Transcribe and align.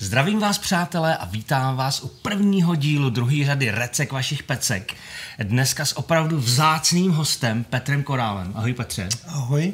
Zdravím 0.00 0.38
vás, 0.38 0.58
přátelé, 0.58 1.16
a 1.16 1.24
vítám 1.24 1.76
vás 1.76 2.02
u 2.02 2.08
prvního 2.08 2.74
dílu 2.74 3.10
druhé 3.10 3.44
řady 3.44 3.70
Recek 3.70 4.12
vašich 4.12 4.42
pecek. 4.42 4.94
Dneska 5.42 5.84
s 5.84 5.96
opravdu 5.96 6.38
vzácným 6.38 7.12
hostem 7.12 7.64
Petrem 7.64 8.02
Korálem. 8.02 8.52
Ahoj 8.54 8.74
Petře. 8.74 9.08
Ahoj. 9.26 9.72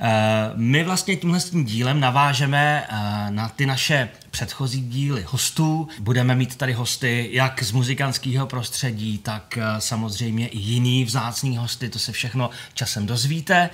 Eh, 0.00 0.50
my 0.54 0.84
vlastně 0.84 1.16
tímhle 1.16 1.40
tím 1.40 1.64
dílem 1.64 2.00
navážeme 2.00 2.86
eh, 2.88 3.30
na 3.30 3.48
ty 3.48 3.66
naše 3.66 4.08
předchozí 4.30 4.80
díly 4.80 5.24
hostů. 5.28 5.88
Budeme 6.00 6.34
mít 6.34 6.56
tady 6.56 6.72
hosty 6.72 7.28
jak 7.32 7.62
z 7.62 7.72
muzikantského 7.72 8.46
prostředí, 8.46 9.18
tak 9.18 9.58
eh, 9.58 9.64
samozřejmě 9.78 10.48
i 10.48 10.58
jiný 10.58 11.04
vzácný 11.04 11.56
hosty, 11.56 11.88
to 11.88 11.98
se 11.98 12.12
všechno 12.12 12.50
časem 12.74 13.06
dozvíte. 13.06 13.70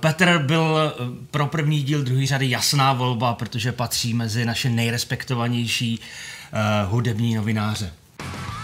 Petr 0.00 0.38
byl 0.46 0.94
pro 1.30 1.46
první 1.46 1.82
díl 1.82 2.02
druhé 2.02 2.26
řady 2.26 2.50
jasná 2.50 2.92
volba, 2.92 3.34
protože 3.34 3.72
patří 3.72 4.14
mezi 4.14 4.44
naše 4.44 4.70
nejrespektovanější 4.70 6.00
hudební 6.86 7.34
novináře. 7.34 7.92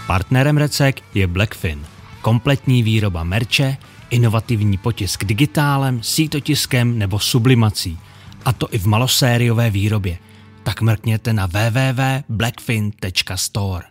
Partnerem 0.06 0.56
Recek 0.56 1.00
je 1.14 1.26
Blackfin, 1.26 1.86
kompletní 2.22 2.82
výroba 2.82 3.24
merče, 3.24 3.76
inovativní 4.10 4.78
potisk 4.78 5.24
digitálem, 5.24 6.02
sítotiskem 6.02 6.98
nebo 6.98 7.18
sublimací. 7.18 7.98
A 8.44 8.52
to 8.52 8.74
i 8.74 8.78
v 8.78 8.86
malosériové 8.86 9.70
výrobě. 9.70 10.18
Tak 10.62 10.80
mrkněte 10.80 11.32
na 11.32 11.46
www.blackfin.store. 11.46 13.86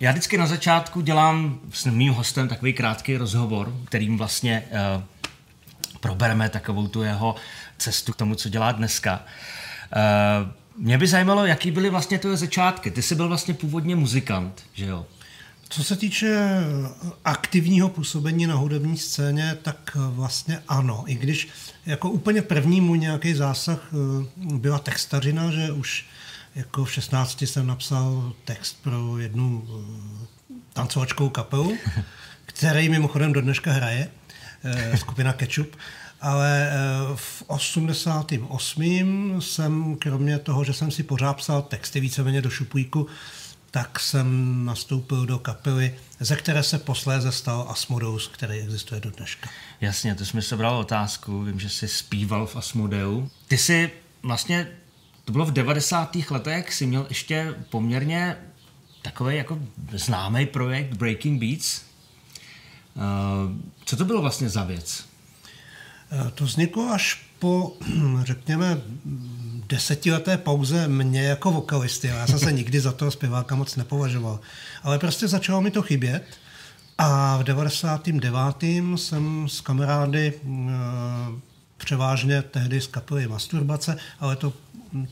Já 0.00 0.10
vždycky 0.10 0.38
na 0.38 0.46
začátku 0.46 1.00
dělám 1.00 1.60
s 1.72 1.86
mým 1.86 2.12
hostem 2.12 2.48
takový 2.48 2.72
krátký 2.72 3.16
rozhovor, 3.16 3.74
kterým 3.84 4.18
vlastně 4.18 4.62
uh, 4.70 4.76
probereme 6.00 6.48
takovou 6.48 6.88
tu 6.88 7.02
jeho 7.02 7.36
cestu 7.78 8.12
k 8.12 8.16
tomu, 8.16 8.34
co 8.34 8.48
dělá 8.48 8.72
dneska. 8.72 9.20
Uh, 9.96 10.00
mě 10.76 10.98
by 10.98 11.06
zajímalo, 11.06 11.46
jaký 11.46 11.70
byly 11.70 11.90
vlastně 11.90 12.18
tvoje 12.18 12.36
začátky. 12.36 12.90
Ty 12.90 13.02
jsi 13.02 13.14
byl 13.14 13.28
vlastně 13.28 13.54
původně 13.54 13.96
muzikant, 13.96 14.62
že 14.74 14.86
jo? 14.86 15.06
Co 15.72 15.84
se 15.84 15.96
týče 15.96 16.48
aktivního 17.24 17.88
působení 17.88 18.46
na 18.46 18.54
hudební 18.54 18.98
scéně, 18.98 19.56
tak 19.62 19.96
vlastně 19.96 20.62
ano. 20.68 21.04
I 21.06 21.14
když 21.14 21.48
jako 21.86 22.10
úplně 22.10 22.42
první 22.42 22.80
můj 22.80 22.98
nějaký 22.98 23.34
zásah 23.34 23.90
eh, 23.92 24.26
byla 24.36 24.78
textařina, 24.78 25.50
že 25.50 25.72
už 25.72 26.06
jako 26.54 26.84
v 26.84 26.92
16 26.92 27.42
jsem 27.42 27.66
napsal 27.66 28.32
text 28.44 28.82
pro 28.82 29.18
jednu 29.18 29.68
eh, 29.68 30.54
tancovačkou 30.72 31.28
kapelu, 31.28 31.76
který 32.46 32.88
mimochodem 32.88 33.32
do 33.32 33.40
dneška 33.40 33.72
hraje, 33.72 34.08
eh, 34.64 34.96
skupina 34.96 35.32
Ketchup. 35.32 35.76
Ale 36.20 36.72
v 37.14 37.42
88. 37.46 39.40
jsem, 39.40 39.96
kromě 39.96 40.38
toho, 40.38 40.64
že 40.64 40.72
jsem 40.72 40.90
si 40.90 41.02
pořád 41.02 41.34
psal 41.34 41.62
texty 41.62 42.00
víceméně 42.00 42.42
do 42.42 42.50
šuplíku, 42.50 43.06
tak 43.72 44.00
jsem 44.00 44.58
nastoupil 44.64 45.26
do 45.26 45.38
kapely, 45.38 45.94
ze 46.20 46.36
které 46.36 46.62
se 46.62 46.78
posléze 46.78 47.32
stal 47.32 47.66
Asmodeus, 47.68 48.28
který 48.28 48.58
existuje 48.58 49.00
do 49.00 49.10
dneška. 49.10 49.50
Jasně, 49.80 50.14
to 50.14 50.24
jsme 50.24 50.42
sebral 50.42 50.76
otázku, 50.76 51.42
vím, 51.42 51.60
že 51.60 51.68
jsi 51.68 51.88
zpíval 51.88 52.46
v 52.46 52.56
Asmodeu. 52.56 53.30
Ty 53.48 53.58
jsi 53.58 53.90
vlastně, 54.22 54.68
to 55.24 55.32
bylo 55.32 55.44
v 55.44 55.50
90. 55.50 56.16
letech, 56.30 56.74
jsi 56.74 56.86
měl 56.86 57.06
ještě 57.08 57.54
poměrně 57.70 58.36
takový 59.02 59.36
jako 59.36 59.58
známý 59.92 60.46
projekt 60.46 60.94
Breaking 60.94 61.40
Beats. 61.40 61.82
Eh, 62.96 63.00
co 63.84 63.96
to 63.96 64.04
bylo 64.04 64.22
vlastně 64.22 64.48
za 64.48 64.64
věc? 64.64 65.04
Eh, 66.10 66.30
to 66.30 66.44
vzniklo 66.44 66.90
až 66.92 67.26
po, 67.38 67.76
řekněme, 68.22 68.80
desetileté 69.72 70.36
pauze 70.36 70.88
mě 70.88 71.22
jako 71.22 71.50
vokalisty. 71.50 72.06
Já 72.06 72.26
jsem 72.26 72.38
se 72.38 72.52
nikdy 72.52 72.80
za 72.80 72.92
toho 72.92 73.10
zpěváka 73.10 73.54
moc 73.54 73.76
nepovažoval. 73.76 74.40
Ale 74.82 74.98
prostě 74.98 75.28
začalo 75.28 75.60
mi 75.60 75.70
to 75.70 75.82
chybět. 75.82 76.24
A 76.98 77.36
v 77.36 77.44
99. 77.44 78.32
jsem 78.96 79.48
s 79.48 79.60
kamarády 79.60 80.32
eh, 80.36 80.50
převážně 81.76 82.42
tehdy 82.42 82.80
z 82.80 82.86
kapely 82.86 83.28
Masturbace, 83.28 83.96
ale 84.20 84.36
to, 84.36 84.52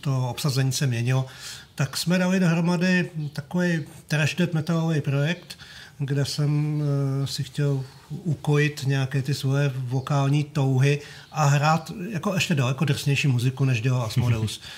to 0.01 0.29
obsazení 0.29 0.73
se 0.73 0.87
měnilo, 0.87 1.27
tak 1.75 1.97
jsme 1.97 2.19
dali 2.19 2.41
dohromady 2.41 3.11
takový 3.33 3.85
trash 4.09 4.37
metalový 4.53 5.01
projekt, 5.01 5.59
kde 6.01 6.25
jsem 6.25 6.81
uh, 7.21 7.27
si 7.27 7.45
chtěl 7.45 7.85
ukojit 8.11 8.83
nějaké 8.87 9.23
ty 9.23 9.35
svoje 9.35 9.73
vokální 9.75 10.45
touhy 10.45 11.01
a 11.33 11.45
hrát 11.45 11.93
jako 12.11 12.35
ještě 12.35 12.55
daleko 12.55 12.85
drsnější 12.85 13.29
muziku, 13.29 13.65
než 13.65 13.81
dělal 13.81 14.03
Asmodeus. 14.03 14.61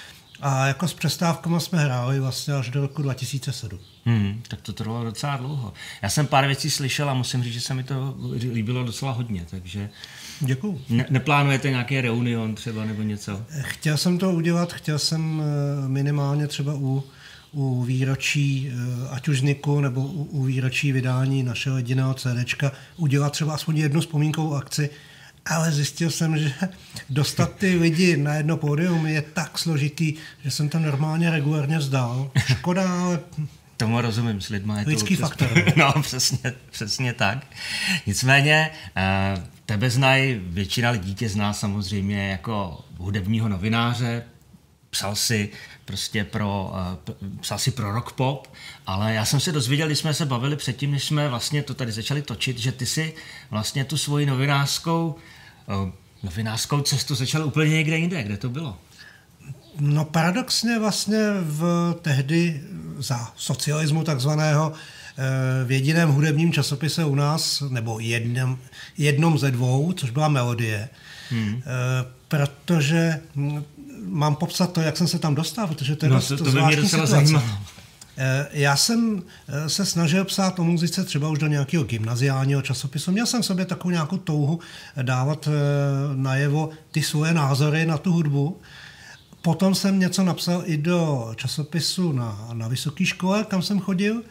A 0.43 0.67
jako 0.67 0.89
s 0.89 0.95
přestávkama 0.95 1.61
jsme 1.61 1.79
hráli 1.79 2.21
vlastně 2.21 2.55
až 2.55 2.71
do 2.71 2.81
roku 2.81 3.03
2007. 3.03 3.79
Hmm, 4.05 4.43
tak 4.49 4.61
to 4.61 4.73
trvalo 4.73 5.05
docela 5.05 5.37
dlouho. 5.37 5.73
Já 6.03 6.09
jsem 6.09 6.27
pár 6.27 6.47
věcí 6.47 6.71
slyšel 6.71 7.11
a 7.11 7.15
musím 7.15 7.43
říct, 7.43 7.53
že 7.55 7.61
se 7.61 7.75
mi 7.75 7.85
to 7.85 8.17
líbilo 8.53 8.85
docela 8.85 9.13
hodně, 9.13 9.47
takže... 9.51 9.91
Děkuju. 10.41 10.81
Ne, 10.89 11.07
neplánujete 11.11 11.71
nějaký 11.71 12.01
reunion 12.01 12.55
třeba 12.55 12.85
nebo 12.85 13.03
něco? 13.03 13.45
Chtěl 13.61 13.97
jsem 13.97 14.19
to 14.19 14.31
udělat, 14.31 14.73
chtěl 14.73 14.99
jsem 14.99 15.43
eh, 15.43 15.89
minimálně 15.89 16.47
třeba 16.47 16.75
u 16.75 17.05
u 17.53 17.83
výročí, 17.83 18.73
eh, 18.73 19.09
ať 19.11 19.29
už 19.29 19.37
vzniku, 19.37 19.81
nebo 19.81 20.01
u, 20.01 20.23
u 20.25 20.45
výročí 20.45 20.93
vydání 20.93 21.43
našeho 21.43 21.77
jediného 21.77 22.15
CDčka 22.15 22.73
udělat 22.97 23.33
třeba 23.33 23.55
aspoň 23.55 23.79
jednu 23.79 24.01
vzpomínkovou 24.01 24.55
akci, 24.55 24.91
ale 25.47 25.73
zjistil 25.73 26.11
jsem, 26.11 26.39
že 26.39 26.53
dostat 27.11 27.57
ty 27.57 27.77
lidi 27.77 28.17
na 28.17 28.35
jedno 28.35 28.57
pódium 28.57 29.07
je 29.07 29.23
tak 29.23 29.59
složitý, 29.59 30.15
že 30.45 30.51
jsem 30.51 30.69
to 30.69 30.79
normálně 30.79 31.31
regulárně 31.31 31.79
vzdal. 31.79 32.31
Škoda, 32.47 33.03
ale 33.03 33.21
Tomu 33.77 34.01
rozumím, 34.01 34.41
s 34.41 34.49
lidma 34.49 34.79
je 34.79 34.87
Lidský 34.87 35.17
to... 35.17 35.23
faktor. 35.23 35.49
No, 35.77 35.95
přesně, 36.03 36.53
přesně 36.71 37.13
tak. 37.13 37.47
Nicméně, 38.07 38.71
eh, 38.97 39.43
tebe 39.67 39.91
znají, 39.91 40.41
většina 40.45 40.91
lidí 40.91 41.15
tě 41.15 41.29
zná 41.29 41.53
samozřejmě 41.53 42.31
jako 42.31 42.85
hudebního 42.99 43.49
novináře, 43.49 44.23
psal 44.93 45.17
si 45.17 45.49
prostě 45.85 46.25
pro, 46.25 46.73
uh, 47.09 47.15
psal 47.41 47.59
si 47.59 47.71
pro 47.71 47.93
rock 47.93 48.13
pop, 48.13 48.49
ale 48.87 49.15
já 49.15 49.25
jsem 49.25 49.41
se 49.41 49.53
dozvěděl, 49.53 49.87
když 49.87 49.99
jsme 49.99 50.15
se 50.15 50.27
bavili 50.27 50.57
předtím, 50.57 50.91
než 50.91 51.05
jsme 51.05 51.29
vlastně 51.29 51.63
to 51.63 51.75
tady 51.75 51.93
začali 51.93 52.23
točit, 52.23 52.59
že 52.59 52.73
ty 52.73 52.87
si 52.87 53.15
vlastně 53.51 53.85
tu 53.85 53.97
svoji 53.97 54.27
novinářskou, 54.27 55.15
uh, 55.67 55.91
novinářskou 56.23 56.81
cestu 56.81 57.15
začal 57.15 57.47
úplně 57.47 57.71
někde 57.71 57.99
jinde. 57.99 58.23
Kde 58.23 58.37
to 58.37 58.49
bylo? 58.49 58.79
No 59.81 60.05
paradoxně 60.05 60.79
vlastně 60.79 61.19
v 61.41 61.95
tehdy 62.03 62.61
za 62.99 63.33
socialismu 63.37 64.05
takzvaného 64.05 64.73
eh, 64.73 65.65
v 65.65 65.71
jediném 65.71 66.09
hudebním 66.11 66.53
časopise 66.53 67.05
u 67.05 67.15
nás, 67.15 67.63
nebo 67.69 68.01
jednom, 68.01 68.59
jednom 68.99 69.39
ze 69.39 69.51
dvou, 69.51 69.93
což 69.93 70.11
byla 70.11 70.29
Melodie, 70.29 70.89
hmm. 71.31 71.63
protože 72.29 73.21
mám 74.09 74.35
popsat 74.35 74.73
to, 74.73 74.81
jak 74.81 74.97
jsem 74.97 75.09
se 75.09 75.19
tam 75.19 75.35
dostal, 75.35 75.67
protože 75.67 75.97
to 75.97 76.07
je 76.07 76.11
no, 76.11 76.17
dost 76.17 76.29
to, 76.29 76.37
to 76.37 76.45
by 76.45 76.63
mě 76.63 76.77
docela 76.77 77.07
zajímalo. 77.07 77.45
Eh, 78.17 78.47
já 78.53 78.77
jsem 78.77 79.23
eh, 79.49 79.69
se 79.69 79.87
snažil 79.87 80.25
psát 80.25 80.59
o 80.59 80.65
muzice 80.65 81.05
třeba 81.05 81.29
už 81.29 81.39
do 81.39 81.47
nějakého 81.47 81.85
gymnaziálního 81.85 82.63
časopisu. 82.63 83.13
Měl 83.13 83.27
jsem 83.27 83.43
v 83.43 83.47
sobě 83.47 83.65
takovou 83.65 83.91
nějakou 83.91 84.17
touhu 84.19 84.61
dávat 85.03 85.49
eh, 85.49 85.53
najevo 86.15 86.71
ty 86.91 87.03
svoje 87.03 87.35
názory 87.35 87.87
na 87.87 87.99
tu 87.99 88.13
hudbu. 88.13 88.61
Potom 89.43 89.75
jsem 89.75 89.99
něco 89.99 90.23
napsal 90.25 90.63
i 90.65 90.77
do 90.77 91.33
časopisu 91.37 92.13
na, 92.13 92.49
na 92.53 92.69
vysoké 92.69 93.07
škole, 93.07 93.45
kam 93.45 93.63
jsem 93.63 93.81
chodil. 93.81 94.23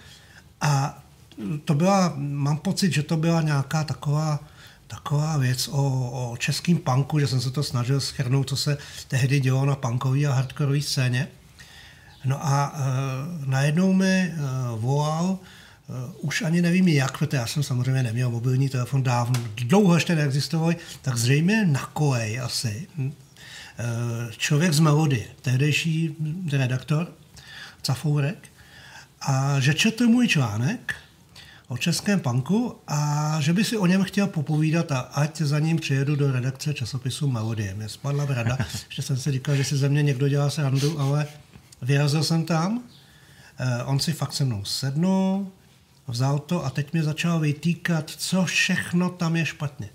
A 0.61 1.03
to 1.65 1.73
byla, 1.73 2.13
mám 2.17 2.57
pocit, 2.57 2.93
že 2.93 3.03
to 3.03 3.17
byla 3.17 3.41
nějaká 3.41 3.83
taková 3.83 4.39
taková 4.91 5.37
věc 5.37 5.67
o, 5.67 6.31
o 6.31 6.37
českým 6.37 6.77
punku, 6.77 7.19
že 7.19 7.27
jsem 7.27 7.41
se 7.41 7.51
to 7.51 7.63
snažil 7.63 8.01
schrnout, 8.01 8.49
co 8.49 8.57
se 8.57 8.77
tehdy 9.07 9.39
dělo 9.39 9.65
na 9.65 9.75
punkové 9.75 10.25
a 10.25 10.33
hardcore 10.33 10.81
scéně. 10.81 11.27
No 12.25 12.45
a 12.45 12.73
e, 12.75 12.81
najednou 13.49 13.93
mi 13.93 14.05
e, 14.05 14.33
volal, 14.75 15.39
e, 15.39 16.11
už 16.21 16.41
ani 16.41 16.61
nevím 16.61 16.87
jak, 16.87 17.17
protože 17.17 17.37
já 17.37 17.47
jsem 17.47 17.63
samozřejmě 17.63 18.03
neměl 18.03 18.29
mobilní 18.29 18.69
telefon 18.69 19.03
dávno, 19.03 19.39
dlouho 19.55 19.95
ještě 19.95 20.15
neexistoval, 20.15 20.73
tak 21.01 21.17
zřejmě 21.17 21.65
na 21.65 21.85
kolej 21.85 22.39
asi. 22.39 22.87
E, 22.99 23.11
člověk 24.37 24.73
z 24.73 24.79
Melody, 24.79 25.27
tehdejší 25.41 26.15
redaktor, 26.51 27.07
Cafourek, 27.81 28.47
a 29.21 29.59
že 29.59 29.73
četl 29.73 30.07
můj 30.07 30.27
článek 30.27 30.95
o 31.71 31.77
českém 31.77 32.19
punku 32.19 32.75
a 32.87 33.37
že 33.41 33.53
by 33.53 33.63
si 33.63 33.77
o 33.77 33.85
něm 33.85 34.03
chtěl 34.03 34.27
popovídat 34.27 34.91
a 34.91 34.99
ať 34.99 35.41
za 35.41 35.59
ním 35.59 35.77
přijedu 35.77 36.15
do 36.15 36.31
redakce 36.31 36.73
časopisu 36.73 37.27
Melodie. 37.27 37.73
Mě 37.73 37.89
spadla 37.89 38.25
rada, 38.25 38.57
že 38.89 39.01
jsem 39.01 39.17
si 39.17 39.31
říkal, 39.31 39.55
že 39.55 39.63
si 39.63 39.77
ze 39.77 39.89
mě 39.89 40.03
někdo 40.03 40.27
dělá 40.27 40.49
srandu, 40.49 40.99
ale 40.99 41.27
vyrazil 41.81 42.23
jsem 42.23 42.45
tam, 42.45 42.83
eh, 43.59 43.83
on 43.83 43.99
si 43.99 44.13
fakt 44.13 44.33
se 44.33 44.45
mnou 44.45 44.65
sednul, 44.65 45.47
vzal 46.07 46.39
to 46.39 46.65
a 46.65 46.69
teď 46.69 46.93
mi 46.93 47.03
začal 47.03 47.39
vytýkat, 47.39 48.09
co 48.09 48.45
všechno 48.45 49.09
tam 49.09 49.35
je 49.35 49.45
špatně. 49.45 49.89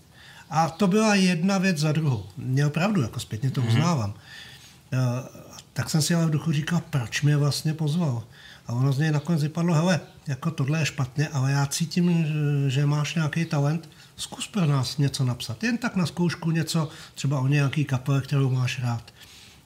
A 0.50 0.68
to 0.68 0.86
byla 0.86 1.14
jedna 1.14 1.58
věc 1.58 1.78
za 1.78 1.92
druhou. 1.92 2.26
Mě 2.36 2.66
opravdu, 2.66 3.02
jako 3.02 3.20
zpětně 3.20 3.50
to 3.50 3.60
mhm. 3.60 3.70
uznávám. 3.70 4.10
Mm-hmm 4.10 5.46
tak 5.76 5.90
jsem 5.90 6.02
si 6.02 6.14
ale 6.14 6.26
v 6.26 6.30
duchu 6.30 6.52
říkal, 6.52 6.82
proč 6.90 7.22
mě 7.22 7.36
vlastně 7.36 7.74
pozval. 7.74 8.22
A 8.66 8.72
ono 8.72 8.92
z 8.92 8.98
něj 8.98 9.10
nakonec 9.10 9.42
vypadlo, 9.42 9.74
hele, 9.74 10.00
jako 10.28 10.50
tohle 10.50 10.78
je 10.78 10.86
špatně, 10.86 11.28
ale 11.28 11.52
já 11.52 11.66
cítím, 11.66 12.26
že 12.68 12.86
máš 12.86 13.14
nějaký 13.14 13.44
talent, 13.44 13.88
zkus 14.16 14.48
pro 14.48 14.66
nás 14.66 14.98
něco 14.98 15.24
napsat. 15.24 15.64
Jen 15.64 15.78
tak 15.78 15.96
na 15.96 16.06
zkoušku 16.06 16.50
něco, 16.50 16.88
třeba 17.14 17.40
o 17.40 17.46
nějaký 17.46 17.84
kapele, 17.84 18.20
kterou 18.20 18.50
máš 18.50 18.78
rád. 18.78 19.12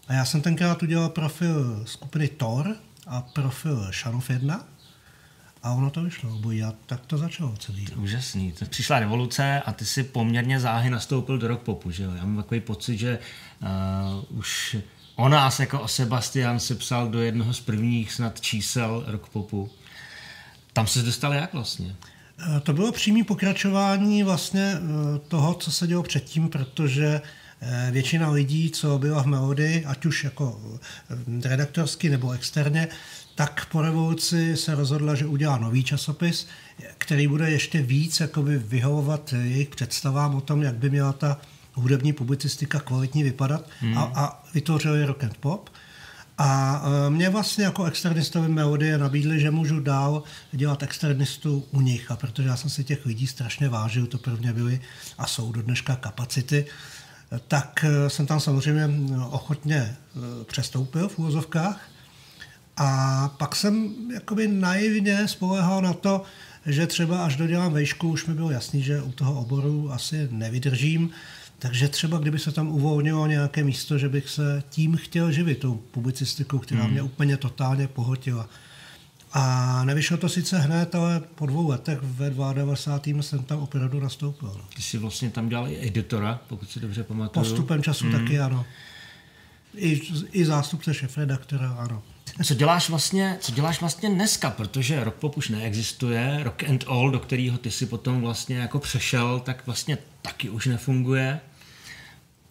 A 0.09 0.12
já 0.12 0.25
jsem 0.25 0.43
tenkrát 0.43 0.83
udělal 0.83 1.09
profil 1.09 1.83
skupiny 1.87 2.29
Thor 2.29 2.77
a 3.07 3.21
profil 3.21 3.91
Shanov 3.93 4.31
1 4.31 4.67
a 5.62 5.73
ono 5.73 5.91
to 5.91 6.03
vyšlo 6.03 6.35
obojí 6.35 6.62
a 6.62 6.75
tak 6.87 7.07
to 7.07 7.19
začalo 7.19 7.57
celý. 7.57 7.85
To 7.85 8.01
úžasný. 8.01 8.53
To 8.53 8.65
přišla 8.65 8.99
revoluce 8.99 9.61
a 9.61 9.73
ty 9.73 9.85
si 9.85 10.05
poměrně 10.05 10.61
záhy 10.61 10.91
nastoupil 10.91 11.39
do 11.39 11.49
rock 11.49 11.61
popu, 11.61 11.91
že 11.91 12.03
jo? 12.03 12.11
Já 12.15 12.25
mám 12.25 12.37
takový 12.37 12.61
pocit, 12.61 12.99
že 12.99 13.19
uh, 14.29 14.39
už 14.39 14.77
o 15.17 15.29
nás 15.29 15.61
jako 15.61 15.81
o 15.81 15.89
Sebastian 15.89 16.61
si 16.61 16.75
psal 16.75 17.09
do 17.09 17.21
jednoho 17.21 17.55
z 17.55 17.61
prvních 17.61 18.12
snad 18.12 18.41
čísel 18.41 19.05
rock 19.07 19.29
popu. 19.29 19.71
Tam 20.73 20.87
se 20.87 21.03
dostal 21.03 21.35
jak 21.35 21.53
vlastně? 21.53 21.97
Eh, 22.57 22.61
to 22.61 22.73
bylo 22.73 22.93
přímý 22.93 23.25
pokračování 23.25 24.23
vlastně 24.23 24.75
eh, 24.75 25.19
toho, 25.29 25.55
co 25.55 25.73
se 25.73 25.87
dělo 25.87 26.03
předtím, 26.03 26.49
protože 26.49 27.21
většina 27.91 28.31
lidí, 28.31 28.71
co 28.71 28.99
byla 28.99 29.23
v 29.23 29.27
Melody, 29.27 29.85
ať 29.87 30.07
už 30.07 30.25
jako 30.25 30.79
redaktorsky 31.45 32.11
nebo 32.11 32.33
externě, 32.33 32.89
tak 33.35 33.67
po 33.67 33.83
revoluci 33.83 34.57
se 34.57 34.75
rozhodla, 34.75 35.15
že 35.15 35.27
udělá 35.27 35.59
nový 35.59 35.85
časopis, 35.85 36.47
který 36.99 37.29
bude 37.29 37.51
ještě 37.51 37.83
víc 37.83 38.21
jakoby 38.21 38.59
vyhovovat 38.59 39.33
jejich 39.33 39.69
představám 39.69 40.35
o 40.35 40.41
tom, 40.41 40.63
jak 40.63 40.75
by 40.75 40.91
měla 40.91 41.13
ta 41.13 41.41
hudební 41.75 42.13
publicistika 42.13 42.81
kvalitně 42.81 43.25
vypadat 43.25 43.69
hmm. 43.81 43.99
a, 43.99 44.13
a 44.15 44.43
vytvořili 44.55 45.05
rock 45.05 45.25
and 45.25 45.37
pop. 45.37 45.71
A 46.43 46.83
e, 47.07 47.11
mě 47.11 47.31
vlastně 47.31 47.65
jako 47.65 47.85
externistovi 47.85 48.49
melodie 48.49 48.99
nabídli, 48.99 49.41
že 49.41 49.51
můžu 49.51 49.81
dál 49.81 50.23
dělat 50.53 50.83
externistu 50.83 51.65
u 51.71 51.81
nich. 51.81 52.11
A 52.11 52.17
protože 52.17 52.49
já 52.49 52.57
jsem 52.57 52.71
si 52.71 52.85
těch 52.85 53.07
lidí 53.07 53.27
strašně 53.27 53.69
vážil, 53.69 54.07
to 54.07 54.19
prvně 54.19 54.53
byly 54.53 54.81
a 55.19 55.27
jsou 55.27 55.53
do 55.53 55.63
dneška 55.63 55.97
kapacity, 55.97 56.65
tak 57.49 57.85
e, 57.89 58.11
jsem 58.11 58.27
tam 58.27 58.41
samozřejmě 58.41 58.91
ochotně 59.31 59.77
e, 59.77 59.97
přestoupil 60.45 61.09
v 61.09 61.19
úvozovkách. 61.19 61.89
A 62.77 63.29
pak 63.29 63.57
jsem 63.57 63.95
jakoby 64.15 64.49
naivně 64.49 65.29
spolehal 65.29 65.83
na 65.83 65.93
to, 65.93 66.23
že 66.67 66.87
třeba 66.87 67.25
až 67.25 67.37
dodělám 67.37 67.73
vejšku, 67.73 68.09
už 68.09 68.27
mi 68.27 68.35
bylo 68.35 68.51
jasný, 68.51 68.83
že 68.83 69.03
u 69.03 69.13
toho 69.13 69.41
oboru 69.41 69.93
asi 69.93 70.29
nevydržím, 70.31 71.11
takže 71.61 71.89
třeba 71.89 72.19
kdyby 72.19 72.39
se 72.39 72.53
tam 72.53 72.69
uvolnilo 72.69 73.27
nějaké 73.27 73.65
místo, 73.65 73.99
že 73.99 74.09
bych 74.09 74.29
se 74.29 74.62
tím 74.71 74.97
chtěl 74.97 75.33
živit, 75.33 75.59
tou 75.59 75.75
publicistikou, 75.75 76.59
která 76.59 76.83
hmm. 76.83 76.93
mě 76.93 77.03
úplně 77.03 77.37
totálně 77.37 77.89
pohotila. 77.89 78.49
A 79.33 79.85
nevyšlo 79.85 80.17
to 80.17 80.29
sice 80.29 80.59
hned, 80.59 80.95
ale 80.95 81.23
po 81.35 81.47
dvou 81.47 81.69
letech 81.69 81.99
ve 82.03 82.31
22. 82.31 83.23
jsem 83.23 83.43
tam 83.43 83.59
opravdu 83.59 84.01
nastoupil. 84.01 84.61
Ty 84.77 84.83
jsi 84.83 84.99
vlastně 84.99 85.31
tam 85.31 85.49
dělal 85.49 85.69
i 85.69 85.87
editora, 85.87 86.41
pokud 86.49 86.71
si 86.71 86.81
dobře 86.81 87.05
pamatuju. 87.05 87.45
Postupem 87.45 87.83
času 87.83 88.05
hmm. 88.05 88.12
taky 88.12 88.41
ano. 88.41 88.67
I, 89.75 90.01
i 90.33 90.45
zástupce 90.45 90.95
šefredaktora, 90.95 91.71
ano. 91.71 92.03
Co 92.45 92.55
děláš 92.55 92.89
vlastně, 92.89 93.37
co 93.41 93.53
děláš 93.53 93.81
vlastně 93.81 94.11
dneska, 94.11 94.51
protože 94.51 95.05
rock 95.05 95.15
pop 95.15 95.37
už 95.37 95.49
neexistuje, 95.49 96.41
rock 96.43 96.65
and 96.65 96.85
all, 96.89 97.11
do 97.11 97.19
kterého 97.19 97.59
ty 97.59 97.71
si 97.71 97.87
potom 97.87 98.21
vlastně 98.21 98.59
jako 98.59 98.79
přešel, 98.79 99.41
tak 99.41 99.67
vlastně 99.67 99.99
taky 100.23 100.51
už 100.51 100.67
nefunguje. 100.67 101.41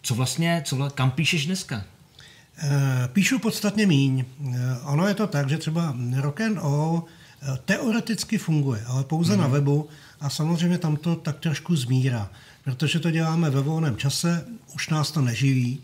Co 0.02 0.14
vlastně, 0.14 0.62
co, 0.64 0.90
kam 0.90 1.10
píšeš 1.10 1.46
dneska? 1.46 1.84
Eh, 2.62 3.08
píšu 3.12 3.38
podstatně 3.38 3.86
míň. 3.86 4.24
Eh, 4.24 4.56
ono 4.84 5.08
je 5.08 5.14
to 5.14 5.26
tak, 5.26 5.48
že 5.48 5.58
třeba 5.58 5.96
rock 6.16 6.40
and 6.40 6.58
all 6.58 7.02
eh, 7.42 7.58
teoreticky 7.64 8.38
funguje, 8.38 8.84
ale 8.86 9.04
pouze 9.04 9.32
mm. 9.32 9.38
na 9.38 9.44
mhm. 9.44 9.52
webu 9.52 9.88
a 10.20 10.30
samozřejmě 10.30 10.78
tam 10.78 10.96
to 10.96 11.16
tak 11.16 11.38
trošku 11.38 11.76
zmírá, 11.76 12.30
protože 12.64 13.00
to 13.00 13.10
děláme 13.10 13.50
ve 13.50 13.60
volném 13.60 13.96
čase, 13.96 14.44
už 14.74 14.88
nás 14.88 15.10
to 15.10 15.20
neživí 15.20 15.82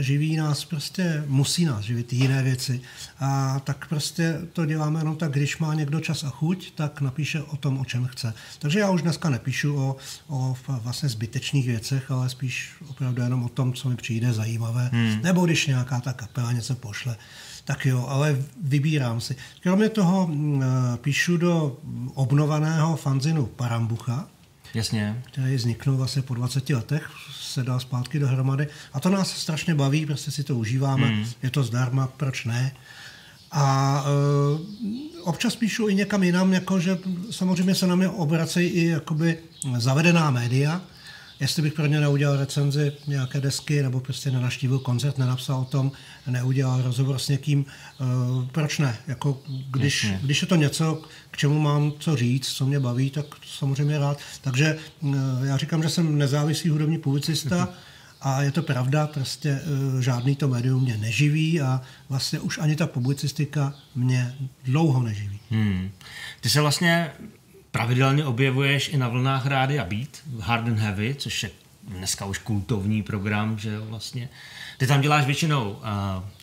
živí 0.00 0.36
nás 0.36 0.64
prostě, 0.64 1.24
musí 1.26 1.64
nás 1.64 1.84
živit 1.84 2.12
jiné 2.12 2.42
věci. 2.42 2.80
A 3.20 3.60
tak 3.64 3.88
prostě 3.88 4.40
to 4.52 4.66
děláme 4.66 5.00
jenom 5.00 5.16
tak, 5.16 5.30
když 5.30 5.58
má 5.58 5.74
někdo 5.74 6.00
čas 6.00 6.24
a 6.24 6.30
chuť, 6.30 6.72
tak 6.74 7.00
napíše 7.00 7.42
o 7.42 7.56
tom, 7.56 7.78
o 7.78 7.84
čem 7.84 8.06
chce. 8.06 8.34
Takže 8.58 8.78
já 8.78 8.90
už 8.90 9.02
dneska 9.02 9.30
nepíšu 9.30 9.76
o, 9.76 9.96
o 10.28 10.56
vlastně 10.68 11.08
zbytečných 11.08 11.66
věcech, 11.66 12.10
ale 12.10 12.28
spíš 12.28 12.72
opravdu 12.88 13.22
jenom 13.22 13.44
o 13.44 13.48
tom, 13.48 13.72
co 13.72 13.88
mi 13.88 13.96
přijde 13.96 14.32
zajímavé. 14.32 14.90
Hmm. 14.92 15.22
Nebo 15.22 15.46
když 15.46 15.66
nějaká 15.66 16.00
ta 16.00 16.12
kapela 16.12 16.52
něco 16.52 16.74
pošle, 16.74 17.16
tak 17.64 17.86
jo, 17.86 18.06
ale 18.08 18.38
vybírám 18.62 19.20
si. 19.20 19.36
Kromě 19.62 19.88
toho 19.88 20.30
píšu 21.00 21.36
do 21.36 21.76
obnovaného 22.14 22.96
fanzinu 22.96 23.46
Parambucha, 23.46 24.28
Jasně. 24.74 25.22
který 25.32 25.54
vzniknul 25.54 25.96
vlastně 25.96 26.22
po 26.22 26.34
20 26.34 26.70
letech, 26.70 27.10
se 27.40 27.62
dá 27.62 27.78
zpátky 27.78 28.18
dohromady. 28.18 28.68
A 28.92 29.00
to 29.00 29.08
nás 29.08 29.30
strašně 29.36 29.74
baví, 29.74 30.06
prostě 30.06 30.30
si 30.30 30.44
to 30.44 30.56
užíváme, 30.56 31.06
hmm. 31.06 31.26
je 31.42 31.50
to 31.50 31.62
zdarma, 31.62 32.06
proč 32.06 32.44
ne. 32.44 32.72
A 33.50 34.04
e, 34.04 35.20
občas 35.22 35.56
píšu 35.56 35.88
i 35.88 35.94
někam 35.94 36.22
jinam, 36.22 36.52
jako 36.52 36.80
že 36.80 36.98
samozřejmě 37.30 37.74
se 37.74 37.86
na 37.86 37.94
mě 37.94 38.08
obracejí 38.08 38.68
i 38.68 38.86
jakoby 38.86 39.38
zavedená 39.76 40.30
média, 40.30 40.80
jestli 41.40 41.62
bych 41.62 41.72
pro 41.72 41.86
ně 41.86 42.00
neudělal 42.00 42.36
recenzi 42.36 42.92
nějaké 43.06 43.40
desky, 43.40 43.82
nebo 43.82 44.00
prostě 44.00 44.30
nenaštívil 44.30 44.78
koncert, 44.78 45.18
nenapsal 45.18 45.60
o 45.60 45.64
tom, 45.64 45.92
neudělal 46.26 46.82
rozhovor 46.82 47.18
s 47.18 47.28
někým, 47.28 47.64
uh, 48.00 48.44
proč 48.46 48.78
ne? 48.78 48.96
Jako, 49.06 49.42
když, 49.70 50.12
když 50.22 50.42
je 50.42 50.48
to 50.48 50.56
něco, 50.56 51.02
k 51.30 51.36
čemu 51.36 51.60
mám 51.60 51.92
co 51.98 52.16
říct, 52.16 52.48
co 52.48 52.66
mě 52.66 52.80
baví, 52.80 53.10
tak 53.10 53.26
samozřejmě 53.58 53.98
rád. 53.98 54.18
Takže 54.40 54.78
uh, 55.00 55.16
já 55.44 55.56
říkám, 55.56 55.82
že 55.82 55.88
jsem 55.88 56.18
nezávislý 56.18 56.70
hudební 56.70 56.98
publicista, 56.98 57.68
A 58.20 58.42
je 58.42 58.52
to 58.52 58.62
pravda, 58.62 59.06
prostě 59.06 59.60
uh, 59.94 60.00
žádný 60.00 60.36
to 60.36 60.48
médium 60.48 60.82
mě 60.82 60.96
neživí 60.96 61.60
a 61.60 61.80
vlastně 62.08 62.40
už 62.40 62.58
ani 62.58 62.76
ta 62.76 62.86
publicistika 62.86 63.74
mě 63.94 64.34
dlouho 64.64 65.02
neživí. 65.02 65.40
Hmm. 65.50 65.90
Ty 66.40 66.50
se 66.50 66.60
vlastně 66.60 67.10
pravidelně 67.78 68.24
objevuješ 68.24 68.88
i 68.88 68.96
na 68.96 69.08
vlnách 69.08 69.46
rády 69.46 69.78
a 69.78 69.84
Beat, 69.84 70.08
Hard 70.40 70.66
and 70.66 70.78
Heavy, 70.78 71.14
což 71.14 71.42
je 71.42 71.50
dneska 71.88 72.24
už 72.24 72.38
kultovní 72.38 73.02
program, 73.02 73.58
že 73.58 73.70
jo, 73.70 73.84
vlastně. 73.84 74.28
Ty 74.78 74.86
tam 74.86 75.00
děláš 75.00 75.26
většinou 75.26 75.70
uh, 75.70 75.78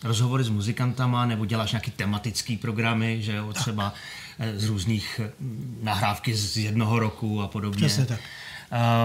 rozhovory 0.02 0.44
s 0.44 0.48
muzikantama 0.48 1.26
nebo 1.26 1.44
děláš 1.44 1.72
nějaký 1.72 1.90
tematický 1.90 2.56
programy, 2.56 3.22
že 3.22 3.36
jo, 3.36 3.52
třeba 3.52 3.94
uh, 4.38 4.46
z 4.56 4.64
různých 4.64 5.20
uh, 5.24 5.26
nahrávky 5.82 6.34
z 6.34 6.56
jednoho 6.56 6.98
roku 6.98 7.42
a 7.42 7.48
podobně. 7.48 7.86
Přesně 7.86 8.06
tak. 8.06 8.20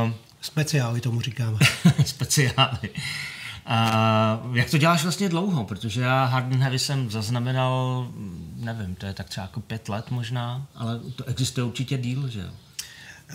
Uh, 0.06 0.12
Speciály 0.42 1.02
tomu 1.02 1.22
říkáme. 1.22 1.58
Speciály. 2.06 2.90
A 3.66 4.40
jak 4.54 4.70
to 4.70 4.78
děláš 4.78 5.04
vlastně 5.04 5.30
dlouho? 5.30 5.64
Protože 5.64 6.02
já 6.02 6.26
Hard 6.26 6.46
and 6.46 6.62
Heavy 6.62 6.80
jsem 6.80 7.10
zaznamenal, 7.12 8.08
nevím, 8.62 8.96
to 8.96 9.06
je 9.06 9.14
tak 9.14 9.30
třeba 9.30 9.44
jako 9.44 9.60
pět 9.60 9.90
let 9.90 10.12
možná, 10.12 10.68
ale 10.76 11.00
to 11.16 11.24
existuje 11.24 11.64
určitě 11.64 11.98
díl, 11.98 12.28
že 12.30 12.40
jo? 12.42 12.50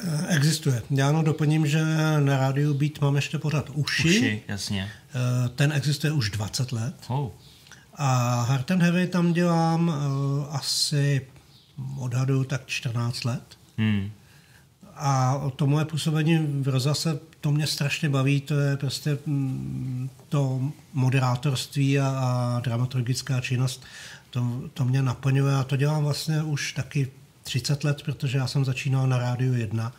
Eh, 0.05 0.27
existuje. 0.37 0.83
Já 0.91 1.07
jenom 1.07 1.25
doplním, 1.25 1.67
že 1.67 1.85
na 2.21 2.37
rádiu 2.39 2.75
Beat 2.75 3.01
mám 3.01 3.17
ještě 3.17 3.39
pořád 3.39 3.71
uši. 3.75 4.09
Uši, 4.09 4.43
jasně. 4.49 4.91
Eh, 5.15 5.49
ten 5.49 5.73
existuje 5.73 6.13
už 6.13 6.31
20 6.31 6.73
let. 6.73 6.95
Oh. 7.09 7.31
A 7.95 8.43
Hard 8.43 8.71
and 8.71 8.83
Heavy 8.83 9.07
tam 9.07 9.33
dělám 9.33 9.89
uh, 9.89 10.57
asi 10.57 11.27
odhadu 11.99 12.45
tak 12.45 12.67
14 12.67 13.25
let. 13.25 13.43
Hmm. 13.79 14.11
A 14.97 15.43
to 15.57 15.67
moje 15.67 15.85
působení 15.85 16.39
v 16.63 16.69
rozase, 16.69 17.19
to 17.41 17.53
mě 17.53 17.67
strašně 17.67 18.09
baví, 18.09 18.41
to 18.41 18.55
je 18.55 18.77
prostě 18.77 19.19
mm, 19.27 20.11
to 20.29 20.61
moderátorství 20.93 22.01
a, 22.01 22.09
a 22.09 22.61
dramaturgická 22.61 23.41
činnost, 23.41 23.85
to, 24.31 24.63
to 24.75 24.85
mě 24.85 25.03
naplňuje 25.03 25.55
a 25.55 25.65
to 25.65 25.77
dělám 25.77 26.05
vlastně 26.05 26.43
už 26.43 26.73
taky 26.73 27.11
30 27.43 27.85
let, 27.85 28.03
protože 28.03 28.39
já 28.39 28.47
jsem 28.47 28.65
začínal 28.65 29.07
na 29.07 29.19
Rádiu 29.19 29.55
1 29.55 29.93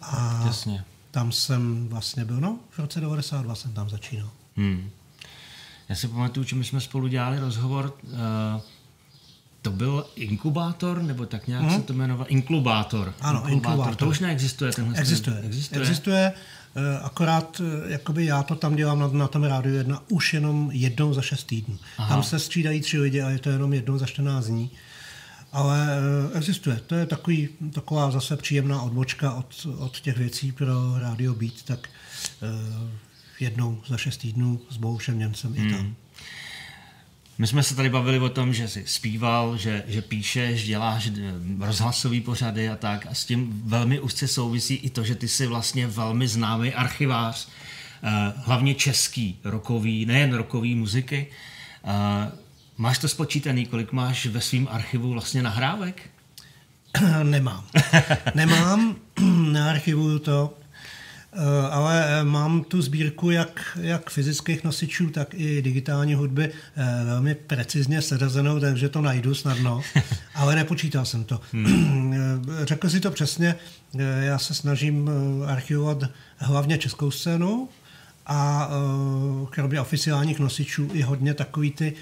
a 0.00 0.42
Jasně. 0.46 0.84
tam 1.10 1.32
jsem 1.32 1.88
vlastně 1.88 2.24
byl, 2.24 2.40
no 2.40 2.58
v 2.70 2.78
roce 2.78 3.00
92 3.00 3.54
jsem 3.54 3.72
tam 3.72 3.90
začínal. 3.90 4.30
Hmm. 4.56 4.90
Já 5.88 5.96
si 5.96 6.08
pamatuju, 6.08 6.46
že 6.46 6.56
my 6.56 6.64
jsme 6.64 6.80
spolu 6.80 7.08
dělali 7.08 7.38
rozhovor, 7.38 7.94
uh, 8.02 8.10
to 9.62 9.70
byl 9.70 10.06
inkubátor, 10.16 11.02
nebo 11.02 11.26
tak 11.26 11.46
nějak 11.46 11.62
hmm. 11.62 11.76
se 11.76 11.82
to 11.82 11.92
jmenovalo? 11.92 12.28
Inklubátor. 12.28 13.14
Ano, 13.20 13.38
inkubátor. 13.38 13.52
inkubátor. 13.52 13.96
To 13.96 14.08
už 14.08 14.20
neexistuje. 14.20 14.72
Tenhle 14.72 14.98
existuje. 15.00 15.40
existuje. 15.40 15.80
Existuje, 15.80 16.32
akorát 17.02 17.60
eh, 17.60 17.92
jakoby 17.92 18.24
já 18.24 18.42
to 18.42 18.54
tam 18.54 18.76
dělám 18.76 18.98
na, 18.98 19.08
na 19.08 19.28
tom 19.28 19.44
rádiu 19.44 19.74
jedna 19.74 20.02
už 20.08 20.34
jenom 20.34 20.70
jednou 20.72 21.14
za 21.14 21.22
šest 21.22 21.44
týdnů. 21.44 21.78
Aha. 21.98 22.08
Tam 22.08 22.22
se 22.22 22.38
střídají 22.38 22.80
tři 22.80 22.98
lidi 22.98 23.22
a 23.22 23.30
je 23.30 23.38
to 23.38 23.50
jenom 23.50 23.72
jednou 23.72 23.98
za 23.98 24.06
14 24.06 24.46
dní. 24.46 24.70
Ale 25.52 25.88
eh, 25.88 26.38
existuje. 26.38 26.80
To 26.86 26.94
je 26.94 27.06
takový, 27.06 27.48
taková 27.72 28.10
zase 28.10 28.36
příjemná 28.36 28.82
odbočka 28.82 29.32
od, 29.32 29.66
od 29.78 30.00
těch 30.00 30.18
věcí 30.18 30.52
pro 30.52 30.98
rádio 30.98 31.34
Beat, 31.34 31.62
tak 31.64 31.88
jednou 33.40 33.80
za 33.86 33.96
šest 33.96 34.16
týdnů 34.16 34.60
s 34.70 34.76
Boušem 34.76 35.18
Němcem 35.18 35.54
hmm. 35.54 35.66
i 35.66 35.72
tam. 35.72 35.94
My 37.38 37.46
jsme 37.46 37.62
se 37.62 37.74
tady 37.74 37.90
bavili 37.90 38.18
o 38.18 38.28
tom, 38.28 38.54
že 38.54 38.68
jsi 38.68 38.84
zpíval, 38.86 39.56
že, 39.56 39.84
že 39.86 40.02
píšeš, 40.02 40.64
děláš 40.64 41.06
eh, 41.06 41.34
rozhlasové 41.60 42.20
pořady 42.20 42.68
a 42.68 42.76
tak. 42.76 43.06
A 43.06 43.14
s 43.14 43.24
tím 43.24 43.62
velmi 43.64 44.00
úzce 44.00 44.28
souvisí 44.28 44.74
i 44.74 44.90
to, 44.90 45.04
že 45.04 45.14
ty 45.14 45.28
jsi 45.28 45.46
vlastně 45.46 45.86
velmi 45.86 46.28
známý 46.28 46.74
archivář, 46.74 47.48
eh, 48.02 48.32
hlavně 48.36 48.74
český, 48.74 49.38
rokový, 49.44 50.06
nejen 50.06 50.34
rokový 50.34 50.74
muziky. 50.74 51.26
Eh, 51.84 52.30
máš 52.76 52.98
to 52.98 53.08
spočítaný, 53.08 53.66
kolik 53.66 53.92
máš 53.92 54.26
ve 54.26 54.40
svém 54.40 54.68
archivu 54.70 55.12
vlastně 55.12 55.42
nahrávek? 55.42 56.10
Nemám. 57.22 57.64
Nemám, 58.34 58.96
nearchivuju 59.52 60.18
to. 60.18 60.58
Eh, 61.32 61.70
ale 61.70 62.20
eh, 62.20 62.24
mám 62.24 62.64
tu 62.64 62.82
sbírku 62.82 63.30
jak, 63.30 63.78
jak 63.80 64.10
fyzických 64.10 64.64
nosičů, 64.64 65.10
tak 65.10 65.34
i 65.34 65.62
digitální 65.62 66.14
hudby 66.14 66.50
eh, 66.76 67.04
velmi 67.04 67.34
precizně 67.34 68.02
seřazenou, 68.02 68.60
takže 68.60 68.88
to 68.88 69.00
najdu 69.00 69.34
snadno, 69.34 69.80
ale 70.34 70.56
nepočítal 70.56 71.04
jsem 71.04 71.24
to. 71.24 71.40
Hmm. 71.52 72.14
Řekl 72.62 72.90
si 72.90 73.00
to 73.00 73.10
přesně, 73.10 73.54
já 74.20 74.38
se 74.38 74.54
snažím 74.54 75.10
archivovat 75.46 76.04
hlavně 76.36 76.78
českou 76.78 77.10
scénu 77.10 77.68
a 78.26 78.70
kromě 79.50 79.80
oficiálních 79.80 80.38
nosičů 80.38 80.88
i 80.92 81.02
hodně 81.02 81.34
takový 81.34 81.70
ty 81.70 81.94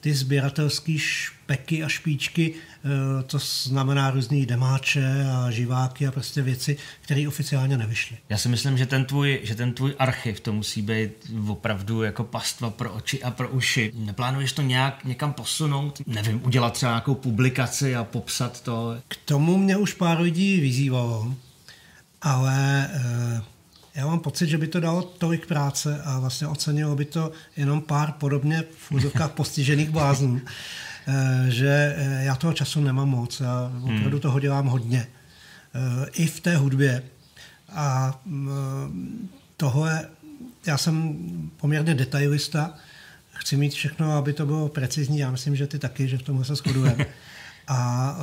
ty 0.00 0.14
sběratelské 0.14 0.98
špeky 0.98 1.84
a 1.84 1.88
špičky, 1.88 2.54
eh, 2.54 3.22
to 3.22 3.38
znamená 3.38 4.10
různý 4.10 4.46
demáče 4.46 5.26
a 5.32 5.50
živáky 5.50 6.06
a 6.06 6.10
prostě 6.10 6.42
věci, 6.42 6.76
které 7.00 7.28
oficiálně 7.28 7.78
nevyšly. 7.78 8.16
Já 8.28 8.38
si 8.38 8.48
myslím, 8.48 8.78
že 8.78 8.86
ten, 8.86 9.04
tvůj, 9.04 9.40
že 9.42 9.54
ten 9.54 9.72
tvůj 9.72 9.94
archiv 9.98 10.40
to 10.40 10.52
musí 10.52 10.82
být 10.82 11.10
opravdu 11.48 12.02
jako 12.02 12.24
pastva 12.24 12.70
pro 12.70 12.92
oči 12.92 13.22
a 13.22 13.30
pro 13.30 13.48
uši. 13.48 13.92
Neplánuješ 13.94 14.52
to 14.52 14.62
nějak 14.62 15.04
někam 15.04 15.32
posunout? 15.32 16.02
Nevím, 16.06 16.44
udělat 16.44 16.72
třeba 16.72 16.92
nějakou 16.92 17.14
publikaci 17.14 17.96
a 17.96 18.04
popsat 18.04 18.60
to? 18.60 18.96
K 19.08 19.16
tomu 19.24 19.56
mě 19.58 19.76
už 19.76 19.94
pár 19.94 20.20
lidí 20.20 20.60
vyzývalo, 20.60 21.34
ale 22.22 22.90
eh, 22.94 23.42
já 24.00 24.06
mám 24.06 24.20
pocit, 24.20 24.48
že 24.48 24.58
by 24.58 24.66
to 24.66 24.80
dalo 24.80 25.02
tolik 25.02 25.46
práce 25.46 26.02
a 26.04 26.18
vlastně 26.18 26.46
ocenilo 26.46 26.96
by 26.96 27.04
to 27.04 27.32
jenom 27.56 27.80
pár 27.80 28.12
podobně 28.12 28.64
v 28.78 28.92
úzovkách 28.92 29.30
postižených 29.30 29.90
bláznů, 29.90 30.40
eh, 31.06 31.50
že 31.50 31.94
eh, 31.96 32.24
já 32.24 32.36
toho 32.36 32.52
času 32.52 32.80
nemám 32.80 33.08
moc. 33.08 33.40
Já 33.40 33.72
opravdu 33.82 34.10
hmm. 34.10 34.20
toho 34.20 34.40
dělám 34.40 34.66
hodně. 34.66 35.06
Eh, 35.06 36.06
I 36.12 36.26
v 36.26 36.40
té 36.40 36.56
hudbě. 36.56 37.02
A 37.72 38.20
tohle, 39.56 40.08
já 40.66 40.78
jsem 40.78 41.18
poměrně 41.56 41.94
detailista, 41.94 42.74
chci 43.32 43.56
mít 43.56 43.72
všechno, 43.72 44.16
aby 44.16 44.32
to 44.32 44.46
bylo 44.46 44.68
precizní. 44.68 45.18
Já 45.18 45.30
myslím, 45.30 45.56
že 45.56 45.66
ty 45.66 45.78
taky, 45.78 46.08
že 46.08 46.18
v 46.18 46.22
tomhle 46.22 46.44
se 46.44 46.54
shodujeme. 46.54 47.06
A 47.68 48.16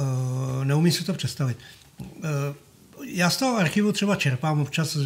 neumím 0.63 0.91
si 0.91 1.03
to 1.03 1.13
představit 1.13 1.57
já 3.03 3.29
z 3.29 3.37
toho 3.37 3.57
archivu 3.57 3.91
třeba 3.91 4.15
čerpám 4.15 4.61
občas 4.61 4.95
eh, 4.95 4.99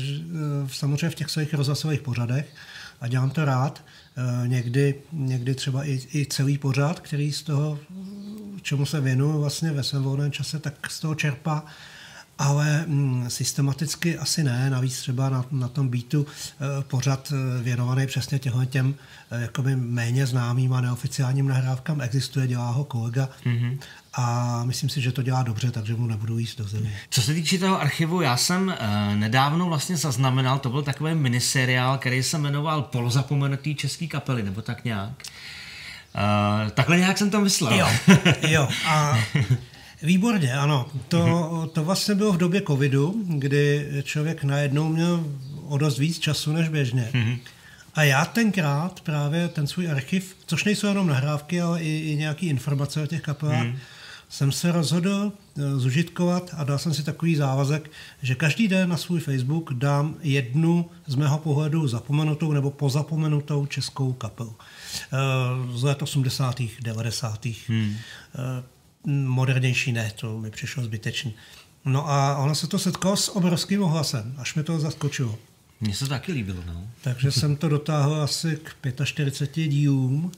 samozřejmě 0.71 1.09
v 1.09 1.15
těch 1.15 1.29
svých 1.29 1.53
rozhlasových 1.53 2.01
pořadech 2.01 2.55
a 3.01 3.07
dělám 3.07 3.29
to 3.29 3.45
rád. 3.45 3.83
Eh, 4.17 4.47
někdy, 4.47 4.95
někdy 5.11 5.55
třeba 5.55 5.85
i, 5.85 5.99
i 6.13 6.25
celý 6.25 6.57
pořad, 6.57 6.99
který 6.99 7.31
z 7.31 7.43
toho, 7.43 7.79
čemu 8.61 8.85
se 8.85 9.01
věnuju 9.01 9.41
vlastně 9.41 9.71
ve 9.71 9.83
svém 9.83 10.03
volném 10.03 10.31
čase, 10.31 10.59
tak 10.59 10.91
z 10.91 10.99
toho 10.99 11.15
čerpá 11.15 11.65
ale 12.41 12.85
mm, 12.87 13.29
systematicky 13.29 14.17
asi 14.17 14.43
ne. 14.43 14.69
Navíc 14.69 14.99
třeba 14.99 15.29
na, 15.29 15.45
na 15.51 15.67
tom 15.67 15.89
beatu 15.89 16.25
e, 16.25 16.83
pořad 16.83 17.33
eh, 17.33 17.63
věnovaný 17.63 18.07
přesně 18.07 18.39
těmhle 18.39 18.65
těm 18.65 18.95
jakoby 19.31 19.75
méně 19.75 20.25
známým 20.25 20.73
a 20.73 20.81
neoficiálním 20.81 21.47
nahrávkám 21.47 22.01
existuje, 22.01 22.47
dělá 22.47 22.69
ho 22.71 22.83
kolega 22.83 23.29
mm-hmm. 23.45 23.79
A 24.13 24.63
myslím 24.63 24.89
si, 24.89 25.01
že 25.01 25.11
to 25.11 25.21
dělá 25.21 25.43
dobře, 25.43 25.71
takže 25.71 25.95
mu 25.95 26.07
nebudu 26.07 26.37
jíst 26.37 26.57
do 26.57 26.63
země. 26.63 26.97
Co 27.09 27.21
se 27.21 27.33
týče 27.33 27.59
toho 27.59 27.81
archivu, 27.81 28.21
já 28.21 28.37
jsem 28.37 28.69
e, 28.69 29.15
nedávno 29.15 29.65
vlastně 29.65 29.97
zaznamenal, 29.97 30.59
to 30.59 30.69
byl 30.69 30.81
takový 30.81 31.15
miniseriál, 31.15 31.97
který 31.97 32.23
se 32.23 32.37
jmenoval 32.37 32.81
Polozapomenutý 32.81 33.75
český 33.75 34.07
kapely, 34.07 34.43
nebo 34.43 34.61
tak 34.61 34.85
nějak. 34.85 35.11
Uh, 36.15 36.69
takhle 36.69 36.97
nějak 36.97 37.17
jsem 37.17 37.29
to 37.29 37.41
myslel. 37.41 37.73
Jo, 37.73 37.87
jo. 38.47 38.67
A 38.85 39.19
Výborně, 40.03 40.53
ano. 40.53 40.87
To, 41.07 41.17
mm-hmm. 41.17 41.67
to 41.67 41.83
vlastně 41.83 42.15
bylo 42.15 42.33
v 42.33 42.37
době 42.37 42.61
covidu, 42.67 43.23
kdy 43.27 43.87
člověk 44.03 44.43
najednou 44.43 44.89
měl 44.89 45.25
o 45.67 45.77
dost 45.77 45.97
víc 45.97 46.19
času 46.19 46.51
než 46.51 46.69
běžně. 46.69 47.09
Mm-hmm. 47.13 47.39
A 47.95 48.03
já 48.03 48.25
tenkrát 48.25 49.01
právě 49.01 49.47
ten 49.47 49.67
svůj 49.67 49.91
archiv, 49.91 50.35
což 50.45 50.63
nejsou 50.63 50.87
jenom 50.87 51.07
nahrávky, 51.07 51.61
ale 51.61 51.81
i, 51.81 52.11
i 52.11 52.15
nějaké 52.15 52.45
informace 52.45 53.01
o 53.01 53.07
těch 53.07 53.21
kapelách, 53.21 53.63
mm. 53.63 53.77
Jsem 54.31 54.51
se 54.51 54.71
rozhodl 54.71 55.31
eh, 55.31 55.77
zužitkovat 55.79 56.49
a 56.57 56.63
dal 56.63 56.77
jsem 56.77 56.93
si 56.93 57.03
takový 57.03 57.35
závazek, 57.35 57.91
že 58.21 58.35
každý 58.35 58.67
den 58.67 58.89
na 58.89 58.97
svůj 58.97 59.19
Facebook 59.19 59.73
dám 59.73 60.15
jednu 60.21 60.89
z 61.07 61.15
mého 61.15 61.37
pohledu 61.37 61.87
zapomenutou 61.87 62.51
nebo 62.51 62.71
pozapomenutou 62.71 63.65
českou 63.65 64.13
kapelu. 64.13 64.55
Eh, 65.13 65.77
z 65.77 65.83
let 65.83 66.01
80. 66.01 66.61
90. 66.81 67.45
Hmm 67.67 67.95
modernější 69.05 69.91
ne, 69.91 70.11
to 70.15 70.39
mi 70.39 70.51
přišlo 70.51 70.83
zbytečný. 70.83 71.33
No 71.85 72.09
a 72.09 72.37
ono 72.37 72.55
se 72.55 72.67
to 72.67 72.79
setkalo 72.79 73.17
s 73.17 73.35
obrovským 73.35 73.83
ohlasem, 73.83 74.35
až 74.37 74.55
mi 74.55 74.63
to 74.63 74.79
zaskočilo. 74.79 75.39
Mně 75.81 75.93
se 75.93 76.05
to 76.05 76.09
taky 76.09 76.31
líbilo, 76.31 76.63
no. 76.67 76.87
Takže 77.01 77.31
jsem 77.31 77.55
to 77.55 77.69
dotáhl 77.69 78.21
asi 78.21 78.59
k 78.63 79.05
45 79.05 79.67
dílům 79.67 80.31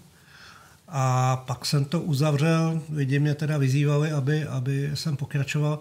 a 0.96 1.38
pak 1.38 1.66
jsem 1.66 1.86
to 1.86 2.02
uzavřel, 2.02 2.82
lidi 2.92 3.20
mě 3.20 3.36
teda 3.36 3.58
vyzývali, 3.58 4.12
aby, 4.12 4.46
aby 4.46 4.92
jsem 4.94 5.18
pokračoval, 5.18 5.80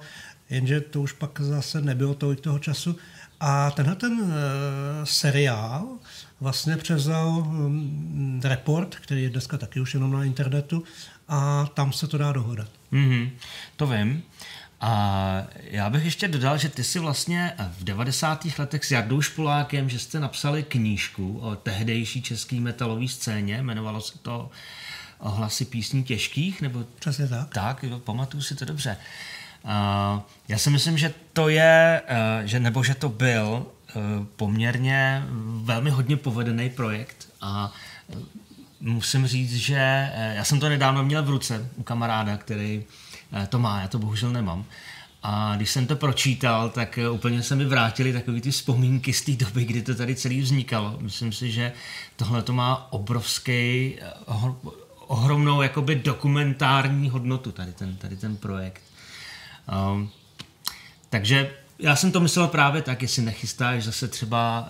jenže 0.51 0.81
to 0.81 1.01
už 1.01 1.13
pak 1.13 1.41
zase 1.41 1.81
nebylo 1.81 2.15
tolik 2.15 2.41
toho 2.41 2.59
času. 2.59 2.97
A 3.41 3.71
tenhle 3.71 3.95
ten 3.95 4.13
uh, 4.13 4.31
seriál 5.05 5.89
vlastně 6.41 6.77
převzal 6.77 7.29
um, 7.29 8.41
report, 8.45 8.95
který 8.95 9.23
je 9.23 9.31
dneska 9.31 9.59
taky 9.59 9.81
už 9.81 9.95
jenom 9.95 10.13
na 10.13 10.25
internetu, 10.25 10.85
a 11.29 11.67
tam 11.75 11.93
se 11.93 12.07
to 12.07 12.19
dá 12.19 12.33
dohodat. 12.33 12.69
Mm-hmm, 12.93 13.31
to 13.77 13.87
vím. 13.87 14.23
A 14.81 15.47
já 15.71 15.91
bych 15.91 16.05
ještě 16.05 16.29
dodal, 16.29 16.59
že 16.59 16.69
ty 16.69 16.85
si 16.85 16.99
vlastně 16.99 17.53
v 17.79 17.85
90. 17.85 18.47
letech 18.59 18.85
s 18.85 18.91
Jardou 18.91 19.21
Špolákem, 19.21 19.89
že 19.89 19.99
jste 19.99 20.21
napsali 20.21 20.63
knížku 20.63 21.39
o 21.39 21.57
tehdejší 21.57 22.23
české 22.23 22.61
metalové 22.61 23.09
scéně, 23.09 23.57
jmenovalo 23.57 24.01
se 24.01 24.19
to 24.19 24.51
Hlasy 25.23 25.65
písní 25.65 26.05
těžkých, 26.05 26.63
nebo... 26.63 26.85
Přesně 26.99 27.29
tak. 27.29 27.55
Tak, 27.55 27.83
jo, 27.83 27.99
pamatuju 27.99 28.43
si 28.43 28.55
to 28.55 28.65
dobře. 28.65 28.97
Uh, 29.65 30.21
já 30.49 30.59
si 30.59 30.71
myslím, 30.71 30.99
že 30.99 31.15
to 31.33 31.49
je, 31.49 32.03
uh, 32.11 32.47
že, 32.47 32.61
nebo 32.61 32.85
že 32.85 32.95
to 32.95 33.09
byl 33.09 33.67
uh, 33.95 34.03
poměrně 34.37 35.23
velmi 35.63 35.91
hodně 35.91 36.17
povedený 36.17 36.71
projekt 36.71 37.29
a 37.41 37.73
musím 38.81 39.27
říct, 39.27 39.55
že 39.55 40.11
já 40.35 40.45
jsem 40.45 40.61
to 40.61 40.69
nedávno 40.69 41.05
měl 41.05 41.23
v 41.23 41.31
ruce 41.31 41.69
u 41.77 41.83
kamaráda, 41.83 42.37
který 42.37 42.85
to 43.49 43.59
má, 43.59 43.81
já 43.81 43.89
to 43.89 43.99
bohužel 43.99 44.31
nemám. 44.31 44.65
A 45.23 45.57
když 45.57 45.71
jsem 45.71 45.87
to 45.87 45.97
pročítal, 45.97 46.71
tak 46.71 46.99
úplně 47.13 47.43
se 47.43 47.57
mi 47.57 47.65
vrátily 47.65 48.13
takové 48.13 48.41
ty 48.41 48.51
vzpomínky 48.51 49.13
z 49.13 49.23
té 49.23 49.33
doby, 49.33 49.65
kdy 49.65 49.83
to 49.83 49.95
tady 49.95 50.15
celý 50.15 50.41
vznikalo. 50.41 50.99
Myslím 51.01 51.33
si, 51.33 51.53
že 51.53 51.73
tohle 52.17 52.43
to 52.43 52.53
má 52.53 52.93
obrovský, 52.93 53.95
ohromnou 55.13 55.63
jakoby 55.63 55.95
dokumentární 55.95 57.11
hodnotu, 57.11 57.53
tady 57.53 57.73
ten, 57.73 57.97
tady 57.97 58.17
ten 58.17 58.37
projekt. 58.37 58.83
Um, 59.93 60.11
takže 61.11 61.51
já 61.79 61.97
jsem 61.97 62.13
to 62.13 62.21
myslel 62.21 62.49
právě 62.49 62.83
tak, 62.83 63.03
jestli 63.03 63.23
nechystáš 63.23 63.85
zase 63.85 64.09
třeba 64.09 64.69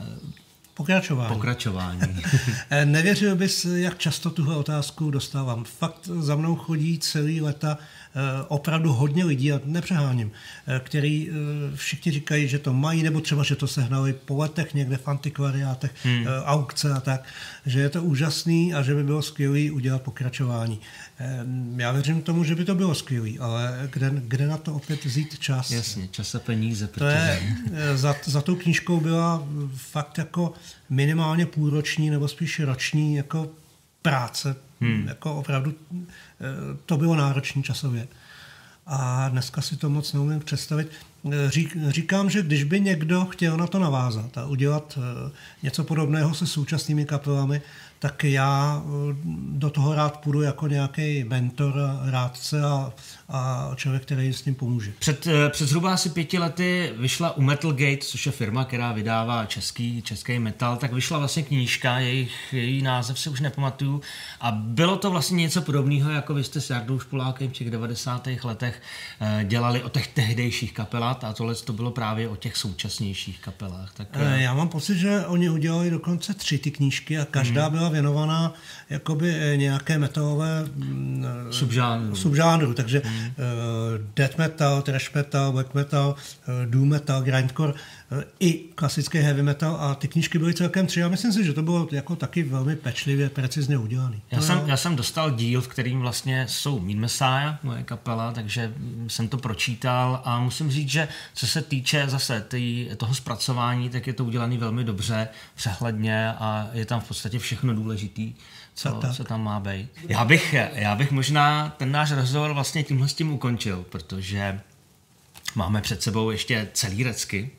Pokračování. 0.75 1.34
Pokračování. 1.34 2.00
Nevěřil 2.84 3.37
bys, 3.37 3.64
jak 3.64 3.99
často 3.99 4.30
tuhle 4.30 4.56
otázku 4.56 5.11
dostávám. 5.11 5.64
Fakt 5.64 6.06
za 6.06 6.37
mnou 6.37 6.56
chodí 6.56 6.99
celý 6.99 7.40
leta 7.40 7.78
Eh, 7.78 8.01
opravdu 8.49 8.92
hodně 8.92 9.25
lidí, 9.25 9.52
a 9.52 9.61
nepřeháním, 9.64 10.31
eh, 10.66 10.81
který 10.85 11.31
eh, 11.31 11.76
všichni 11.76 12.12
říkají, 12.12 12.49
že 12.49 12.59
to 12.59 12.73
mají, 12.73 13.02
nebo 13.02 13.21
třeba, 13.21 13.42
že 13.42 13.57
to 13.57 13.66
sehnali 13.66 14.12
po 14.12 14.37
letech 14.37 14.75
někde 14.75 14.97
v 14.97 15.09
antikvariátech, 15.09 15.95
hmm. 16.04 16.26
aukce 16.45 16.92
a 16.92 17.00
tak, 17.00 17.25
že 17.66 17.81
je 17.81 17.88
to 17.88 18.02
úžasný 18.02 18.75
a 18.75 18.83
že 18.83 18.95
by 18.95 19.04
bylo 19.04 19.23
skvělé 19.23 19.71
udělat 19.71 20.02
pokračování. 20.02 20.81
Já 21.76 21.92
věřím 21.92 22.23
tomu, 22.23 22.45
že 22.45 22.54
by 22.54 22.64
to 22.64 22.75
bylo 22.75 22.95
skvělé, 22.95 23.31
ale 23.40 23.88
kde, 23.92 24.12
kde 24.14 24.47
na 24.47 24.57
to 24.57 24.75
opět 24.75 25.04
vzít 25.04 25.38
čas? 25.38 25.71
Jasně, 25.71 26.09
čas 26.09 26.35
a 26.35 26.38
peníze. 26.38 26.87
Protože... 26.87 27.04
To 27.04 27.75
je, 27.75 27.97
za, 27.97 28.16
za 28.25 28.40
tou 28.40 28.54
knížkou 28.54 29.00
byla 29.00 29.49
fakt 29.76 30.19
jako 30.19 30.54
minimálně 30.90 31.47
půlroční 31.47 32.11
nebo 32.11 32.28
spíš 32.28 32.61
roční 32.61 33.14
jako 33.14 33.50
práce. 34.02 34.56
Hmm. 34.80 35.09
Jako 35.09 35.35
opravdu 35.35 35.75
to 36.87 36.97
bylo 36.97 37.16
náročné 37.16 37.62
časově. 37.62 38.09
A 38.87 39.28
dneska 39.28 39.61
si 39.61 39.76
to 39.76 39.90
moc 39.90 40.12
neumím 40.12 40.40
představit. 40.40 40.90
řík, 41.49 41.76
říkám, 41.88 42.30
že 42.30 42.42
když 42.42 42.64
by 42.64 42.80
někdo 42.80 43.25
chtěl 43.25 43.56
na 43.56 43.66
to 43.66 43.78
navázat 43.78 44.38
a 44.38 44.47
udělat 44.47 44.99
něco 45.62 45.85
podobného 45.85 46.35
se 46.35 46.47
současnými 46.47 47.04
kapelami, 47.04 47.62
tak 48.02 48.25
já 48.25 48.82
eh, 48.85 49.14
do 49.49 49.71
toho 49.71 49.94
rád 49.94 50.21
půjdu 50.21 50.42
jako 50.42 50.68
nějaký 50.68 51.25
mentor, 51.25 51.75
rádce 52.04 52.62
a, 52.62 52.92
a 53.32 53.70
člověk, 53.76 54.02
který 54.02 54.32
s 54.32 54.42
tím 54.42 54.54
pomůže. 54.54 54.92
Před, 54.98 55.26
eh, 55.26 55.48
před 55.48 55.68
zhruba 55.68 55.92
asi 55.92 56.10
pěti 56.10 56.38
lety 56.38 56.92
vyšla 56.96 57.36
u 57.36 57.42
Metal 57.42 57.72
Gate, 57.72 58.04
což 58.04 58.26
je 58.26 58.32
firma, 58.32 58.64
která 58.64 58.92
vydává 58.92 59.46
český, 59.46 60.02
český 60.02 60.38
metal, 60.38 60.76
tak 60.76 60.92
vyšla 60.92 61.18
vlastně 61.18 61.42
knížka, 61.42 61.98
jejich, 61.98 62.52
její 62.52 62.82
název 62.82 63.18
si 63.18 63.30
už 63.30 63.40
nepamatuju 63.40 64.00
a 64.40 64.50
bylo 64.52 64.96
to 64.96 65.10
vlastně 65.10 65.36
něco 65.36 65.62
podobného, 65.62 66.10
jako 66.10 66.34
vy 66.34 66.44
jste 66.44 66.60
s 66.60 66.70
Jardou 66.70 66.98
Špolákem 66.98 67.48
v 67.48 67.52
těch 67.52 67.70
90. 67.70 68.28
letech 68.44 68.82
eh, 69.20 69.44
dělali 69.44 69.82
o 69.82 69.88
těch 69.88 70.06
tehdejších 70.08 70.72
kapelách 70.72 71.24
a 71.24 71.32
tohle 71.32 71.54
to 71.54 71.72
bylo 71.72 71.90
právě 71.90 72.28
o 72.28 72.36
těch 72.36 72.56
současnějších 72.56 73.40
kapelách. 73.40 73.92
Tak, 73.94 74.08
Já 74.36 74.54
mám 74.54 74.68
pocit, 74.68 74.98
že 74.98 75.26
oni 75.26 75.50
udělali 75.50 75.90
dokonce 75.90 76.34
tři 76.34 76.58
ty 76.58 76.70
knížky 76.70 77.18
a 77.18 77.24
každá 77.24 77.62
hmm. 77.62 77.72
byla 77.72 77.88
věnovaná 77.88 78.54
jakoby 78.92 79.37
eh, 79.40 79.56
nějaké 79.56 79.99
metalové 79.99 80.64
mm, 80.75 81.26
subžánru. 81.50 82.16
subžánru. 82.16 82.75
Takže 82.75 83.02
hmm. 83.04 83.18
uh, 83.18 83.32
death 84.16 84.38
metal, 84.38 84.82
thrash 84.82 85.14
metal, 85.14 85.52
black 85.52 85.75
metal, 85.75 86.14
uh, 86.49 86.70
doom 86.70 86.88
metal, 86.88 87.22
grindcore, 87.22 87.72
uh, 87.72 87.78
i 88.40 88.52
klasický 88.75 89.19
heavy 89.19 89.42
metal 89.42 89.76
a 89.81 89.95
ty 89.95 90.09
knížky 90.09 90.38
byly 90.38 90.54
celkem 90.54 90.87
tři 90.87 91.02
a 91.02 91.09
myslím 91.09 91.33
si, 91.33 91.45
že 91.45 91.52
to 91.52 91.62
bylo 91.62 91.88
jako 91.92 92.16
taky 92.16 92.42
velmi 92.42 92.76
pečlivě, 92.76 93.31
precizně 93.31 93.78
udělané. 93.78 94.21
Já, 94.31 94.40
jsem, 94.40 94.62
já 94.66 94.76
jsem 94.76 94.97
dostal 94.97 95.31
díl, 95.31 95.61
v 95.61 95.69
kterým 95.69 96.00
vlastně 96.00 96.47
jsou 96.49 96.81
Mean 96.81 96.99
Messiah, 96.99 97.62
moje 97.62 97.83
kapela, 97.83 98.33
takže 98.33 98.75
jsem 99.09 99.28
to 99.28 99.38
pročítal 99.38 100.23
a 100.25 100.40
musím 100.40 100.71
říct, 100.71 100.88
že 100.88 101.09
co 101.35 101.47
se 101.47 101.62
týče 101.62 102.04
zase 102.09 102.40
tý, 102.49 102.88
toho 102.97 103.14
zpracování, 103.14 103.90
tak 103.90 104.07
je 104.07 104.12
to 104.12 104.25
udělané 104.25 104.59
velmi 104.59 104.85
dobře, 104.85 105.28
přehledně 105.54 106.28
a 106.28 106.71
je 106.73 106.87
tam 106.87 107.00
v 107.00 107.09
podstatě 107.09 107.38
všechno 107.38 107.75
důležitý, 107.75 108.35
co, 108.75 109.00
co 109.12 109.25
tam 109.25 109.45
má 109.45 109.61
být. 109.61 109.88
Já 110.09 110.25
bych, 110.25 110.54
já 110.73 110.95
bych 110.95 111.11
možná 111.11 111.75
ten 111.76 111.92
náš 111.92 112.12
rozhovor 112.12 112.52
vlastně 112.52 112.83
tímhle 112.83 113.09
s 113.09 113.14
tím 113.14 113.33
ukončil, 113.33 113.85
protože 113.90 114.61
máme 115.54 115.81
před 115.81 116.02
sebou 116.02 116.31
ještě 116.31 116.69
celý 116.73 117.02
recky. 117.02 117.50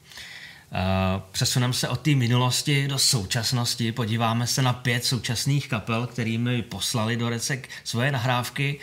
Uh, 0.73 1.21
přesuneme 1.31 1.73
se 1.73 1.87
od 1.87 1.99
té 1.99 2.15
minulosti 2.15 2.87
do 2.87 2.99
současnosti, 2.99 3.91
podíváme 3.91 4.47
se 4.47 4.61
na 4.61 4.73
pět 4.73 5.05
současných 5.05 5.67
kapel, 5.67 6.07
kterými 6.07 6.61
poslali 6.61 7.17
do 7.17 7.29
Recek 7.29 7.69
svoje 7.83 8.11
nahrávky. 8.11 8.79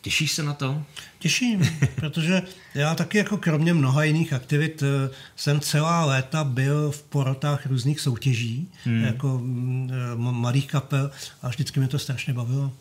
Těšíš 0.00 0.32
se 0.32 0.42
na 0.42 0.54
to? 0.54 0.82
Těším, 1.18 1.78
protože 1.94 2.42
já 2.74 2.94
taky 2.94 3.18
jako 3.18 3.36
kromě 3.36 3.74
mnoha 3.74 4.04
jiných 4.04 4.32
aktivit 4.32 4.82
eh, 4.82 5.10
jsem 5.36 5.60
celá 5.60 6.04
léta 6.04 6.44
byl 6.44 6.90
v 6.90 7.02
porotách 7.02 7.66
různých 7.66 8.00
soutěží, 8.00 8.68
hmm. 8.84 9.04
jako 9.04 9.38
mm, 9.38 9.90
eh, 9.92 10.16
malých 10.16 10.66
kapel 10.66 11.10
a 11.42 11.48
vždycky 11.48 11.80
mě 11.80 11.88
to 11.88 11.98
strašně 11.98 12.32
bavilo. 12.32 12.72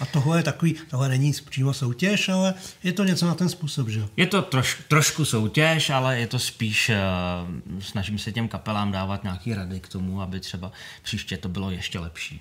A 0.00 0.06
tohle 0.06 0.38
je 0.38 0.42
takový, 0.42 0.74
tohle 0.90 1.08
není 1.08 1.32
přímo 1.50 1.74
soutěž, 1.74 2.28
ale 2.28 2.54
je 2.82 2.92
to 2.92 3.04
něco 3.04 3.26
na 3.26 3.34
ten 3.34 3.48
způsob, 3.48 3.88
že 3.88 4.08
Je 4.16 4.26
to 4.26 4.42
troš, 4.42 4.82
trošku 4.88 5.24
soutěž, 5.24 5.90
ale 5.90 6.18
je 6.18 6.26
to 6.26 6.38
spíš, 6.38 6.90
uh, 6.90 7.80
snažím 7.80 8.18
se 8.18 8.32
těm 8.32 8.48
kapelám 8.48 8.92
dávat 8.92 9.22
nějaký 9.22 9.54
rady 9.54 9.80
k 9.80 9.88
tomu, 9.88 10.22
aby 10.22 10.40
třeba 10.40 10.72
příště 11.02 11.36
to 11.36 11.48
bylo 11.48 11.70
ještě 11.70 11.98
lepší. 11.98 12.40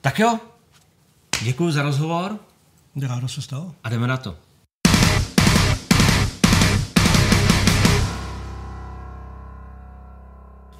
Tak 0.00 0.18
jo, 0.18 0.38
děkuji 1.42 1.70
za 1.70 1.82
rozhovor. 1.82 2.38
Rádo 3.02 3.28
se 3.28 3.42
stalo. 3.42 3.74
A 3.84 3.88
jdeme 3.88 4.06
na 4.06 4.16
to. 4.16 4.36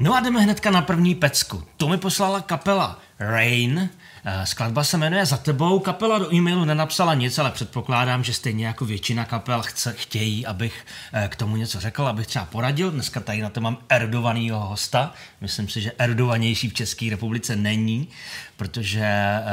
No 0.01 0.15
a 0.15 0.21
jdeme 0.21 0.41
hnedka 0.41 0.71
na 0.71 0.83
první 0.83 1.15
pecku. 1.15 1.63
To 1.77 1.89
mi 1.89 1.99
poslala 1.99 2.41
kapela 2.41 2.99
Rain. 3.19 3.91
Eh, 4.31 4.47
skladba 4.47 4.85
se 4.85 4.99
jmenuje 4.99 5.27
Za 5.27 5.37
tebou. 5.37 5.79
Kapela 5.79 6.19
do 6.19 6.35
e-mailu 6.35 6.65
nenapsala 6.65 7.15
nic, 7.15 7.39
ale 7.39 7.51
předpokládám, 7.51 8.25
že 8.25 8.33
stejně 8.33 8.67
jako 8.67 8.85
většina 8.85 9.25
kapel 9.25 9.63
chce, 9.63 9.95
chtějí, 9.99 10.47
abych 10.47 10.87
eh, 11.13 11.29
k 11.29 11.37
tomu 11.37 11.57
něco 11.57 11.81
řekl, 11.81 12.07
abych 12.07 12.27
třeba 12.27 12.45
poradil. 12.45 12.91
Dneska 12.91 13.21
tady 13.21 13.43
na 13.43 13.51
to 13.51 13.61
mám 13.61 13.79
erudovanýho 13.89 14.61
hosta. 14.61 15.15
Myslím 15.41 15.69
si, 15.69 15.81
že 15.81 15.93
erudovanější 15.99 16.69
v 16.71 16.75
České 16.75 17.11
republice 17.11 17.57
není, 17.57 18.09
protože 18.57 19.05
eh, 19.05 19.45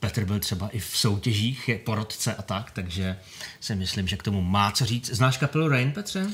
Petr 0.00 0.24
byl 0.24 0.38
třeba 0.38 0.68
i 0.68 0.78
v 0.78 0.96
soutěžích, 0.96 1.68
je 1.68 1.78
porodce 1.78 2.34
a 2.34 2.42
tak, 2.42 2.70
takže 2.70 3.16
si 3.60 3.74
myslím, 3.74 4.08
že 4.08 4.16
k 4.16 4.22
tomu 4.22 4.42
má 4.42 4.70
co 4.70 4.84
říct. 4.84 5.10
Znáš 5.10 5.36
kapelu 5.36 5.68
Rain, 5.68 5.92
Petře? 5.92 6.26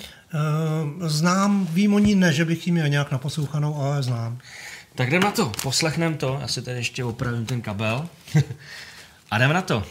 Znám, 1.07 1.67
vím 1.67 1.95
o 1.95 1.99
ní 1.99 2.15
ne, 2.15 2.33
že 2.33 2.45
bych 2.45 2.67
ji 2.67 2.73
měl 2.73 2.89
nějak 2.89 3.11
naposlouchanou, 3.11 3.77
ale 3.77 4.03
znám. 4.03 4.39
Tak 4.95 5.09
jdem 5.09 5.23
na 5.23 5.31
to, 5.31 5.53
poslechnem 5.63 6.17
to, 6.17 6.39
já 6.41 6.49
si 6.49 6.63
tady 6.63 6.77
ještě 6.77 7.05
opravím 7.05 7.47
ten 7.47 7.63
kabel 7.63 8.09
a 9.31 9.37
jdem 9.37 9.53
na 9.53 9.63
to. 9.63 9.85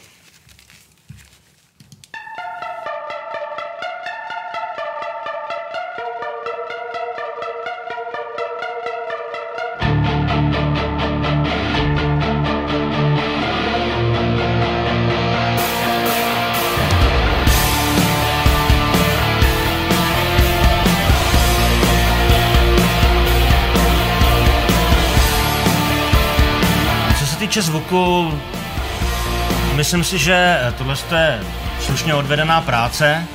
Myslím 29.98 30.20
si, 30.20 30.26
že 30.26 30.60
tohle 30.78 30.96
je 31.16 31.40
slušně 31.80 32.14
odvedená 32.14 32.62
práce. 32.62 33.28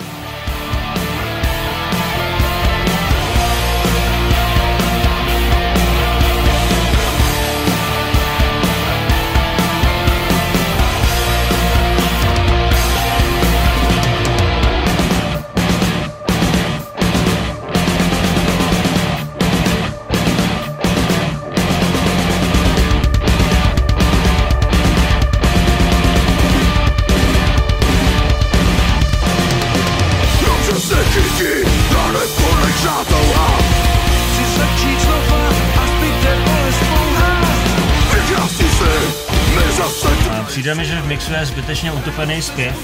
Mi, 40.79 40.85
že 40.85 41.01
v 41.01 41.07
mixu 41.07 41.33
je 41.33 41.47
zbytečně 41.47 41.93
utopený 41.93 42.43
zpěv. 42.43 42.77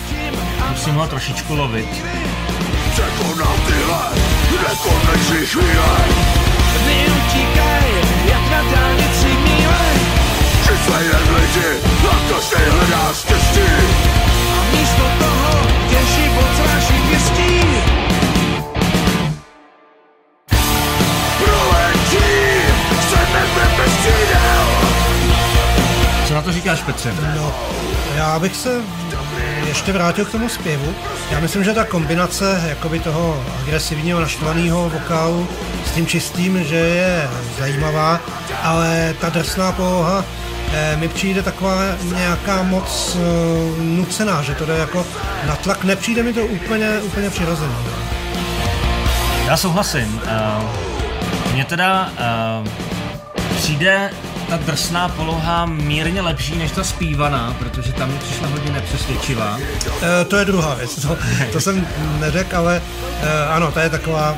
Musím 0.71 0.95
ho 0.95 1.07
trošičku 1.07 1.55
lovit. 1.55 1.89
Překonám 2.93 3.61
tyhle 3.67 4.03
nekonečný 4.51 5.47
chvíle. 5.47 5.99
Dny 6.83 7.07
utíkaj, 7.19 7.91
jak 8.25 8.51
na 8.51 8.63
dálnici 8.73 9.27
míle. 9.27 9.85
Že 10.65 10.73
jen 11.05 11.35
lidi, 11.35 11.71
a 12.11 12.15
každý 12.29 12.71
hledá 12.71 13.13
štěstí. 13.15 13.71
A 14.59 14.77
místo 14.77 15.05
toho 15.19 15.69
je 15.91 16.07
život 16.07 16.49
sráží 16.57 17.03
pěstí. 17.09 17.61
Říkáš, 26.65 26.83
Petře? 26.83 27.15
No, 27.37 27.55
já 28.17 28.39
bych 28.39 28.57
se 28.57 28.81
ještě 29.69 29.93
vrátil 29.93 30.25
k 30.25 30.31
tomu 30.31 30.49
zpěvu. 30.49 30.95
Já 31.31 31.41
myslím, 31.41 31.65
že 31.65 31.73
ta 31.73 31.85
kombinace 31.85 32.65
jakoby 32.69 33.01
toho 33.01 33.45
agresivního, 33.63 34.21
naštvaného 34.21 34.91
vokálu 34.91 35.49
s 35.87 35.91
tím 35.91 36.07
čistým, 36.07 36.65
že 36.65 36.77
je 36.77 37.29
zajímavá, 37.59 38.21
ale 38.63 39.15
ta 39.21 39.29
drsná 39.29 39.73
poloha 39.73 40.25
eh, 40.73 40.97
mi 40.97 41.09
přijde 41.09 41.43
taková 41.43 41.83
nějaká 42.03 42.63
moc 42.63 43.17
eh, 43.17 43.83
nucená, 43.83 44.43
že 44.43 44.55
to 44.55 44.67
jde 44.67 44.77
jako 44.79 45.07
na 45.47 45.57
tlak. 45.57 45.85
Nepřijde 45.85 46.23
mi 46.23 46.33
to 46.33 46.47
úplně, 46.47 46.99
úplně 46.99 47.31
přirozené. 47.31 47.75
Já 49.47 49.57
souhlasím. 49.57 50.21
Uh, 50.25 50.65
mně 51.53 51.65
teda 51.65 52.11
uh, 52.63 52.69
přijde 53.57 54.11
ta 54.49 54.57
drsná 54.57 55.09
poloha 55.09 55.67
mírně 55.67 56.21
lepší 56.21 56.57
než 56.57 56.71
ta 56.71 56.85
zpívaná, 56.85 57.57
protože 57.59 57.93
tam 57.93 58.13
mi 58.13 58.19
přišla 58.19 58.49
hodně 58.49 58.71
nepřesvědčivá. 58.73 59.59
E, 60.21 60.25
to 60.25 60.37
je 60.37 60.45
druhá 60.45 60.75
věc, 60.75 61.03
to, 61.03 61.17
to 61.53 61.61
jsem 61.61 61.87
neřekl, 62.21 62.57
ale 62.57 62.83
e, 63.23 63.49
ano, 63.49 63.73
to 63.73 63.81
je 63.81 63.91
taková 63.91 64.37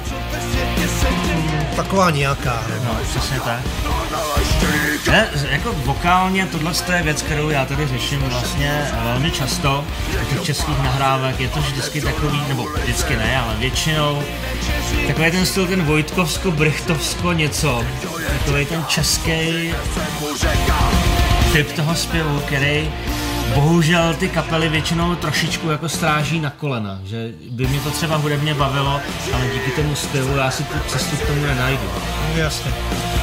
taková 1.76 2.10
nějaká. 2.10 2.62
No, 2.84 2.96
přesně 3.10 3.40
tak. 3.40 3.60
Ne, 5.10 5.28
jako 5.50 5.72
vokálně 5.72 6.46
tohle 6.46 6.72
je 6.96 7.02
věc, 7.02 7.22
kterou 7.22 7.50
já 7.50 7.64
tady 7.64 7.86
řeším 7.86 8.20
vlastně 8.20 8.92
velmi 9.04 9.30
často 9.30 9.84
u 10.22 10.24
těch 10.24 10.42
českých 10.42 10.78
nahrávek. 10.78 11.40
Je 11.40 11.48
to 11.48 11.60
vždycky 11.60 12.00
takový, 12.00 12.42
nebo 12.48 12.64
vždycky 12.82 13.16
ne, 13.16 13.40
ale 13.40 13.56
většinou 13.56 14.22
takový 15.06 15.30
ten 15.30 15.46
styl, 15.46 15.66
ten 15.66 15.84
Vojtkovsko, 15.84 16.50
Brechtovsko 16.50 17.32
něco. 17.32 17.84
Takový 18.28 18.66
ten 18.66 18.84
český 18.88 19.74
typ 21.52 21.72
toho 21.72 21.94
zpěvu, 21.94 22.40
který 22.40 22.90
bohužel 23.54 24.14
ty 24.14 24.28
kapely 24.28 24.68
většinou 24.68 25.14
trošičku 25.14 25.70
jako 25.70 25.88
stráží 25.88 26.40
na 26.40 26.50
kolena, 26.50 26.98
že 27.04 27.30
by 27.50 27.66
mě 27.66 27.80
to 27.80 27.90
třeba 27.90 28.16
hudebně 28.16 28.54
bavilo, 28.54 29.00
ale 29.34 29.44
díky 29.54 29.70
tomu 29.70 29.94
stylu 29.94 30.36
já 30.36 30.50
si 30.50 30.64
tu 30.64 30.74
cestu 30.86 31.16
k 31.16 31.26
tomu 31.26 31.42
nenajdu. 31.42 31.90
Jasně. 32.34 32.72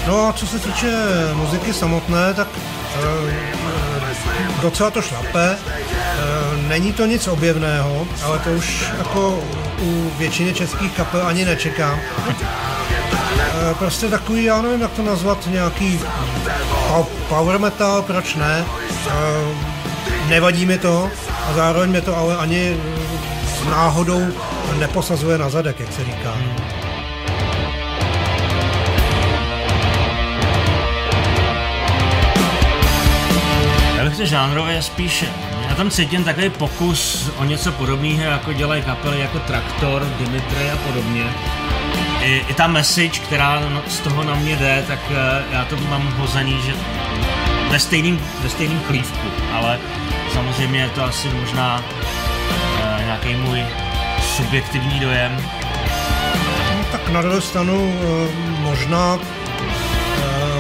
No 0.08 0.28
a 0.28 0.34
co 0.34 0.48
se 0.48 0.60
týče 0.60 0.92
muziky 1.34 1.74
samotné, 1.74 2.34
tak 2.34 2.48
e, 2.96 3.34
docela 4.62 4.92
to 4.92 5.02
šlape. 5.02 5.50
E, 5.50 5.58
není 6.68 6.94
to 6.94 7.06
nic 7.06 7.28
objevného, 7.28 8.08
ale 8.24 8.40
to 8.40 8.50
už 8.50 8.86
jako 8.98 9.44
u 9.82 10.12
většiny 10.18 10.54
českých 10.54 10.92
kapel 10.92 11.28
ani 11.28 11.46
nečekám. 11.46 12.00
E, 13.40 13.74
prostě 13.74 14.08
takový, 14.08 14.44
já 14.44 14.62
nevím, 14.62 14.82
jak 14.82 14.92
to 14.92 15.02
nazvat, 15.02 15.48
nějaký 15.48 16.00
power 17.30 17.60
metal, 17.60 18.02
proč 18.02 18.36
ne? 18.36 18.66
E, 19.08 20.30
nevadí 20.30 20.66
mi 20.66 20.78
to 20.78 21.10
a 21.50 21.54
zároveň 21.54 21.90
mě 21.90 22.02
to 22.02 22.18
ale 22.18 22.38
ani 22.38 22.78
s 23.46 23.66
náhodou 23.66 24.28
neposazuje 24.80 25.38
na 25.38 25.50
zadek, 25.50 25.80
jak 25.80 25.94
se 25.94 26.06
říká. 26.06 26.34
Já 33.98 34.04
bych 34.04 34.18
to 34.18 34.26
žánrově 34.26 34.82
spíš 34.82 35.26
já 35.74 35.78
tam 35.78 35.90
cítím 35.90 36.24
takový 36.24 36.50
pokus 36.50 37.32
o 37.38 37.44
něco 37.44 37.72
podobného, 37.72 38.24
jako 38.24 38.54
dělají 38.54 38.84
kapely 38.84 39.20
jako 39.20 39.40
Traktor, 39.40 40.06
Dimitri 40.06 40.72
a 40.72 40.78
podobně. 40.78 41.24
I, 42.24 42.46
i 42.50 42.54
ta 42.54 42.68
message, 42.68 43.20
která 43.20 43.62
z 43.88 44.00
toho 44.00 44.24
na 44.24 44.36
mě 44.36 44.56
jde, 44.56 44.84
tak 44.88 45.00
eh, 45.12 45.44
já 45.52 45.66
to 45.66 45.78
mám 45.78 46.14
hozený, 46.18 46.62
že 46.66 46.74
ve 47.70 47.80
stejným, 47.80 48.20
ve 48.42 48.50
stejným 48.50 48.80
chlívku, 48.80 49.28
ale 49.54 49.80
samozřejmě 50.34 50.80
je 50.80 50.90
to 50.90 51.04
asi 51.04 51.30
možná 51.30 51.84
uh, 51.84 53.06
nějaký 53.06 53.36
můj 53.36 53.64
subjektivní 54.36 55.00
dojem. 55.00 55.46
No, 56.76 56.86
tak 56.92 57.10
na 57.10 57.22
druhou 57.22 57.42
stranu 57.42 57.94
uh, 57.94 58.30
možná 58.60 59.20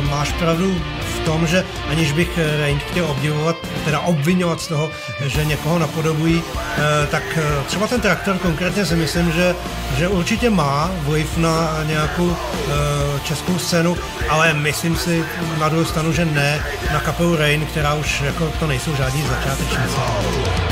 máš 0.09 0.31
pravdu 0.31 0.81
tom, 1.25 1.47
že 1.47 1.65
aniž 1.89 2.11
bych 2.11 2.37
eh, 2.37 2.57
Rein 2.57 2.79
chtěl 2.79 3.05
obdivovat, 3.05 3.55
teda 3.85 3.99
obvinovat 3.99 4.61
z 4.61 4.67
toho, 4.67 4.91
že 5.25 5.45
někoho 5.45 5.79
napodobují, 5.79 6.43
eh, 6.43 7.07
tak 7.07 7.23
eh, 7.35 7.63
třeba 7.67 7.87
ten 7.87 8.01
traktor 8.01 8.37
konkrétně 8.37 8.85
si 8.85 8.95
myslím, 8.95 9.31
že, 9.31 9.55
že 9.97 10.07
určitě 10.07 10.49
má 10.49 10.91
vliv 10.99 11.37
na 11.37 11.83
nějakou 11.83 12.35
českou 13.23 13.57
scénu, 13.57 13.97
ale 14.29 14.53
myslím 14.53 14.95
si 14.95 15.25
na 15.59 15.69
druhou 15.69 15.85
stranu, 15.85 16.13
že 16.13 16.25
ne 16.25 16.65
na 16.93 16.99
kapelu 16.99 17.35
Rain, 17.35 17.65
která 17.65 17.93
už 17.93 18.21
jako 18.21 18.51
to 18.59 18.67
nejsou 18.67 18.95
žádní 18.95 19.21
začátečníci. 19.21 20.62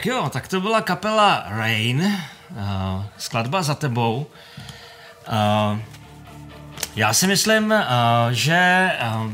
Tak 0.00 0.06
jo, 0.06 0.28
tak 0.32 0.48
to 0.48 0.60
byla 0.60 0.80
kapela 0.80 1.44
Rain, 1.48 2.02
uh, 2.02 3.04
skladba 3.18 3.62
za 3.62 3.74
tebou. 3.74 4.26
Uh, 5.28 5.78
já 6.96 7.12
si 7.12 7.26
myslím, 7.26 7.70
uh, 7.70 7.76
že 8.30 8.90
uh, 9.16 9.32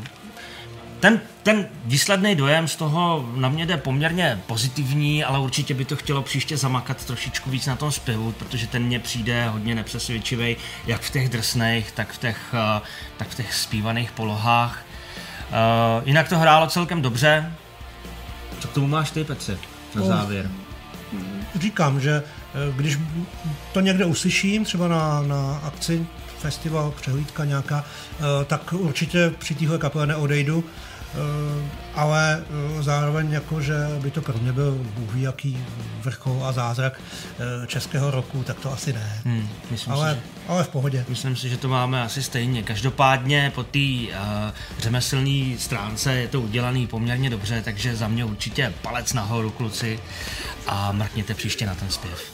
ten, 1.00 1.20
ten 1.46 1.68
výsledný 1.84 2.34
dojem 2.34 2.68
z 2.68 2.76
toho 2.76 3.28
na 3.34 3.48
mě 3.48 3.66
jde 3.66 3.76
poměrně 3.76 4.40
pozitivní, 4.46 5.24
ale 5.24 5.38
určitě 5.38 5.74
by 5.74 5.84
to 5.84 5.96
chtělo 5.96 6.22
příště 6.22 6.56
zamakat 6.56 7.04
trošičku 7.04 7.50
víc 7.50 7.66
na 7.66 7.76
tom 7.76 7.92
zpěvu, 7.92 8.32
protože 8.32 8.66
ten 8.66 8.82
mně 8.82 9.00
přijde 9.00 9.48
hodně 9.48 9.74
nepřesvědčivý, 9.74 10.56
jak 10.86 11.00
v 11.00 11.10
těch 11.10 11.28
drsných, 11.28 11.92
tak 11.92 12.12
v 12.12 12.18
těch, 12.18 12.38
uh, 12.52 12.82
tak 13.16 13.28
v 13.28 13.34
těch 13.34 13.54
zpívaných 13.54 14.12
polohách. 14.12 14.84
Uh, 16.00 16.08
jinak 16.08 16.28
to 16.28 16.38
hrálo 16.38 16.66
celkem 16.66 17.02
dobře. 17.02 17.52
Co 18.60 18.68
k 18.68 18.72
tomu 18.72 18.86
máš 18.86 19.10
ty, 19.10 19.24
Petře? 19.24 19.58
na 19.94 20.00
no, 20.00 20.06
závěr? 20.06 20.50
Říkám, 21.54 22.00
že 22.00 22.22
eh, 22.22 22.72
když 22.76 22.98
to 23.72 23.80
někde 23.80 24.04
uslyším, 24.04 24.64
třeba 24.64 24.88
na, 24.88 25.22
na 25.22 25.60
akci, 25.64 26.06
festival, 26.38 26.94
přehlídka 27.00 27.44
nějaká, 27.44 27.84
eh, 27.84 28.44
tak 28.44 28.72
určitě 28.72 29.32
při 29.38 29.54
téhle 29.54 29.78
kapele 29.78 30.06
neodejdu, 30.06 30.64
eh, 30.64 30.95
ale 31.94 32.44
zároveň 32.80 33.32
jako, 33.32 33.60
že 33.60 33.74
by 34.02 34.10
to 34.10 34.22
pro 34.22 34.38
mě 34.38 34.52
byl 34.52 34.78
Bůh 34.94 35.10
jaký 35.16 35.64
vrchol 36.02 36.44
a 36.44 36.52
zázrak 36.52 37.00
českého 37.66 38.10
roku, 38.10 38.42
tak 38.42 38.60
to 38.60 38.72
asi 38.72 38.92
ne. 38.92 39.20
Hmm, 39.24 39.48
myslím 39.70 39.92
ale, 39.92 40.10
si, 40.10 40.16
že, 40.16 40.22
ale 40.48 40.64
v 40.64 40.68
pohodě. 40.68 41.04
Myslím 41.08 41.36
si, 41.36 41.48
že 41.48 41.56
to 41.56 41.68
máme 41.68 42.02
asi 42.02 42.22
stejně. 42.22 42.62
Každopádně 42.62 43.52
po 43.54 43.62
té 43.62 43.78
uh, 43.78 44.14
řemeslné 44.78 45.58
stránce 45.58 46.14
je 46.14 46.28
to 46.28 46.40
udělaný 46.40 46.86
poměrně 46.86 47.30
dobře, 47.30 47.62
takže 47.62 47.96
za 47.96 48.08
mě 48.08 48.24
určitě 48.24 48.72
palec 48.82 49.12
nahoru, 49.12 49.50
kluci, 49.50 50.00
a 50.66 50.92
mrkněte 50.92 51.34
příště 51.34 51.66
na 51.66 51.74
ten 51.74 51.90
zpěv. 51.90 52.32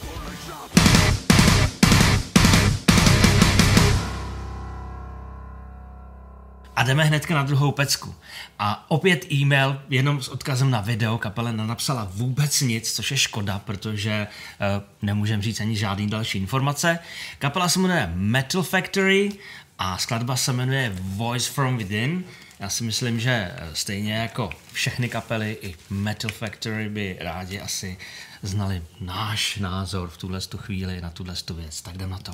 A 6.76 6.82
jdeme 6.82 7.04
hnedka 7.04 7.34
na 7.34 7.42
druhou 7.42 7.72
pecku. 7.72 8.14
A 8.58 8.90
opět 8.90 9.32
e-mail 9.32 9.82
jenom 9.88 10.22
s 10.22 10.28
odkazem 10.28 10.70
na 10.70 10.80
video. 10.80 11.18
Kapela 11.18 11.52
nenapsala 11.52 12.08
vůbec 12.12 12.60
nic, 12.60 12.92
což 12.92 13.10
je 13.10 13.16
škoda, 13.16 13.58
protože 13.58 14.26
uh, 14.26 14.82
nemůžeme 15.02 15.42
říct 15.42 15.60
ani 15.60 15.76
žádný 15.76 16.06
další 16.06 16.38
informace. 16.38 16.98
Kapela 17.38 17.68
se 17.68 17.78
jmenuje 17.78 18.12
Metal 18.14 18.62
Factory 18.62 19.32
a 19.78 19.98
skladba 19.98 20.36
se 20.36 20.52
jmenuje 20.52 20.92
Voice 21.00 21.52
from 21.52 21.78
Within. 21.78 22.24
Já 22.60 22.68
si 22.68 22.84
myslím, 22.84 23.20
že 23.20 23.52
stejně 23.72 24.14
jako 24.14 24.50
všechny 24.72 25.08
kapely, 25.08 25.58
i 25.62 25.74
Metal 25.90 26.30
Factory 26.30 26.88
by 26.88 27.16
rádi 27.20 27.60
asi 27.60 27.98
znali 28.42 28.82
náš 29.00 29.56
názor 29.56 30.08
v 30.08 30.16
tuhle 30.16 30.40
chvíli 30.56 31.00
na 31.00 31.10
tuhle 31.10 31.34
věc. 31.54 31.82
Tak 31.82 31.94
jdem 31.94 32.10
na 32.10 32.18
to. 32.18 32.32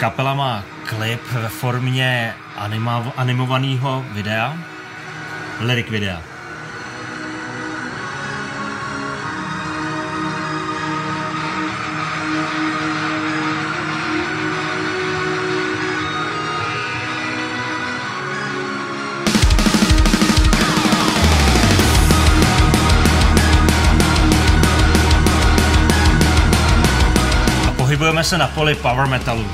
Kapela 0.00 0.34
má 0.34 0.64
klip 0.88 1.20
ve 1.32 1.48
formě 1.48 2.34
anima, 2.56 3.12
animovaného 3.16 4.04
videa, 4.12 4.56
lyric 5.60 5.90
videa. 5.90 6.22
pohybujeme 27.76 28.24
se 28.24 28.38
na 28.38 28.48
poli 28.48 28.74
power 28.74 29.06
metalu. 29.06 29.44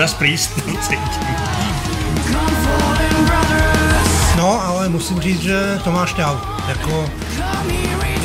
Judas 0.00 0.14
Priest. 0.14 0.50
No, 4.36 4.66
ale 4.66 4.88
musím 4.88 5.20
říct, 5.20 5.40
že 5.40 5.80
to 5.84 5.92
máš 5.92 6.10
šťávu. 6.10 6.40
Jako 6.68 7.10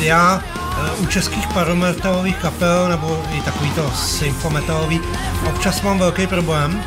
já 0.00 0.40
eh, 0.40 0.90
u 0.98 1.06
českých 1.06 1.46
parometalových 1.46 2.36
kapel, 2.36 2.88
nebo 2.88 3.22
i 3.32 3.40
takový 3.40 3.70
to 3.70 3.90
symfometalový, 3.90 5.00
občas 5.46 5.82
mám 5.82 5.98
velký 5.98 6.26
problém, 6.26 6.84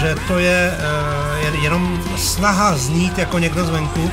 že 0.00 0.14
to 0.28 0.38
je 0.38 0.74
uh, 1.54 1.64
jenom 1.64 2.02
snaha 2.16 2.76
znít 2.76 3.18
jako 3.18 3.38
někdo 3.38 3.64
zvenku. 3.64 4.02
Uh, 4.02 4.10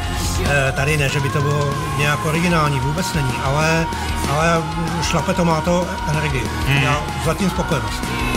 tady 0.75 0.97
ne, 0.97 1.09
že 1.09 1.19
by 1.19 1.29
to 1.29 1.41
bylo 1.41 1.73
nějak 1.97 2.25
originální, 2.25 2.79
vůbec 2.79 3.13
není, 3.13 3.33
ale, 3.43 3.85
ale 4.29 4.63
šlape 5.01 5.33
to 5.33 5.45
má 5.45 5.61
to 5.61 5.87
energii. 6.09 6.43
Mm. 6.67 6.83
Já 6.83 7.03
zatím 7.25 7.49
spokojenost. 7.49 8.32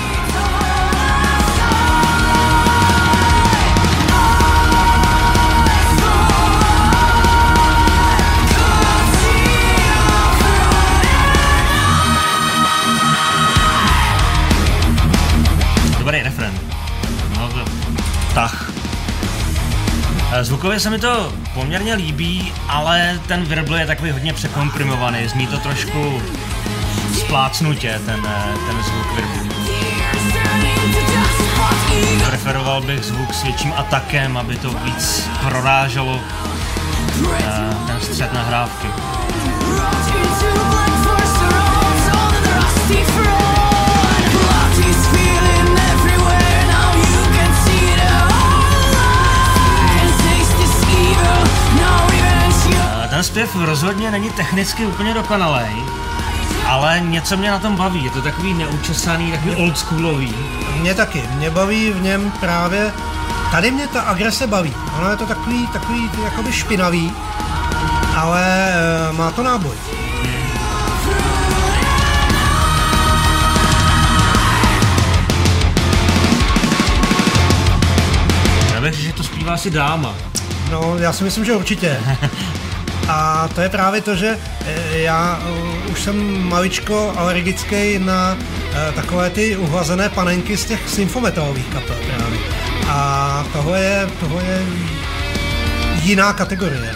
Zvukově 20.44 20.81
se 20.81 20.90
mi 20.90 20.99
to 20.99 21.33
poměrně 21.55 21.94
líbí, 21.94 22.53
ale 22.68 23.20
ten 23.29 23.44
virbl 23.44 23.77
je 23.77 23.87
takový 23.87 24.11
hodně 24.11 24.33
překomprimovaný, 24.33 25.29
zní 25.29 25.46
to 25.46 25.59
trošku 25.59 26.22
splácnutě, 27.18 28.01
ten, 28.07 28.27
eh, 28.29 28.55
ten 28.66 28.83
zvuk 28.83 29.14
virblu. 29.14 29.57
Preferoval 32.27 32.83
bych 32.83 33.05
zvuk 33.05 33.35
s 33.35 33.42
větším 33.42 33.72
atakem, 33.77 34.37
aby 34.37 34.57
to 34.57 34.70
víc 34.70 35.29
proráželo 35.49 36.20
eh, 37.38 37.77
ten 37.87 38.01
střed 38.01 38.33
nahrávky. 38.33 38.88
Ten 42.88 43.55
zpěv 53.26 53.56
rozhodně 53.56 54.10
není 54.10 54.30
technicky 54.30 54.86
úplně 54.86 55.14
dokonalý, 55.14 55.84
ale 56.66 57.00
něco 57.00 57.36
mě 57.36 57.50
na 57.50 57.58
tom 57.58 57.76
baví. 57.76 58.04
Je 58.04 58.10
to 58.10 58.22
takový 58.22 58.54
neučesaný, 58.54 59.32
takový 59.32 59.54
oldschoolový. 59.54 60.34
Mě 60.80 60.94
taky. 60.94 61.22
Mě 61.34 61.50
baví 61.50 61.90
v 61.92 62.02
něm 62.02 62.32
právě 62.40 62.92
Tady 63.50 63.70
mě 63.70 63.88
ta 63.88 64.00
agrese 64.00 64.46
baví. 64.46 64.74
Ono 64.98 65.10
je 65.10 65.16
to 65.16 65.26
takový, 65.26 65.66
takový 65.66 66.10
jakoby 66.24 66.52
špinavý, 66.52 67.12
ale 68.16 68.68
eh, 68.68 69.12
má 69.12 69.30
to 69.30 69.42
náboj. 69.42 69.76
Já 78.74 78.80
bych, 78.80 78.94
že 78.94 79.12
to 79.12 79.22
zpívá 79.22 79.54
asi 79.54 79.70
dáma. 79.70 80.14
No, 80.70 80.98
já 80.98 81.12
si 81.12 81.24
myslím, 81.24 81.44
že 81.44 81.56
určitě. 81.56 82.00
A 83.08 83.48
to 83.54 83.60
je 83.60 83.68
právě 83.68 84.00
to, 84.00 84.16
že 84.16 84.38
eh, 84.66 84.98
já 84.98 85.40
eh, 85.42 85.90
už 85.90 86.02
jsem 86.02 86.48
maličko 86.48 87.12
alergický 87.16 87.98
na 87.98 88.36
eh, 88.72 88.92
takové 88.92 89.30
ty 89.30 89.56
uhlazené 89.56 90.08
panenky 90.08 90.56
z 90.56 90.64
těch 90.64 90.88
symfometalových 90.88 91.66
kapel 91.66 91.96
právě. 92.16 92.38
A 92.88 93.46
tohle 93.52 93.80
je, 93.80 94.08
tohle 94.20 94.44
je 94.44 94.66
jiná 96.02 96.32
kategorie. 96.32 96.94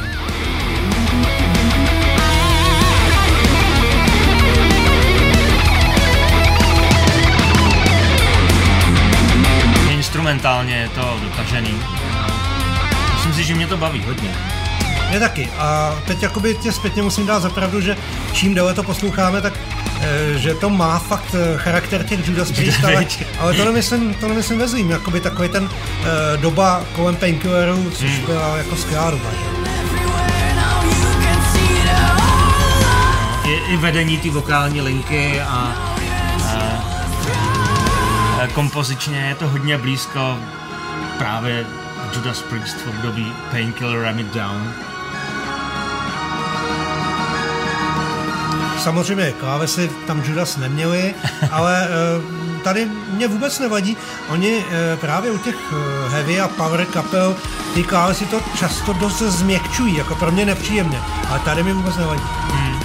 Instrumentálně 9.90 10.76
je 10.76 10.88
to 10.88 11.20
dotažený. 11.22 11.82
Myslím 13.14 13.34
si, 13.34 13.44
že 13.44 13.54
mě 13.54 13.66
to 13.66 13.76
baví 13.76 14.02
hodně. 14.06 14.59
Mě 15.10 15.20
taky. 15.20 15.48
A 15.58 15.98
teď 16.06 16.22
jakoby 16.22 16.54
tě 16.54 16.72
zpětně 16.72 17.02
musím 17.02 17.26
dát 17.26 17.40
zapravdu, 17.40 17.80
že 17.80 17.96
čím 18.32 18.54
déle 18.54 18.74
to 18.74 18.82
posloucháme, 18.82 19.40
tak 19.40 19.52
e, 20.00 20.38
že 20.38 20.54
to 20.54 20.70
má 20.70 20.98
fakt 20.98 21.34
eh, 21.34 21.58
charakter 21.58 22.06
těch 22.06 22.28
Judas 22.28 22.52
Priest, 22.52 22.84
ale, 22.84 23.06
ale 23.38 23.54
to 23.54 23.64
nemyslím, 23.64 24.14
to 24.14 24.28
nemyslím 24.28 24.58
ve 24.58 24.68
zlým, 24.68 24.90
jakoby 24.90 25.20
takový 25.20 25.48
ten 25.48 25.70
e, 25.70 26.36
doba 26.36 26.84
kolem 26.96 27.16
Painkillerů, 27.16 27.90
což 27.90 28.10
hmm. 28.10 28.26
byla 28.26 28.56
jako 28.56 28.76
skvělá 28.76 29.10
doba. 29.10 29.30
Že? 29.30 29.50
I, 33.50 33.72
I 33.72 33.76
vedení 33.76 34.18
ty 34.18 34.30
vokální 34.30 34.80
linky 34.80 35.40
a, 35.40 35.46
a, 35.46 36.56
a 38.42 38.46
kompozičně 38.54 39.18
je 39.18 39.34
to 39.34 39.48
hodně 39.48 39.78
blízko 39.78 40.38
právě 41.18 41.66
Judas 42.16 42.42
Priest 42.42 42.76
v 42.76 42.88
období 42.88 43.32
Painkiller 43.50 44.02
Ram 44.02 44.18
It 44.18 44.34
Down. 44.34 44.89
Samozřejmě 48.80 49.32
klávesy 49.32 49.90
tam 50.06 50.22
Judas 50.24 50.56
neměli, 50.56 51.14
ale 51.50 51.88
eh, 51.88 52.62
tady 52.62 52.88
mě 53.10 53.28
vůbec 53.28 53.58
nevadí. 53.58 53.96
Oni 54.28 54.64
eh, 54.70 54.96
právě 54.96 55.30
u 55.30 55.38
těch 55.38 55.54
eh, 55.54 56.08
heavy 56.08 56.40
a 56.40 56.48
power 56.48 56.84
kapel 56.84 57.36
ty 57.74 57.82
klávesy 57.82 58.26
to 58.26 58.40
často 58.56 58.92
dost 58.92 59.18
změkčují, 59.18 59.96
jako 59.96 60.14
pro 60.14 60.30
mě 60.30 60.46
nepříjemně, 60.46 61.00
ale 61.28 61.38
tady 61.38 61.62
mi 61.62 61.72
vůbec 61.72 61.96
nevadí. 61.96 62.22
Hmm. 62.52 62.80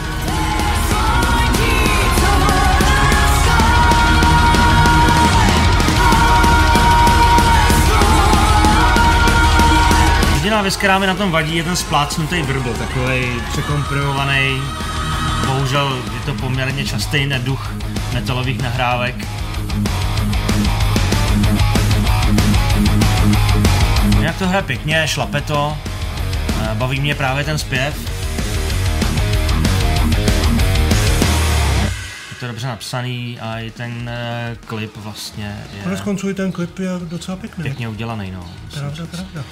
Jediná 10.34 10.62
věc, 10.62 10.76
která 10.76 11.00
mi 11.00 11.08
na 11.08 11.16
tom 11.16 11.32
vadí, 11.32 11.56
je 11.56 11.64
ten 11.64 11.76
splácnutý 11.76 12.42
vrbl, 12.42 12.74
takový 12.74 13.42
překomprimovaný, 13.52 14.62
bohužel 15.46 16.04
je 16.14 16.20
to 16.26 16.34
poměrně 16.34 16.86
častý 16.86 17.26
neduch 17.26 17.74
metalových 18.14 18.62
nahrávek. 18.62 19.16
Jak 24.20 24.38
to 24.38 24.48
hraje 24.48 24.64
pěkně, 24.64 25.08
šlape 25.08 25.42
to, 25.42 25.78
eh, 26.62 26.76
baví 26.76 27.00
mě 27.00 27.16
právě 27.16 27.44
ten 27.44 27.58
zpěv. 27.58 28.16
Je 32.30 32.40
to 32.40 32.48
dobře 32.48 32.68
napsaný 32.68 33.40
a 33.40 33.60
i 33.60 33.72
ten 33.72 33.92
uh, 33.92 34.58
klip 34.68 34.98
vlastně 34.98 35.66
je... 35.78 35.84
Konec 35.84 36.02
konců 36.02 36.30
i 36.30 36.34
ten 36.34 36.52
klip 36.52 36.80
je 36.80 36.90
docela 37.00 37.38
pěkný. 37.38 37.64
Pěkně 37.64 37.88
udělaný, 37.88 38.32
no. 38.32 38.50
Pravda, 38.74 39.06
pravda. 39.06 39.44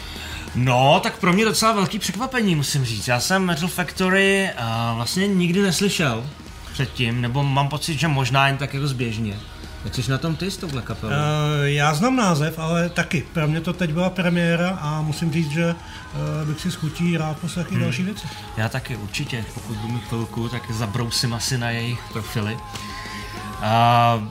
No, 0.56 1.00
tak 1.04 1.18
pro 1.18 1.34
mě 1.34 1.46
docela 1.46 1.72
velký 1.72 2.00
překvapení, 2.00 2.56
musím 2.56 2.86
říct. 2.86 3.08
Já 3.08 3.20
jsem 3.20 3.46
Metal 3.46 3.70
Factory 3.70 4.50
uh, 4.60 4.96
vlastně 4.96 5.28
nikdy 5.28 5.62
neslyšel 5.62 6.26
předtím, 6.74 7.22
nebo 7.22 7.44
mám 7.44 7.70
pocit, 7.70 8.00
že 8.00 8.08
možná 8.08 8.48
jen 8.48 8.58
tak 8.58 8.74
jako 8.74 8.88
zběžně. 8.88 9.40
Jak 9.86 9.96
jsi 9.96 10.12
na 10.12 10.18
tom 10.18 10.36
ty 10.36 10.52
s 10.52 10.58
touhle 10.58 10.82
kapelou? 10.82 11.12
Uh, 11.12 11.18
já 11.64 11.94
znám 11.94 12.16
název, 12.16 12.60
ale 12.60 12.90
taky. 12.90 13.26
Pro 13.34 13.48
mě 13.48 13.62
to 13.62 13.74
teď 13.74 13.94
byla 13.94 14.10
premiéra 14.10 14.70
a 14.82 15.02
musím 15.02 15.34
říct, 15.34 15.52
že 15.52 15.66
uh, 15.66 16.48
bych 16.48 16.62
si 16.62 16.72
schutí 16.72 17.18
rád 17.18 17.38
poslech 17.38 17.72
hmm. 17.72 17.82
další 17.82 18.04
věci. 18.04 18.28
Já 18.58 18.70
taky 18.70 18.96
určitě, 18.96 19.46
pokud 19.54 19.78
budu 19.78 19.94
mít 19.94 20.04
chvilku, 20.04 20.50
tak 20.50 20.72
zabrousím 20.72 21.34
asi 21.34 21.58
na 21.58 21.70
jejich 21.70 22.00
profily. 22.12 22.54
Uh, 22.54 24.24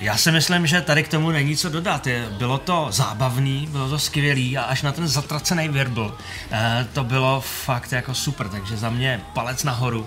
já 0.00 0.16
si 0.16 0.32
myslím, 0.32 0.66
že 0.66 0.80
tady 0.80 1.02
k 1.02 1.08
tomu 1.08 1.30
není 1.30 1.56
co 1.56 1.68
dodat. 1.68 2.08
Bylo 2.38 2.58
to 2.58 2.86
zábavný, 2.90 3.68
bylo 3.70 3.88
to 3.88 3.98
skvělý 3.98 4.58
a 4.58 4.62
až 4.62 4.82
na 4.82 4.92
ten 4.92 5.08
zatracený 5.08 5.68
virbl 5.68 6.18
eh, 6.50 6.86
to 6.92 7.04
bylo 7.04 7.40
fakt 7.40 7.92
jako 7.92 8.14
super, 8.14 8.48
takže 8.48 8.76
za 8.76 8.90
mě 8.90 9.20
palec 9.34 9.64
nahoru 9.64 10.06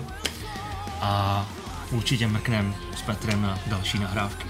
a 1.00 1.46
určitě 1.90 2.26
mrknem 2.26 2.74
s 2.96 3.02
Petrem 3.02 3.42
na 3.42 3.58
další 3.66 3.98
nahrávky. 3.98 4.46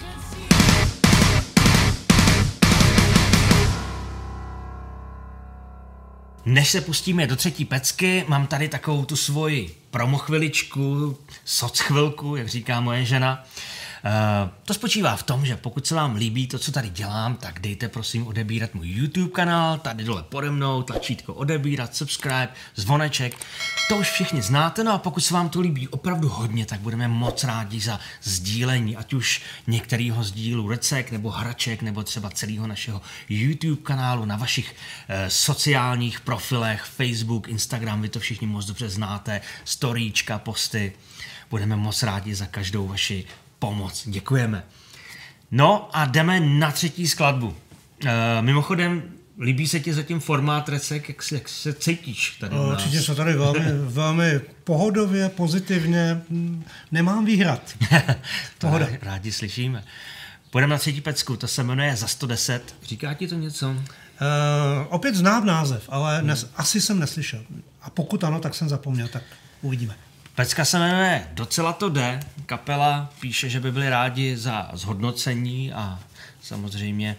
Než 6.44 6.68
se 6.68 6.80
pustíme 6.80 7.26
do 7.26 7.36
třetí 7.36 7.64
pecky, 7.64 8.24
mám 8.28 8.46
tady 8.46 8.68
takovou 8.68 9.04
tu 9.04 9.16
svoji 9.16 9.74
promochviličku, 9.90 11.18
soc 11.44 11.78
chvilku, 11.78 12.36
jak 12.36 12.48
říká 12.48 12.80
moje 12.80 13.04
žena. 13.04 13.44
To 14.64 14.74
spočívá 14.74 15.16
v 15.16 15.22
tom, 15.22 15.46
že 15.46 15.56
pokud 15.56 15.86
se 15.86 15.94
vám 15.94 16.14
líbí 16.14 16.46
to, 16.46 16.58
co 16.58 16.72
tady 16.72 16.88
dělám, 16.88 17.36
tak 17.36 17.60
dejte 17.60 17.88
prosím 17.88 18.26
odebírat 18.26 18.74
můj 18.74 18.88
YouTube 18.88 19.30
kanál, 19.30 19.78
tady 19.78 20.04
dole 20.04 20.22
pode 20.22 20.50
mnou, 20.50 20.82
tlačítko 20.82 21.34
odebírat, 21.34 21.96
subscribe, 21.96 22.48
zvoneček. 22.76 23.36
To 23.88 23.96
už 23.96 24.10
všichni 24.10 24.42
znáte, 24.42 24.84
no 24.84 24.92
a 24.92 24.98
pokud 24.98 25.20
se 25.20 25.34
vám 25.34 25.48
to 25.48 25.60
líbí 25.60 25.88
opravdu 25.88 26.28
hodně, 26.28 26.66
tak 26.66 26.80
budeme 26.80 27.08
moc 27.08 27.44
rádi 27.44 27.80
za 27.80 28.00
sdílení, 28.22 28.96
ať 28.96 29.12
už 29.12 29.42
některého 29.66 30.24
z 30.24 30.32
dílů 30.32 30.68
recek 30.68 31.10
nebo 31.10 31.30
hraček, 31.30 31.82
nebo 31.82 32.02
třeba 32.02 32.30
celého 32.30 32.66
našeho 32.66 33.00
YouTube 33.28 33.82
kanálu 33.82 34.24
na 34.24 34.36
vašich 34.36 34.76
eh, 35.08 35.30
sociálních 35.30 36.20
profilech, 36.20 36.82
Facebook, 36.82 37.48
Instagram, 37.48 38.02
vy 38.02 38.08
to 38.08 38.20
všichni 38.20 38.46
moc 38.46 38.66
dobře 38.66 38.88
znáte, 38.88 39.40
storíčka, 39.64 40.38
posty. 40.38 40.92
Budeme 41.50 41.76
moc 41.76 42.02
rádi 42.02 42.34
za 42.34 42.46
každou 42.46 42.88
vaši 42.88 43.26
pomoc. 43.60 44.02
Děkujeme. 44.06 44.64
No 45.50 45.88
a 45.92 46.04
jdeme 46.04 46.40
na 46.40 46.70
třetí 46.72 47.08
skladbu. 47.08 47.56
E, 48.06 48.42
mimochodem, 48.42 49.02
líbí 49.40 49.68
se 49.68 49.80
ti 49.80 49.94
zatím 49.94 50.20
formát 50.20 50.68
recek, 50.68 51.08
jak, 51.08 51.22
se, 51.22 51.34
jak 51.34 51.48
se 51.48 51.72
cítíš 51.72 52.36
tady 52.40 52.56
u 52.56 52.58
nás? 52.58 52.72
Určitě 52.72 53.02
se 53.02 53.14
tady 53.14 53.32
velmi, 53.32 53.60
velmi 53.84 54.40
pohodově, 54.64 55.28
pozitivně, 55.28 56.22
nemám 56.92 57.24
výhrad. 57.24 57.62
Pohoda. 58.58 58.86
Rádi 59.02 59.32
slyšíme. 59.32 59.84
Půjdeme 60.50 60.70
na 60.70 60.78
třetí 60.78 61.00
pecku, 61.00 61.36
to 61.36 61.48
se 61.48 61.62
jmenuje 61.62 61.96
Za 61.96 62.06
110. 62.06 62.74
Říká 62.82 63.14
ti 63.14 63.28
to 63.28 63.34
něco? 63.34 63.70
Uh, 63.70 63.76
opět 64.88 65.14
znám 65.14 65.46
název, 65.46 65.84
ale 65.88 66.18
hmm. 66.18 66.26
nes, 66.26 66.50
asi 66.56 66.80
jsem 66.80 66.98
neslyšel. 66.98 67.42
A 67.82 67.90
pokud 67.90 68.24
ano, 68.24 68.40
tak 68.40 68.54
jsem 68.54 68.68
zapomněl, 68.68 69.08
tak 69.08 69.22
uvidíme. 69.62 69.94
Pecka 70.40 70.64
se 70.64 70.78
jmenuje 70.78 71.26
Docela 71.32 71.72
to 71.72 71.88
jde. 71.88 72.20
Kapela 72.46 73.12
píše, 73.20 73.48
že 73.48 73.60
by 73.60 73.72
byli 73.72 73.90
rádi 73.90 74.36
za 74.36 74.70
zhodnocení 74.72 75.72
a 75.72 76.00
samozřejmě, 76.42 77.16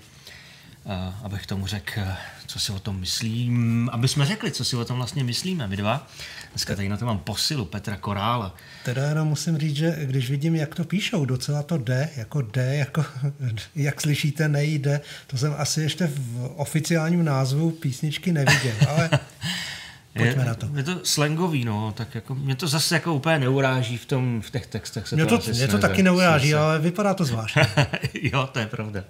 uh, 0.83 1.25
abych 1.25 1.45
tomu 1.45 1.67
řekl, 1.67 2.01
co 2.47 2.59
si 2.59 2.71
o 2.71 2.79
tom 2.79 2.99
myslím, 2.99 3.89
aby 3.93 4.07
jsme 4.07 4.25
řekli, 4.25 4.51
co 4.51 4.65
si 4.65 4.75
o 4.75 4.85
tom 4.85 4.97
vlastně 4.97 5.23
myslíme, 5.23 5.67
my 5.67 5.77
dva. 5.77 6.07
Dneska 6.51 6.75
tady 6.75 6.89
na 6.89 6.97
to 6.97 7.05
mám 7.05 7.19
posilu 7.19 7.65
Petra 7.65 7.97
Korála. 7.97 8.55
Teda 8.85 9.09
jenom 9.09 9.27
musím 9.27 9.57
říct, 9.57 9.75
že 9.75 9.97
když 10.01 10.29
vidím, 10.29 10.55
jak 10.55 10.75
to 10.75 10.83
píšou, 10.83 11.25
docela 11.25 11.63
to 11.63 11.77
jde, 11.77 12.09
jako 12.15 12.41
jde, 12.41 12.75
jako, 12.75 13.05
jak 13.75 14.01
slyšíte, 14.01 14.49
nejde. 14.49 15.01
To 15.27 15.37
jsem 15.37 15.55
asi 15.57 15.81
ještě 15.81 16.07
v 16.07 16.51
oficiálním 16.55 17.25
názvu 17.25 17.71
písničky 17.71 18.31
neviděl, 18.31 18.75
ale 18.89 19.09
Pojďme 20.13 20.43
je, 20.43 20.47
na 20.47 20.55
to. 20.55 20.69
Je 20.75 20.83
to 20.83 20.99
slangový, 21.03 21.65
no, 21.65 21.93
tak 21.97 22.15
jako 22.15 22.35
mě 22.35 22.55
to 22.55 22.67
zase 22.67 22.95
jako 22.95 23.13
úplně 23.13 23.39
neuráží 23.39 23.97
v, 23.97 24.05
tom, 24.05 24.41
v 24.41 24.51
těch 24.51 24.67
textech. 24.67 25.07
Se 25.07 25.15
mě 25.15 25.25
to, 25.25 25.37
to, 25.37 25.51
mě 25.51 25.67
to 25.67 25.77
taky 25.77 26.03
neuráží, 26.03 26.55
ale 26.55 26.79
vypadá 26.79 27.13
to 27.13 27.25
zvláštně. 27.25 27.67
jo, 28.13 28.49
to 28.51 28.59
je 28.59 28.65
pravda. 28.65 29.03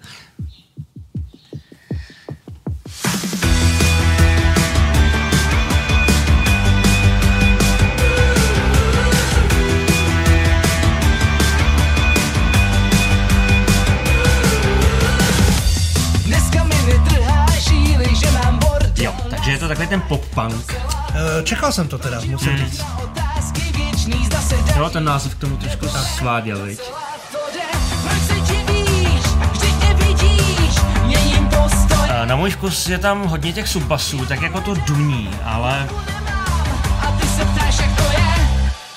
Takže 19.52 19.66
je 19.66 19.68
to 19.68 19.68
takový 19.68 19.88
ten 19.88 20.02
pop-punk. 20.02 20.74
Eh, 20.74 21.44
čekal 21.44 21.72
jsem 21.72 21.88
to 21.88 21.98
teda, 21.98 22.22
musím 22.26 22.52
hmm. 22.52 22.66
říct. 22.66 22.86
Jo, 24.78 24.90
ten 24.90 25.04
název 25.04 25.36
k 25.36 25.40
tomu 25.40 25.58
trošku 25.58 25.88
sváděl, 25.88 26.66
viď? 26.66 26.80
Eh, 32.10 32.26
na 32.26 32.36
můj 32.36 32.50
vkus 32.52 32.90
je 32.90 32.98
tam 32.98 33.28
hodně 33.28 33.54
těch 33.54 33.68
subbasů, 33.68 34.26
tak 34.26 34.42
jako 34.42 34.62
to 34.62 34.76
duní, 34.76 35.30
ale... 35.44 35.90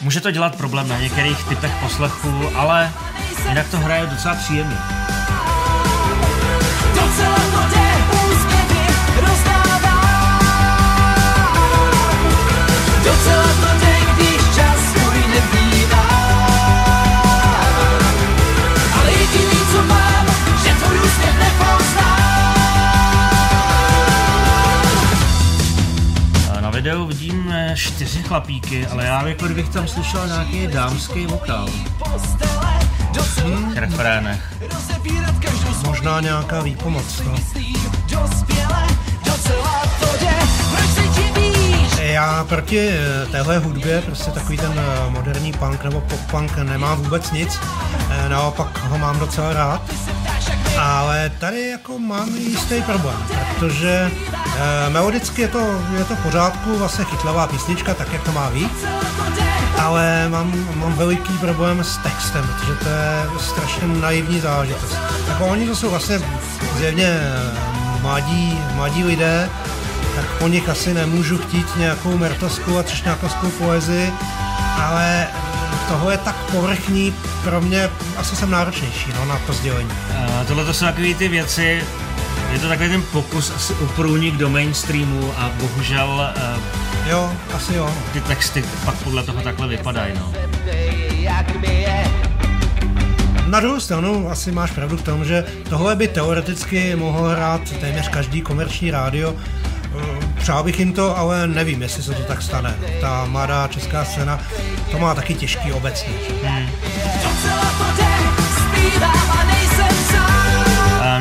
Může 0.01 0.21
to 0.21 0.31
dělat 0.31 0.57
problém 0.57 0.89
na 0.89 1.01
některých 1.01 1.45
typech 1.45 1.73
poslechu, 1.83 2.51
ale 2.57 2.93
jinak 3.49 3.69
to 3.71 3.79
hraje 3.79 4.07
docela 4.07 4.35
příjemně. 4.35 4.77
Docela 6.95 7.37
to 7.37 7.75
jde. 7.75 7.94
Videu 26.85 27.07
vidím 27.07 27.53
eh, 27.53 27.75
čtyři 27.77 28.23
chlapíky, 28.23 28.87
ale 28.87 29.05
já 29.05 29.29
jako 29.29 29.45
kdybych 29.45 29.69
tam 29.69 29.89
slyšel 29.89 30.27
nějaký 30.27 30.67
dámský 30.67 31.27
vokál. 31.27 31.69
V 33.75 33.79
refrénech. 33.79 34.55
Možná 35.87 36.21
nějaká 36.21 36.63
výpomoc, 36.63 37.21
no. 37.21 37.35
Já 42.15 42.45
proti 42.45 42.89
eh, 42.89 43.27
téhle 43.27 43.59
hudbě, 43.59 44.03
prostě 44.03 44.31
takový 44.31 44.57
ten 44.57 44.73
eh, 44.77 45.11
moderní 45.11 45.53
punk 45.53 45.85
nebo 45.85 46.01
pop-punk 46.01 46.57
nemám 46.57 47.03
vůbec 47.03 47.31
nic, 47.33 47.59
naopak 48.29 48.85
ho 48.85 48.99
mám 48.99 49.19
docela 49.19 49.53
rád. 49.53 49.83
Ale 50.79 51.31
tady 51.39 51.71
jako 51.71 51.99
mám 51.99 52.37
jistý 52.37 52.83
problém, 52.83 53.17
protože 53.59 54.11
e, 54.57 54.91
melodicky 54.91 55.43
je 55.43 55.49
to, 55.49 55.81
je 55.99 56.05
to 56.05 56.17
pořádku, 56.17 56.79
vlastně 56.79 57.05
chytlavá 57.05 57.47
písnička, 57.47 57.95
tak 57.95 58.13
jak 58.13 58.23
to 58.23 58.33
má 58.33 58.51
být, 58.51 58.87
ale 59.79 60.29
mám, 60.29 60.67
mám 60.75 60.93
veliký 60.93 61.39
problém 61.39 61.85
s 61.85 61.97
textem, 61.97 62.49
protože 62.49 62.75
to 62.75 62.89
je 62.89 63.41
strašně 63.41 63.87
naivní 63.87 64.41
záležitost. 64.41 64.99
Jako 65.29 65.47
oni 65.47 65.67
to 65.67 65.77
jsou 65.77 65.91
vlastně 65.91 66.21
zjevně 66.77 67.07
eh, 67.07 68.01
mladí, 68.03 68.59
mladí 68.75 69.05
lidé, 69.05 69.51
tak 70.17 70.39
po 70.39 70.49
nich 70.49 70.69
asi 70.69 70.95
nemůžu 70.95 71.39
chtít 71.39 71.77
nějakou 71.77 72.19
mertoskou 72.19 72.79
a 72.79 72.83
třešňákovskou 72.83 73.51
poezii, 73.51 74.13
ale 74.77 75.27
tohle 75.89 76.15
je 76.15 76.19
tak 76.19 76.37
povrchní, 76.37 77.15
pro 77.45 77.61
mě 77.61 77.91
asi 78.17 78.37
jsem 78.37 78.51
náročnější 78.51 79.11
no, 79.17 79.25
na 79.25 79.39
to 79.47 79.53
sdělení. 79.53 79.91
Uh, 79.91 80.47
tohle 80.47 80.65
to 80.65 80.75
jsou 80.75 80.85
takové 80.85 81.15
ty 81.15 81.29
věci, 81.29 81.83
je 82.53 82.59
to 82.59 82.69
takový 82.69 82.89
ten 82.89 83.03
pokus 83.13 83.53
asi 83.57 83.75
o 83.75 83.87
průnik 83.87 84.35
do 84.35 84.51
mainstreamu 84.51 85.33
a 85.37 85.51
bohužel 85.61 86.33
uh, 86.37 87.11
jo, 87.11 87.33
asi 87.55 87.75
jo. 87.75 87.91
ty 88.13 88.21
texty 88.21 88.65
pak 88.85 88.95
podle 88.95 89.23
toho 89.23 89.41
takhle 89.41 89.69
vypadají. 89.69 90.15
No. 90.15 90.33
Na 93.47 93.61
druhou 93.61 93.81
stranu 93.81 94.31
asi 94.31 94.53
máš 94.53 94.71
pravdu 94.71 94.97
v 94.97 95.03
tom, 95.03 95.25
že 95.25 95.45
tohle 95.69 95.97
by 95.97 96.09
teoreticky 96.09 96.97
mohl 96.97 97.29
hrát 97.29 97.61
téměř 97.81 98.09
každý 98.09 98.41
komerční 98.41 98.91
rádio, 98.91 99.37
Přál 100.39 100.65
bych 100.65 100.79
jim 100.79 100.93
to, 100.93 101.19
ale 101.19 101.47
nevím, 101.47 101.83
jestli 101.83 102.03
se 102.03 102.13
to 102.13 102.23
tak 102.23 102.43
stane. 102.43 102.75
Ta 103.01 103.25
mladá 103.25 103.69
česká 103.69 104.05
scéna 104.05 104.41
to 104.91 104.99
má 104.99 105.15
taky 105.15 105.35
těžký 105.35 105.73
obecně. 105.73 106.13
Hmm. 106.45 106.69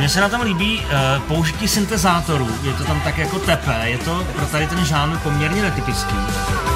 Mně 0.03 0.09
se 0.09 0.21
na 0.21 0.29
tom 0.29 0.41
líbí 0.41 0.79
uh, 0.79 1.21
použití 1.27 1.67
syntezátorů, 1.67 2.49
je 2.63 2.73
to 2.73 2.83
tam 2.83 3.01
tak 3.01 3.17
jako 3.17 3.39
tepe, 3.39 3.81
je 3.83 3.97
to 3.97 4.27
pro 4.35 4.45
tady 4.45 4.67
ten 4.67 4.85
žánr 4.85 5.17
poměrně 5.17 5.61
netypický. 5.61 6.15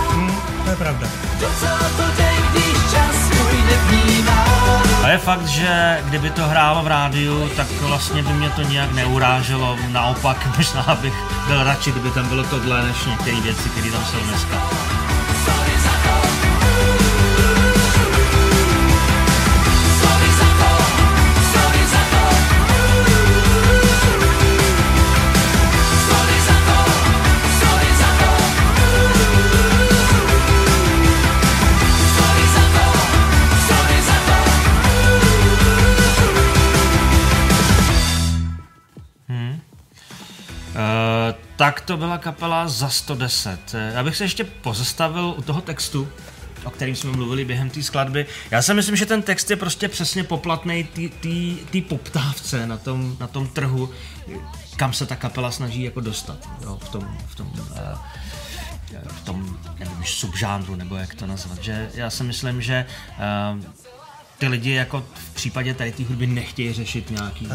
Hmm, 0.09 0.31
to 0.63 0.69
je 0.69 0.75
pravda. 0.75 1.07
A 5.07 5.09
je 5.09 5.17
fakt, 5.17 5.47
že 5.47 6.03
kdyby 6.05 6.29
to 6.29 6.47
hrálo 6.47 6.83
v 6.83 6.87
rádiu, 6.87 7.49
tak 7.55 7.71
vlastně 7.71 8.23
by 8.23 8.33
mě 8.33 8.49
to 8.49 8.61
nějak 8.61 8.91
neuráželo. 8.91 9.77
Naopak, 9.87 10.47
možná 10.57 10.97
bych 11.01 11.13
byl 11.47 11.63
radši, 11.63 11.91
kdyby 11.91 12.11
tam 12.11 12.29
bylo 12.29 12.43
tohle, 12.43 12.83
než 12.83 13.05
některé 13.05 13.41
věci, 13.41 13.69
které 13.69 13.91
tam 13.91 14.05
jsou 14.05 14.19
dneska. 14.19 14.57
To 41.87 41.97
byla 41.97 42.17
kapela 42.17 42.67
za 42.67 42.89
110. 42.89 43.75
Já 43.93 44.03
bych 44.03 44.15
se 44.15 44.23
ještě 44.23 44.43
pozastavil 44.43 45.35
u 45.37 45.41
toho 45.41 45.61
textu. 45.61 46.07
o 46.63 46.69
kterým 46.69 46.95
jsme 46.95 47.11
mluvili 47.11 47.45
během 47.45 47.69
té 47.69 47.83
skladby. 47.83 48.25
Já 48.51 48.61
si 48.61 48.73
myslím, 48.73 48.95
že 48.95 49.05
ten 49.05 49.21
text 49.21 49.49
je 49.49 49.55
prostě 49.55 49.87
přesně 49.87 50.23
poplatný 50.23 50.83
té 51.71 51.81
poptávce 51.81 52.67
na 52.67 52.77
tom, 52.77 53.17
na 53.19 53.27
tom 53.27 53.47
trhu, 53.47 53.89
kam 54.75 54.93
se 54.93 55.05
ta 55.05 55.15
kapela 55.15 55.51
snaží 55.51 55.83
jako 55.83 56.01
dostat 56.01 56.49
jo, 56.61 56.79
v 56.83 56.89
tom, 56.89 57.17
v 57.27 57.35
tom, 57.35 57.47
uh, 57.47 57.77
v 59.07 59.25
tom 59.25 59.57
nevím, 59.79 60.03
subžánru, 60.03 60.75
nebo 60.75 60.95
jak 60.95 61.15
to 61.15 61.27
nazvat. 61.27 61.63
Že 61.63 61.89
já 61.93 62.09
si 62.09 62.23
myslím, 62.23 62.61
že 62.61 62.85
uh, 63.55 63.63
ty 64.37 64.47
lidi 64.47 64.71
jako 64.71 65.03
v 65.13 65.33
případě 65.33 65.73
tady 65.73 65.91
té 65.91 66.03
hudby 66.03 66.27
nechtějí 66.27 66.73
řešit 66.73 67.09
nějaký 67.09 67.47
uh, 67.47 67.53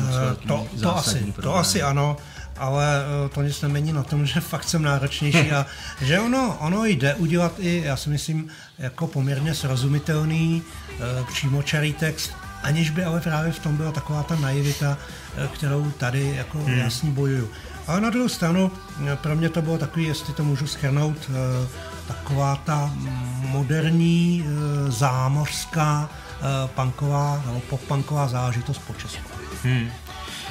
to, 0.48 0.66
to, 0.80 0.96
asi, 0.96 1.32
to 1.42 1.56
asi 1.56 1.82
ano 1.82 2.16
ale 2.58 3.04
eh, 3.26 3.28
to 3.28 3.42
nic 3.42 3.62
nemění 3.62 3.92
na 3.92 4.02
tom, 4.02 4.26
že 4.32 4.40
fakt 4.40 4.68
jsem 4.68 4.82
náročnější 4.82 5.52
a 5.52 5.66
že 6.00 6.20
ono, 6.20 6.56
ono 6.60 6.84
jde 6.84 7.14
udělat 7.14 7.52
i, 7.58 7.82
já 7.84 7.96
si 7.96 8.10
myslím, 8.10 8.48
jako 8.78 9.06
poměrně 9.06 9.54
srozumitelný, 9.54 10.62
eh, 10.90 11.24
přímočarý 11.32 11.92
text, 11.92 12.32
aniž 12.62 12.90
by 12.90 13.04
ale 13.04 13.20
právě 13.20 13.52
v 13.52 13.58
tom 13.58 13.76
byla 13.76 13.92
taková 13.92 14.22
ta 14.22 14.36
naivita, 14.36 14.98
eh, 15.36 15.48
kterou 15.54 15.90
tady 15.90 16.34
jako 16.36 16.58
hmm. 16.58 16.78
jasně 16.78 17.10
bojuju. 17.10 17.50
Ale 17.86 18.00
na 18.00 18.10
druhou 18.10 18.28
stranu, 18.28 18.70
pro 19.14 19.36
mě 19.36 19.48
to 19.48 19.62
bylo 19.62 19.78
takový, 19.78 20.04
jestli 20.04 20.34
to 20.34 20.44
můžu 20.44 20.66
schrnout, 20.66 21.30
taková 22.08 22.56
ta 22.56 22.90
moderní, 23.38 24.44
zámořská, 24.88 26.10
punková 26.66 27.42
nebo 27.46 27.60
pop-punková 27.60 28.28
záležitost 28.28 28.78
po 28.78 28.94
Česku. 28.94 29.30
Hmm. 29.62 29.90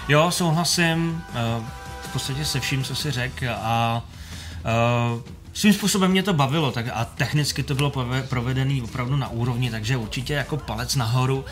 Jo, 0.07 0.31
souhlasím 0.31 1.23
podstatě 2.13 2.45
se 2.45 2.59
vším, 2.59 2.83
co 2.83 2.95
si 2.95 3.11
řekl 3.11 3.45
a 3.49 4.03
uh, 5.13 5.21
svým 5.53 5.73
způsobem 5.73 6.11
mě 6.11 6.23
to 6.23 6.33
bavilo 6.33 6.71
tak 6.71 6.85
a 6.93 7.05
technicky 7.05 7.63
to 7.63 7.75
bylo 7.75 7.91
provedený 8.29 8.81
opravdu 8.81 9.15
na 9.15 9.27
úrovni, 9.27 9.71
takže 9.71 9.97
určitě 9.97 10.33
jako 10.33 10.57
palec 10.57 10.95
nahoru, 10.95 11.45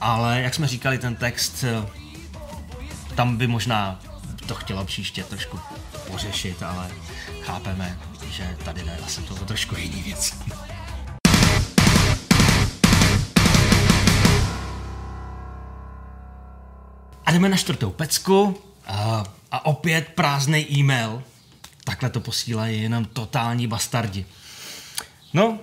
ale 0.00 0.40
jak 0.42 0.54
jsme 0.54 0.66
říkali, 0.66 0.98
ten 0.98 1.16
text 1.16 1.64
uh, 1.78 1.88
tam 3.14 3.36
by 3.36 3.46
možná 3.46 4.00
to 4.46 4.54
chtělo 4.54 4.84
příště 4.84 5.22
trošku 5.22 5.60
pořešit, 6.10 6.62
ale 6.62 6.90
chápeme, 7.42 7.98
že 8.30 8.56
tady 8.64 8.82
jde 8.82 8.98
asi 9.06 9.22
to 9.22 9.34
trošku 9.34 9.76
jiný 9.76 10.02
věc. 10.02 10.34
A 17.26 17.32
jdeme 17.32 17.48
na 17.48 17.56
čtvrtou 17.56 17.90
pecku. 17.90 18.62
Uh, 18.90 19.24
a 19.52 19.66
opět 19.66 20.08
prázdný 20.08 20.78
e-mail. 20.78 21.22
Takhle 21.84 22.10
to 22.10 22.20
posílají 22.20 22.82
jenom 22.82 23.04
totální 23.04 23.66
bastardi. 23.66 24.26
No, 25.32 25.58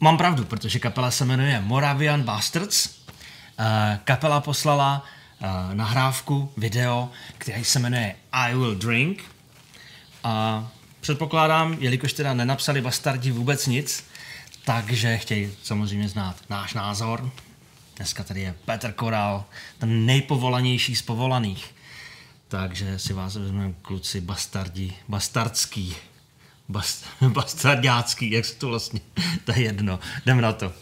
mám 0.00 0.16
pravdu, 0.18 0.44
protože 0.44 0.78
kapela 0.78 1.10
se 1.10 1.24
jmenuje 1.24 1.60
Moravian 1.60 2.22
Bastards. 2.22 2.86
Uh, 2.86 3.64
kapela 4.04 4.40
poslala 4.40 5.04
uh, 5.40 5.74
nahrávku, 5.74 6.52
video, 6.56 7.10
který 7.38 7.64
se 7.64 7.78
jmenuje 7.78 8.16
I 8.32 8.54
Will 8.54 8.74
Drink. 8.74 9.22
A 10.24 10.66
předpokládám, 11.00 11.76
jelikož 11.80 12.12
teda 12.12 12.34
nenapsali 12.34 12.80
bastardi 12.80 13.30
vůbec 13.30 13.66
nic, 13.66 14.04
takže 14.64 15.18
chtějí 15.18 15.52
samozřejmě 15.62 16.08
znát 16.08 16.36
náš 16.50 16.74
názor. 16.74 17.30
Dneska 17.96 18.24
tady 18.24 18.40
je 18.40 18.54
Petr 18.64 18.92
Koral, 18.92 19.44
ten 19.78 20.06
nejpovolanější 20.06 20.96
z 20.96 21.02
povolaných. 21.02 21.75
Takže 22.48 22.98
si 22.98 23.12
vás 23.12 23.36
vezmeme 23.36 23.74
kluci 23.82 24.20
bastardi, 24.20 24.92
bastardský, 25.08 25.96
bast, 26.68 27.04
bastardácký, 27.28 28.30
jak 28.30 28.44
se 28.44 28.54
to 28.54 28.68
vlastně, 28.68 29.00
to 29.44 29.52
je 29.52 29.60
jedno. 29.60 30.00
Jdem 30.22 30.40
na 30.40 30.52
to. 30.52 30.72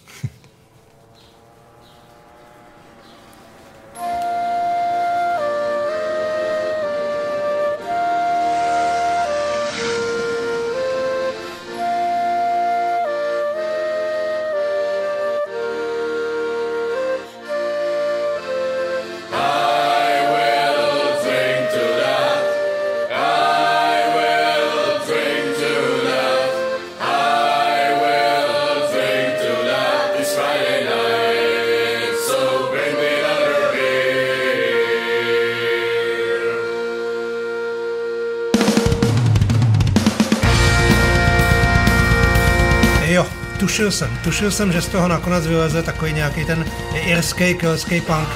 Tušil 43.75 43.91
jsem, 43.91 44.18
tušil 44.25 44.51
jsem, 44.51 44.72
že 44.72 44.83
z 44.83 44.89
toho 44.89 45.09
nakonec 45.09 45.47
vyleze 45.47 45.83
takový 45.83 46.12
nějaký 46.12 46.45
ten 46.45 46.64
irský, 46.93 47.55
kelský 47.55 48.01
punk. 48.01 48.29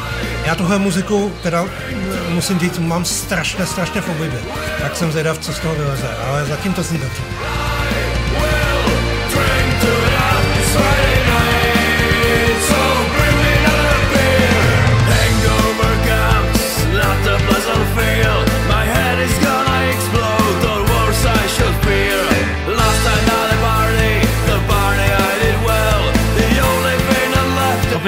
Já 0.46 0.54
tuhle 0.54 0.78
muziku, 0.78 1.32
teda 1.42 1.64
musím 2.28 2.58
říct, 2.58 2.78
mám 2.78 3.04
strašně, 3.04 3.66
strašně 3.66 4.00
v 4.00 4.08
oblibě. 4.08 4.40
Tak 4.82 4.96
jsem 4.96 5.10
zvědav, 5.12 5.38
co 5.38 5.52
z 5.52 5.58
toho 5.58 5.74
vyleze, 5.74 6.08
ale 6.26 6.44
zatím 6.46 6.74
to 6.74 6.82
zní 6.82 6.98
dobře. 6.98 7.22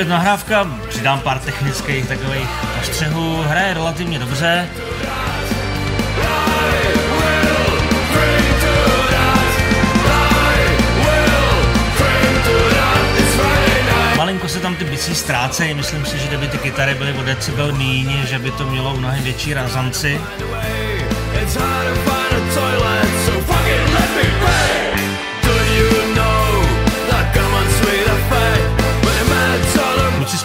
Opět 0.01 0.11
nahrávka, 0.11 0.69
přidám 0.89 1.21
pár 1.21 1.39
technických 1.39 2.09
takových 2.09 2.49
ostřehů, 2.81 3.43
hraje 3.43 3.75
relativně 3.75 4.19
dobře. 4.19 4.69
Malinko 14.17 14.49
se 14.49 14.61
tam 14.61 14.77
ty 14.77 14.85
bicí 14.85 15.15
ztrácejí, 15.15 15.75
myslím 15.75 16.07
si, 16.07 16.19
že 16.19 16.27
kdyby 16.27 16.49
ty 16.49 16.59
kytary 16.59 16.95
byly 16.95 17.13
o 17.13 17.23
decibel 17.23 17.73
míň, 17.73 18.27
že 18.27 18.39
by 18.39 18.51
to 18.51 18.67
mělo 18.67 18.97
mnohem 18.97 19.23
větší 19.23 19.55
razanci. 19.55 20.21
It's 21.43 21.57
hard 21.57 21.89
to 21.89 21.95
find 21.95 22.33
a 22.33 22.55
toilet, 22.55 22.90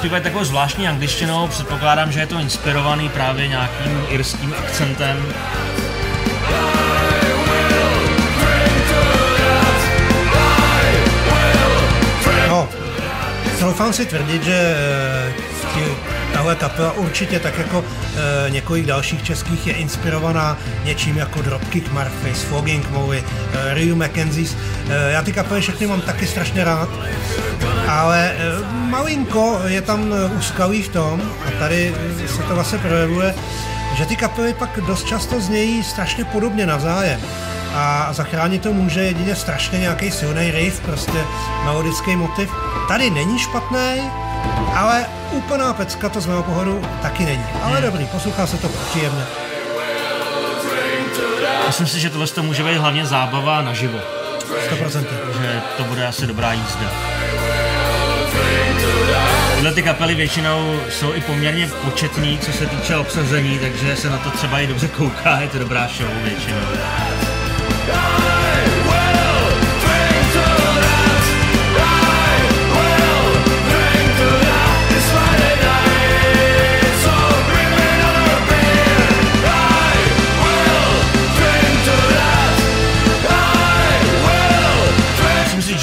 zpívají 0.05 0.23
takovou 0.23 0.43
zvláštní 0.43 0.87
angličtinou, 0.87 1.47
předpokládám, 1.47 2.11
že 2.11 2.19
je 2.19 2.27
to 2.27 2.39
inspirovaný 2.39 3.09
právě 3.09 3.47
nějakým 3.47 4.05
irským 4.09 4.53
akcentem. 4.57 5.25
No, 12.47 12.69
troufám 13.59 13.93
si 13.93 14.05
tvrdit, 14.05 14.43
že 14.43 14.75
eh, 14.77 16.15
tahle 16.33 16.55
kapela 16.55 16.91
určitě 16.91 17.39
tak 17.39 17.57
jako 17.57 17.85
e, 18.45 18.49
několik 18.49 18.85
dalších 18.85 19.23
českých 19.23 19.67
je 19.67 19.73
inspirovaná 19.73 20.57
něčím 20.83 21.17
jako 21.17 21.41
Dropkick 21.41 21.91
Murphys, 21.91 22.41
Fogging 22.41 22.89
Molly, 22.89 23.23
e, 23.53 23.73
Ryu 23.73 23.95
McKenzie's. 23.95 24.55
E, 24.89 25.11
já 25.11 25.21
ty 25.21 25.33
kapely 25.33 25.61
všechny 25.61 25.87
mám 25.87 26.01
taky 26.01 26.27
strašně 26.27 26.63
rád, 26.63 26.89
ale 27.89 28.31
e, 28.31 28.35
malinko 28.89 29.61
je 29.65 29.81
tam 29.81 30.13
úskalý 30.37 30.81
v 30.81 30.89
tom, 30.89 31.21
a 31.47 31.59
tady 31.59 31.95
se 32.27 32.43
to 32.43 32.55
vlastně 32.55 32.77
projevuje, 32.77 33.35
že 33.97 34.05
ty 34.05 34.15
kapely 34.15 34.53
pak 34.53 34.79
dost 34.87 35.07
často 35.07 35.41
znějí 35.41 35.83
strašně 35.83 36.25
podobně 36.25 36.65
navzájem 36.65 37.21
a 37.75 38.13
zachránit 38.13 38.61
to 38.61 38.73
může 38.73 39.03
jedině 39.03 39.35
strašně 39.35 39.79
nějaký 39.79 40.11
silný 40.11 40.51
riff, 40.51 40.79
prostě 40.79 41.25
melodický 41.65 42.15
motiv. 42.15 42.51
Tady 42.87 43.09
není 43.09 43.39
špatný, 43.39 44.11
ale 44.75 45.05
úplná 45.31 45.73
pecka 45.73 46.09
to 46.09 46.21
z 46.21 46.25
mého 46.25 46.43
pohledu 46.43 46.81
taky 47.01 47.25
není. 47.25 47.45
Ale 47.63 47.73
hmm. 47.73 47.85
dobrý, 47.85 48.05
poslouchá 48.05 48.47
se 48.47 48.57
to 48.57 48.67
příjemně. 48.67 49.23
Myslím 51.67 51.87
si, 51.87 51.99
že 51.99 52.09
tohle 52.09 52.27
to 52.27 52.43
může 52.43 52.63
být 52.63 52.77
hlavně 52.77 53.05
zábava 53.05 53.61
naživo. 53.61 53.99
100%. 54.71 55.05
Že 55.41 55.61
to 55.77 55.83
bude 55.83 56.07
asi 56.07 56.27
dobrá 56.27 56.53
jízda. 56.53 57.14
Tyhle 59.65 59.75
ty 59.75 59.83
kapely 59.83 60.15
většinou 60.15 60.79
jsou 60.89 61.13
i 61.13 61.21
poměrně 61.21 61.69
početný, 61.83 62.39
co 62.39 62.51
se 62.51 62.65
týče 62.65 62.95
obsazení, 62.95 63.59
takže 63.59 63.95
se 63.95 64.09
na 64.09 64.17
to 64.17 64.31
třeba 64.31 64.59
i 64.59 64.67
dobře 64.67 64.87
kouká, 64.87 65.39
je 65.39 65.47
to 65.47 65.59
dobrá 65.59 65.87
show 65.87 66.09
většinou. 66.23 66.57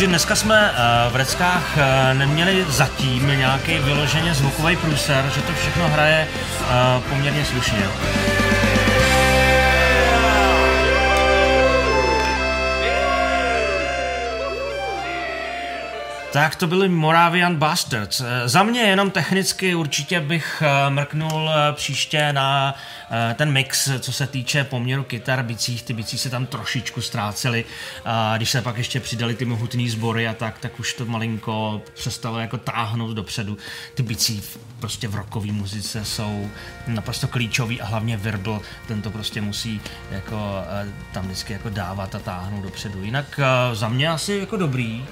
Dneska 0.07 0.37
jsme 0.37 0.71
uh, 0.71 1.13
v 1.13 1.17
Reckách 1.17 1.77
uh, 1.77 2.19
neměli 2.19 2.65
zatím 2.69 3.27
nějaký 3.27 3.79
vyloženě 3.79 4.35
zvukový 4.35 4.77
průser, 4.77 5.31
že 5.35 5.43
to 5.43 5.53
všechno 5.53 5.89
hraje 5.89 6.29
uh, 6.61 7.03
poměrně 7.03 7.45
slušně. 7.45 7.89
Tak 16.33 16.57
to 16.57 16.67
byly 16.67 16.89
Moravian 16.89 17.57
Bastards. 17.57 18.21
Eh, 18.21 18.49
za 18.49 18.63
mě 18.63 18.81
jenom 18.81 19.11
technicky 19.11 19.75
určitě 19.75 20.21
bych 20.21 20.63
eh, 20.63 20.91
mrknul 20.91 21.51
eh, 21.51 21.73
příště 21.73 22.33
na 22.33 22.75
ten 23.35 23.53
mix, 23.53 23.91
co 24.01 24.13
se 24.13 24.27
týče 24.27 24.65
poměru 24.65 25.05
kytar, 25.05 25.43
bicích. 25.43 25.83
Ty 25.83 25.93
bicí 25.93 26.19
se 26.19 26.31
tam 26.31 26.47
trošičku 26.47 27.01
ztrácely. 27.01 27.65
Když 28.37 28.51
se 28.51 28.63
pak 28.63 28.79
ještě 28.79 29.01
přidali 29.01 29.35
ty 29.35 29.45
mohutné 29.45 29.91
sbory 29.91 30.29
a 30.29 30.35
tak, 30.35 30.59
tak 30.59 30.81
už 30.81 30.95
to 30.95 31.07
malinko 31.07 31.83
přestalo 31.95 32.39
jako 32.39 32.59
táhnout 32.59 33.17
dopředu. 33.17 33.59
Ty 33.95 34.03
bicí 34.03 34.43
prostě 34.79 35.09
v 35.09 35.15
rockové 35.15 35.53
muzice 35.53 36.05
jsou 36.05 36.51
naprosto 36.87 37.29
klíčový 37.29 37.81
a 37.81 37.87
hlavně 37.87 38.17
Virbl, 38.17 38.61
ten 38.89 39.03
to 39.03 39.11
prostě 39.11 39.41
musí 39.41 39.81
jako 40.11 40.65
tam 41.13 41.25
vždycky 41.25 41.53
jako 41.53 41.71
dávat 41.71 42.15
a 42.15 42.19
táhnout 42.19 42.63
dopředu. 42.63 43.03
Jinak 43.03 43.41
za 43.73 43.89
mě 43.89 44.11
asi 44.11 44.33
jako 44.33 44.57
dobrý. 44.57 45.05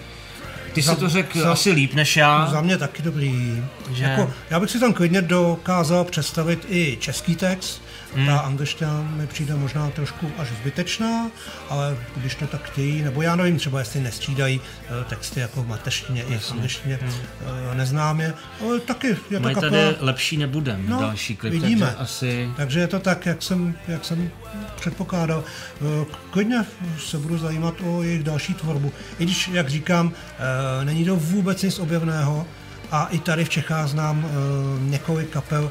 Ty 0.73 0.83
jsi 0.83 0.97
to 0.97 1.09
řekl 1.09 1.41
za, 1.41 1.53
asi 1.53 1.71
líp 1.71 1.95
než 1.95 2.17
já. 2.17 2.47
Za 2.51 2.61
mě 2.61 2.79
taky 2.79 3.03
dobrý. 3.03 3.63
Že... 3.91 4.05
Jako, 4.05 4.33
já 4.51 4.61
bych 4.61 4.71
si 4.71 4.81
tam 4.81 4.93
klidně 4.93 5.23
dokázal 5.23 6.05
představit 6.05 6.67
i 6.69 6.97
český 7.01 7.37
text, 7.37 7.83
Hmm. 8.15 8.27
Ta 8.27 8.39
angličtina 8.39 9.03
mi 9.03 9.27
přijde 9.27 9.55
možná 9.55 9.91
trošku 9.91 10.31
až 10.39 10.49
zbytečná, 10.61 11.31
ale 11.69 11.97
když 12.17 12.35
to 12.35 12.47
tak 12.47 12.63
chtějí, 12.63 13.03
nebo 13.03 13.23
já 13.23 13.37
nevím, 13.37 13.59
třeba 13.59 13.79
jestli 13.79 14.01
nestřídají 14.01 14.61
uh, 14.61 15.05
texty 15.05 15.41
jako 15.41 15.63
v 15.63 15.69
mateřštině 15.69 16.23
i 16.23 16.39
v 16.39 16.53
angličtině, 16.53 16.99
hmm. 17.03 17.11
uh, 17.11 17.75
neznám 17.75 18.21
je, 18.21 18.35
ale 18.61 18.81
taky 18.81 19.17
je 19.31 19.41
Mají 19.41 19.55
to 19.55 19.61
tady 19.61 19.97
lepší 20.01 20.37
nebudem, 20.37 20.87
no, 20.89 21.01
další 21.01 21.37
klip, 21.37 21.53
vidíme. 21.53 21.87
takže 21.87 22.03
asi... 22.03 22.51
Takže 22.57 22.81
je 22.81 22.87
to 22.87 23.01
tak, 23.01 23.27
jak 23.27 23.43
jsem, 23.43 23.75
jak 23.89 24.05
jsem 24.05 24.31
předpokládal. 24.77 25.45
Uh, 25.81 26.05
klidně 26.31 26.65
se 26.99 27.19
budu 27.19 27.39
zajímat 27.39 27.75
o 27.85 28.03
jejich 28.03 28.23
další 28.23 28.55
tvorbu. 28.55 28.93
I 29.19 29.25
když, 29.25 29.49
jak 29.49 29.69
říkám, 29.69 30.13
není 30.85 31.05
to 31.05 31.17
vůbec 31.17 31.63
nic 31.63 31.79
objevného, 31.79 32.47
a 32.91 33.07
i 33.07 33.19
tady 33.19 33.45
v 33.45 33.49
Čechách 33.49 33.89
znám 33.89 34.25
uh, 34.25 34.31
několik 34.91 35.31
kapel 35.31 35.71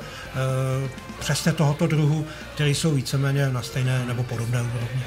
uh, 0.84 0.90
přesně 1.20 1.52
tohoto 1.52 1.88
druhu, 1.88 2.28
které 2.54 2.70
jsou 2.70 2.92
víceméně 2.92 3.50
na 3.50 3.62
stejné 3.62 4.06
nebo 4.06 4.24
podobné 4.24 4.62
úrovni. 4.62 5.04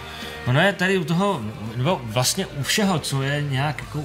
Ono 0.46 0.60
je 0.60 0.72
tady 0.72 0.98
u 0.98 1.04
toho, 1.04 1.42
nebo 1.76 2.00
vlastně 2.04 2.46
u 2.46 2.62
všeho, 2.62 2.98
co 2.98 3.22
je 3.22 3.42
nějak 3.42 3.80
jako 3.80 4.00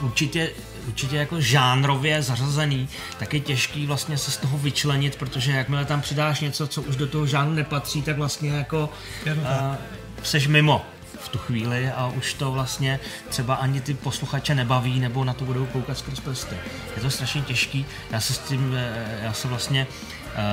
určitě 0.00 0.50
určitě 0.88 1.16
jako 1.16 1.40
žánrově 1.40 2.22
zařazený, 2.22 2.88
tak 3.18 3.34
je 3.34 3.40
těžký 3.40 3.86
vlastně 3.86 4.18
se 4.18 4.30
z 4.30 4.36
toho 4.36 4.58
vyčlenit, 4.58 5.16
protože 5.16 5.52
jakmile 5.52 5.84
tam 5.84 6.00
přidáš 6.00 6.40
něco, 6.40 6.66
co 6.66 6.82
už 6.82 6.96
do 6.96 7.06
toho 7.06 7.26
žánru 7.26 7.54
nepatří, 7.54 8.02
tak 8.02 8.16
vlastně 8.16 8.50
jako 8.50 8.90
uh, 9.26 9.74
seš 10.22 10.46
mimo 10.46 10.84
v 11.24 11.28
tu 11.28 11.38
chvíli 11.38 11.90
a 11.90 12.06
už 12.06 12.34
to 12.34 12.52
vlastně 12.52 13.00
třeba 13.28 13.54
ani 13.54 13.80
ty 13.80 13.94
posluchače 13.94 14.54
nebaví 14.54 15.00
nebo 15.00 15.24
na 15.24 15.32
to 15.32 15.44
budou 15.44 15.66
koukat 15.66 15.98
skrz 15.98 16.20
prsty. 16.20 16.56
Je 16.96 17.02
to 17.02 17.10
strašně 17.10 17.42
těžký. 17.42 17.86
Já 18.10 18.20
se 18.20 18.32
s 18.32 18.38
tím, 18.38 18.74
eh, 18.76 19.20
já 19.22 19.32
se 19.32 19.48
vlastně 19.48 19.86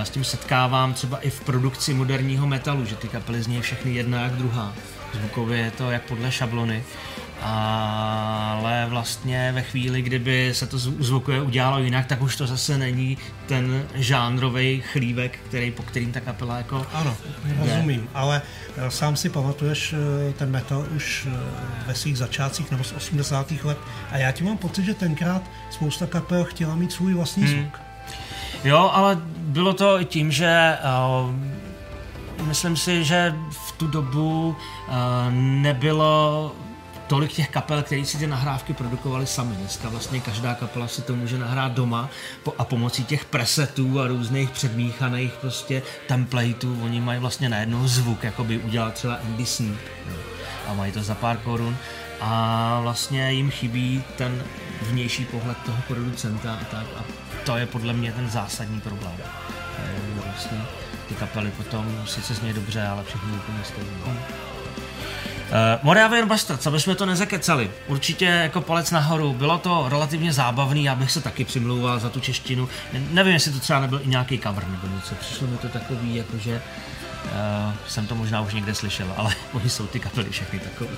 s 0.04 0.10
tím 0.10 0.24
setkávám 0.24 0.94
třeba 0.94 1.18
i 1.18 1.30
v 1.30 1.42
produkci 1.42 1.94
moderního 1.94 2.48
metalu, 2.48 2.86
že 2.86 2.96
ty 2.96 3.08
kapely 3.08 3.42
zní 3.42 3.62
všechny 3.62 3.94
jedna 3.94 4.22
jak 4.22 4.32
druhá. 4.32 4.74
Zvukově 5.14 5.60
je 5.60 5.72
to 5.72 5.92
jak 5.92 6.02
podle 6.02 6.32
šablony 6.32 6.84
ale 7.42 8.86
vlastně 8.90 9.52
ve 9.52 9.62
chvíli, 9.62 10.02
kdyby 10.02 10.50
se 10.54 10.68
to 10.68 10.80
zvukuje 10.80 11.42
udělalo 11.42 11.80
jinak, 11.80 12.06
tak 12.06 12.22
už 12.22 12.36
to 12.36 12.48
zase 12.48 12.78
není 12.78 13.18
ten 13.46 13.88
žánrový 13.94 14.82
chlívek, 14.82 15.40
který, 15.48 15.72
po 15.72 15.84
kterým 15.84 16.12
ta 16.12 16.20
kapela 16.20 16.58
jako 16.58 16.88
Ano, 16.94 17.18
rozumím, 17.60 18.10
ale 18.14 18.42
eh, 18.78 18.92
sám 18.92 19.16
si 19.16 19.30
pamatuješ 19.30 19.94
eh, 19.94 20.34
ten 20.34 20.52
metal 20.52 20.86
už 20.96 21.28
eh, 21.32 21.38
ve 21.88 21.96
svých 21.96 22.18
začátcích 22.18 22.72
nebo 22.72 22.84
z 22.84 22.92
80. 22.92 23.52
let 23.64 23.78
a 24.12 24.18
já 24.18 24.32
ti 24.32 24.44
mám 24.44 24.58
pocit, 24.58 24.86
že 24.86 24.94
tenkrát 24.94 25.44
spousta 25.70 26.08
kapel 26.08 26.44
chtěla 26.44 26.76
mít 26.76 26.92
svůj 26.92 27.14
vlastní 27.14 27.44
hmm. 27.44 27.62
zvuk. 27.62 27.91
Jo, 28.64 28.90
ale 28.94 29.18
bylo 29.38 29.74
to 29.74 30.02
i 30.02 30.06
tím, 30.06 30.32
že 30.32 30.78
uh, 31.24 31.36
myslím 32.48 32.78
si, 32.78 33.04
že 33.04 33.36
v 33.50 33.72
tu 33.72 33.88
dobu 33.88 34.56
uh, 34.88 34.96
nebylo 35.34 36.52
tolik 37.08 37.32
těch 37.32 37.50
kapel, 37.50 37.84
které 37.84 38.06
si 38.06 38.18
ty 38.18 38.28
nahrávky 38.28 38.74
produkovali 38.74 39.28
sami. 39.28 39.56
Dneska 39.56 39.90
vlastně 39.90 40.20
každá 40.20 40.54
kapela 40.54 40.88
si 40.88 41.02
to 41.02 41.16
může 41.16 41.38
nahrát 41.38 41.72
doma 41.72 42.10
a 42.58 42.64
pomocí 42.64 43.06
těch 43.06 43.26
presetů 43.26 44.00
a 44.00 44.08
různých 44.08 44.50
předmíchaných 44.50 45.32
prostě 45.32 45.82
templateů, 46.08 46.84
oni 46.84 47.02
mají 47.02 47.20
vlastně 47.20 47.50
najednou 47.50 47.88
zvuk, 47.88 48.24
jako 48.24 48.44
by 48.44 48.58
udělal 48.58 48.92
třeba 48.92 49.16
Andy 49.16 49.46
Sneap. 49.46 49.80
A 50.68 50.74
mají 50.74 50.92
to 50.92 51.04
za 51.04 51.16
pár 51.16 51.38
korun 51.38 51.78
a 52.22 52.80
vlastně 52.82 53.32
jim 53.32 53.52
chybí 53.52 54.04
ten 54.18 54.44
vnější 54.82 55.26
pohled 55.26 55.58
toho 55.66 55.78
producenta 55.88 56.54
a 56.54 56.64
tak. 56.64 56.86
A 56.98 57.04
to 57.46 57.58
je 57.58 57.66
podle 57.66 57.94
mě 57.94 58.12
ten 58.12 58.30
zásadní 58.30 58.82
problém. 58.82 59.14
Vlastně 60.26 60.62
ty 61.10 61.16
kapely 61.16 61.52
potom 61.52 62.04
sice 62.06 62.34
zní 62.34 62.54
dobře, 62.54 62.88
ale 62.88 63.04
všechny 63.04 63.32
úplně 63.32 63.64
stejně. 63.64 63.92
Uh, 65.52 65.80
Moravian 65.84 66.28
Bastards, 66.28 66.68
aby 66.68 66.80
jsme 66.80 66.96
to 66.96 67.06
nezakecali. 67.06 67.72
Určitě 67.88 68.26
jako 68.26 68.62
palec 68.62 68.92
nahoru. 68.92 69.34
Bylo 69.34 69.58
to 69.58 69.86
relativně 69.90 70.34
zábavný, 70.34 70.84
já 70.84 70.96
bych 70.96 71.12
se 71.12 71.22
taky 71.22 71.46
přimlouval 71.46 72.00
za 72.00 72.10
tu 72.10 72.20
češtinu. 72.20 72.70
Ne, 72.94 73.02
nevím, 73.12 73.34
jestli 73.34 73.52
to 73.52 73.60
třeba 73.60 73.80
nebyl 73.80 74.02
i 74.04 74.08
nějaký 74.08 74.40
cover 74.40 74.68
nebo 74.68 74.96
něco. 74.96 75.16
Přišlo 75.16 75.48
mi 75.48 75.58
to 75.58 75.70
takový, 75.70 76.16
jakože 76.16 76.62
uh, 77.26 77.32
jsem 77.88 78.08
to 78.08 78.16
možná 78.16 78.42
už 78.42 78.54
někde 78.54 78.76
slyšel, 78.76 79.14
ale 79.18 79.36
oni 79.54 79.70
jsou 79.70 79.88
ty 79.88 80.00
kapely 80.00 80.30
všechny 80.30 80.60
takový. 80.60 80.90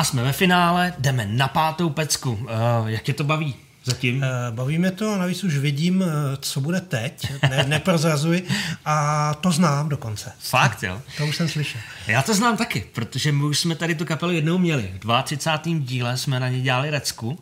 A 0.00 0.04
jsme 0.04 0.22
ve 0.22 0.32
finále, 0.32 0.94
jdeme 0.98 1.26
na 1.26 1.48
pátou 1.48 1.90
pecku. 1.90 2.32
Uh, 2.32 2.48
jak 2.86 3.02
tě 3.02 3.12
to 3.12 3.24
baví? 3.24 3.54
zatím? 3.84 4.24
Eh, 4.24 4.28
bavíme 4.50 4.90
to 4.90 5.12
a 5.12 5.18
navíc 5.18 5.44
už 5.44 5.56
vidím, 5.56 6.02
eh, 6.02 6.36
co 6.40 6.60
bude 6.60 6.80
teď, 6.80 7.32
ne, 7.50 7.64
neprozrazuj 7.68 8.42
a 8.84 9.34
to 9.34 9.52
znám 9.52 9.88
dokonce. 9.88 10.32
Fakt, 10.38 10.82
jo? 10.82 11.02
To 11.16 11.26
už 11.26 11.36
jsem 11.36 11.48
slyšel. 11.48 11.80
Já 12.06 12.22
to 12.22 12.34
znám 12.34 12.56
taky, 12.56 12.86
protože 12.92 13.32
my 13.32 13.44
už 13.44 13.60
jsme 13.60 13.74
tady 13.74 13.94
tu 13.94 14.04
kapelu 14.04 14.32
jednou 14.32 14.58
měli. 14.58 14.94
V 15.04 15.22
32. 15.22 15.80
díle 15.80 16.16
jsme 16.16 16.40
na 16.40 16.48
ně 16.48 16.60
dělali 16.60 16.90
recku 16.90 17.38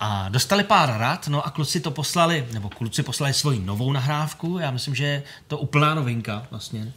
a 0.00 0.28
dostali 0.28 0.64
pár 0.64 0.98
rad, 0.98 1.28
no 1.28 1.46
a 1.46 1.50
kluci 1.50 1.80
to 1.80 1.90
poslali, 1.90 2.46
nebo 2.52 2.68
kluci 2.68 3.02
poslali 3.02 3.34
svoji 3.34 3.60
novou 3.60 3.92
nahrávku, 3.92 4.58
já 4.58 4.70
myslím, 4.70 4.94
že 4.94 5.04
je 5.04 5.22
to 5.46 5.58
úplná 5.58 5.94
novinka 5.94 6.46
vlastně, 6.50 6.92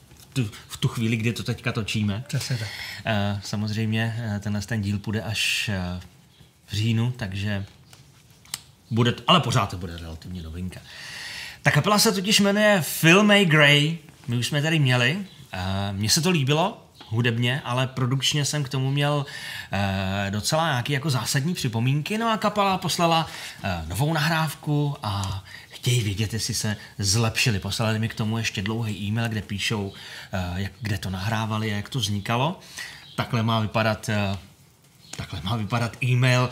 v 0.67 0.77
tu 0.77 0.87
chvíli, 0.87 1.17
kdy 1.17 1.33
to 1.33 1.43
teďka 1.43 1.71
točíme. 1.71 2.23
Přesně 2.27 2.57
tak. 2.57 2.67
Uh, 3.05 3.41
samozřejmě 3.41 4.15
tenhle 4.39 4.61
ten 4.61 4.81
díl 4.81 4.99
půjde 4.99 5.21
až 5.21 5.69
v 6.65 6.73
říjnu, 6.73 7.13
takže 7.17 7.65
bude, 8.91 9.11
to, 9.11 9.23
ale 9.27 9.39
pořád 9.39 9.69
to 9.69 9.77
bude 9.77 9.97
relativně 9.97 10.41
novinka. 10.41 10.79
Ta 11.61 11.71
kapela 11.71 11.99
se 11.99 12.11
totiž 12.11 12.39
jmenuje 12.39 12.83
Phil 13.01 13.23
May 13.23 13.45
Gray, 13.45 13.97
my 14.27 14.37
už 14.37 14.47
jsme 14.47 14.61
tady 14.61 14.79
měli, 14.79 15.25
mně 15.91 16.09
se 16.09 16.21
to 16.21 16.29
líbilo, 16.29 16.85
hudebně, 17.13 17.61
ale 17.65 17.87
produkčně 17.87 18.45
jsem 18.45 18.63
k 18.63 18.69
tomu 18.69 18.91
měl 18.91 19.25
uh, 19.25 19.77
docela 20.29 20.69
nějaké 20.69 20.93
jako 20.93 21.09
zásadní 21.09 21.53
připomínky, 21.53 22.17
no 22.17 22.31
a 22.31 22.37
kapela 22.37 22.77
poslala 22.77 23.27
uh, 23.63 23.89
novou 23.89 24.13
nahrávku 24.13 24.95
a 25.03 25.43
chtějí 25.69 26.03
vědět, 26.03 26.33
jestli 26.33 26.53
se 26.53 26.77
zlepšili. 26.99 27.59
Poslali 27.59 27.99
mi 27.99 28.09
k 28.09 28.15
tomu 28.15 28.37
ještě 28.37 28.61
dlouhý 28.61 29.07
e-mail, 29.07 29.29
kde 29.29 29.41
píšou, 29.41 29.87
uh, 29.87 29.93
jak, 30.55 30.71
kde 30.81 30.97
to 30.97 31.09
nahrávali 31.09 31.73
a 31.73 31.75
jak 31.75 31.89
to 31.89 31.99
vznikalo. 31.99 32.59
Takhle 33.15 33.43
má 33.43 33.59
vypadat 33.59 34.09
uh, 34.09 34.37
takhle 35.15 35.41
má 35.43 35.55
vypadat 35.55 36.03
e-mail 36.03 36.49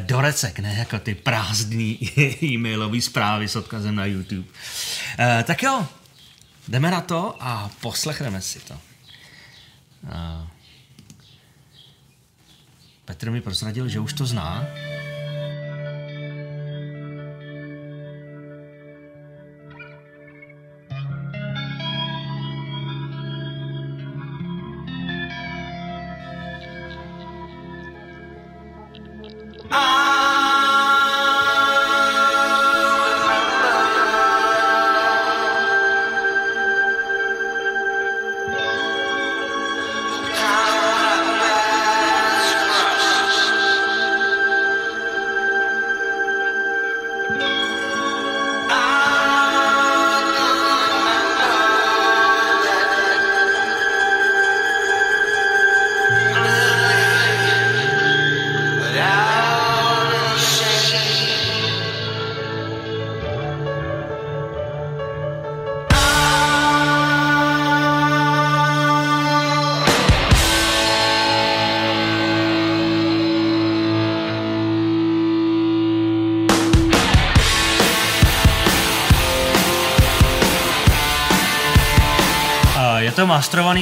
do 0.00 0.20
recek, 0.20 0.58
ne 0.58 0.74
jako 0.78 0.98
ty 0.98 1.14
prázdný 1.14 1.98
e-mailové 2.42 3.00
zprávy 3.00 3.48
s 3.48 3.56
odkazem 3.56 3.94
na 3.94 4.04
YouTube. 4.04 4.48
Tak 5.44 5.62
jo, 5.62 5.86
jdeme 6.68 6.90
na 6.90 7.00
to 7.00 7.36
a 7.40 7.70
poslechneme 7.80 8.40
si 8.40 8.60
to. 8.60 8.89
Petr 13.04 13.30
mi 13.30 13.40
prozradil, 13.40 13.88
že 13.88 14.00
už 14.00 14.12
to 14.12 14.26
zná. 14.26 14.64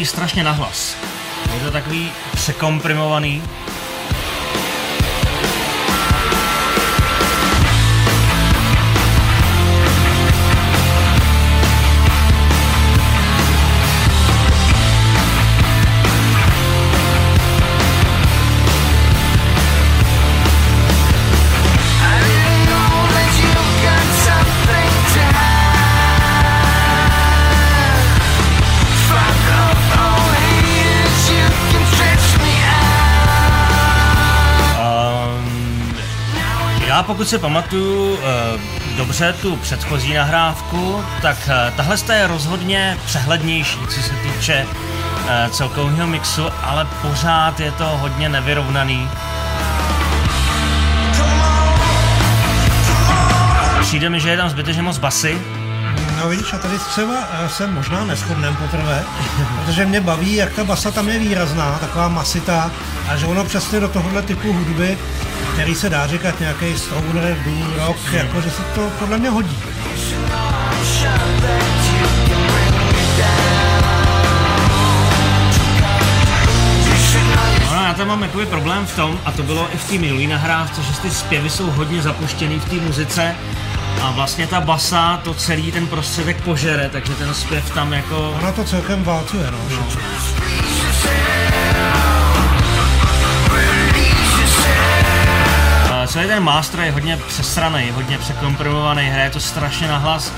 Strašně 0.06 0.44
nahlas. 0.44 0.96
Je 1.54 1.60
to 1.60 1.70
takový 1.70 2.12
překomprimovaný. 2.34 3.42
Pokud 37.08 37.28
si 37.28 37.38
pamatuju 37.38 38.12
uh, 38.12 38.20
dobře 38.96 39.32
tu 39.32 39.56
předchozí 39.56 40.14
nahrávku, 40.14 41.04
tak 41.22 41.36
uh, 41.46 41.76
tahle 41.76 41.96
je 42.12 42.26
rozhodně 42.26 42.98
přehlednější, 43.06 43.78
co 43.88 44.02
se 44.02 44.14
týče 44.14 44.66
uh, 44.66 45.50
celkového 45.50 46.06
mixu, 46.06 46.42
ale 46.62 46.86
pořád 47.02 47.60
je 47.60 47.72
to 47.72 47.84
hodně 47.84 48.28
nevyrovnaný. 48.28 49.08
Přijde 53.80 54.10
mi, 54.10 54.20
že 54.20 54.30
je 54.30 54.36
tam 54.36 54.50
zbytečně 54.50 54.82
moc 54.82 54.98
basy. 54.98 55.57
No 56.16 56.28
vidíš, 56.28 56.52
a 56.52 56.58
tady 56.58 56.78
třeba 56.78 57.14
se 57.48 57.66
možná 57.66 58.04
neschodneme 58.04 58.56
poprvé, 58.56 59.04
protože 59.66 59.86
mě 59.86 60.00
baví, 60.00 60.34
jak 60.34 60.52
ta 60.52 60.64
basa 60.64 60.90
tam 60.90 61.08
je 61.08 61.18
výrazná, 61.18 61.78
taková 61.78 62.08
masitá, 62.08 62.70
a 63.08 63.16
že 63.16 63.26
ono 63.26 63.44
přesně 63.44 63.80
do 63.80 63.88
tohohle 63.88 64.22
typu 64.22 64.52
hudby 64.52 64.98
který 65.58 65.74
se 65.74 65.90
dá 65.90 66.06
říkat 66.06 66.40
nějaký 66.40 66.78
stoner, 66.78 67.38
doom 67.44 67.72
rock, 67.76 67.98
jako, 68.12 68.40
že 68.40 68.50
se 68.50 68.62
to 68.62 68.90
podle 68.98 69.18
mě 69.18 69.30
hodí. 69.30 69.58
No, 77.70 77.84
já 77.84 77.94
tam 77.96 78.08
mám 78.08 78.22
jakoby 78.22 78.46
problém 78.46 78.86
v 78.86 78.96
tom, 78.96 79.20
a 79.24 79.32
to 79.32 79.42
bylo 79.42 79.68
i 79.74 79.76
v 79.76 79.88
té 79.88 79.98
minulý 79.98 80.26
nahrávce, 80.26 80.82
že 80.82 81.00
ty 81.00 81.10
zpěvy 81.10 81.50
jsou 81.50 81.70
hodně 81.70 82.02
zapuštěný 82.02 82.58
v 82.58 82.68
té 82.68 82.74
muzice 82.74 83.34
a 84.02 84.10
vlastně 84.10 84.46
ta 84.46 84.60
basa 84.60 85.20
to 85.24 85.34
celý 85.34 85.72
ten 85.72 85.86
prostředek 85.86 86.42
požere, 86.42 86.88
takže 86.88 87.14
ten 87.14 87.34
zpěv 87.34 87.74
tam 87.74 87.92
jako... 87.92 88.30
Ona 88.38 88.52
to 88.52 88.64
celkem 88.64 89.04
válcuje, 89.04 89.50
no. 89.50 89.58
no. 89.70 89.86
celý 96.06 96.26
ten 96.26 96.42
master 96.42 96.80
je 96.80 96.92
hodně 96.92 97.16
přesraný, 97.16 97.90
hodně 97.90 98.18
překomprimovaný, 98.18 99.02
hraje 99.02 99.30
to 99.30 99.40
strašně 99.40 99.88
nahlas. 99.88 100.32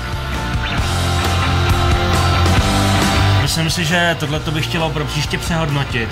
Myslím 3.41 3.69
si, 3.69 3.85
že 3.85 4.15
tohle 4.19 4.39
to 4.39 4.51
bych 4.51 4.65
chtělo 4.65 4.89
pro 4.89 5.05
příště 5.05 5.37
přehodnotit. 5.37 6.09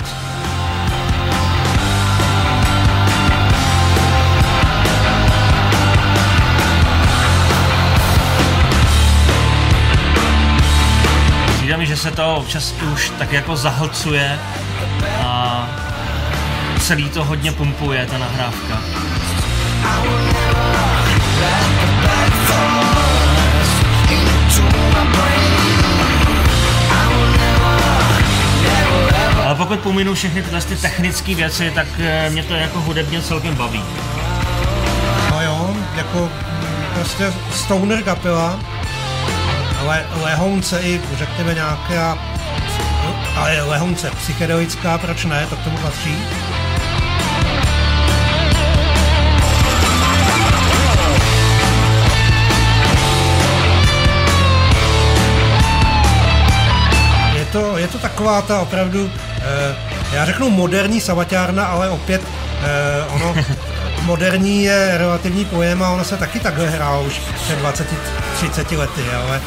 Se 12.00 12.10
to 12.10 12.36
občas 12.36 12.74
už 12.92 13.12
tak 13.18 13.32
jako 13.32 13.56
zahlcuje 13.56 14.38
a 15.24 15.68
celý 16.80 17.10
to 17.10 17.24
hodně 17.24 17.52
pumpuje, 17.52 18.06
ta 18.06 18.18
nahrávka. 18.18 18.82
Ale 29.44 29.54
pokud 29.54 29.80
pominu 29.80 30.14
všechny 30.14 30.42
tyhle 30.42 30.60
ty 30.60 30.76
technické 30.76 31.34
věci, 31.34 31.72
tak 31.74 31.86
eh, 31.98 32.30
mě 32.30 32.42
to 32.42 32.54
jako 32.54 32.80
hudebně 32.80 33.22
celkem 33.22 33.54
baví. 33.54 33.82
No 35.30 35.42
jo, 35.42 35.76
jako 35.96 36.28
prostě 36.94 37.32
stoner 37.54 38.02
kapela, 38.02 38.60
ale 39.80 40.06
lehounce 40.22 40.80
i 40.80 41.00
řekněme 41.18 41.54
nějaká, 41.54 42.18
ale 43.36 43.62
lehounce 43.62 44.10
psychedelická, 44.10 44.98
proč 44.98 45.24
ne, 45.24 45.46
to 45.46 45.56
k 45.56 45.64
tomu 45.64 45.78
patří. 45.78 46.16
to, 57.52 57.78
je 57.78 57.88
to 57.88 57.98
taková 57.98 58.42
ta 58.42 58.60
opravdu, 58.60 59.10
eh, 59.38 59.76
já 60.12 60.24
řeknu 60.24 60.50
moderní 60.50 61.00
savaťárna, 61.00 61.64
ale 61.64 61.90
opět 61.90 62.22
eh, 62.62 63.04
ono, 63.14 63.34
moderní 64.02 64.64
je 64.64 64.98
relativní 64.98 65.44
pojem 65.44 65.82
a 65.82 65.90
ono 65.90 66.04
se 66.04 66.16
taky 66.16 66.40
takhle 66.40 66.68
hrál 66.68 67.04
už 67.06 67.18
před 67.18 67.58
20-30 67.58 68.78
lety, 68.78 69.02
ale 69.26 69.40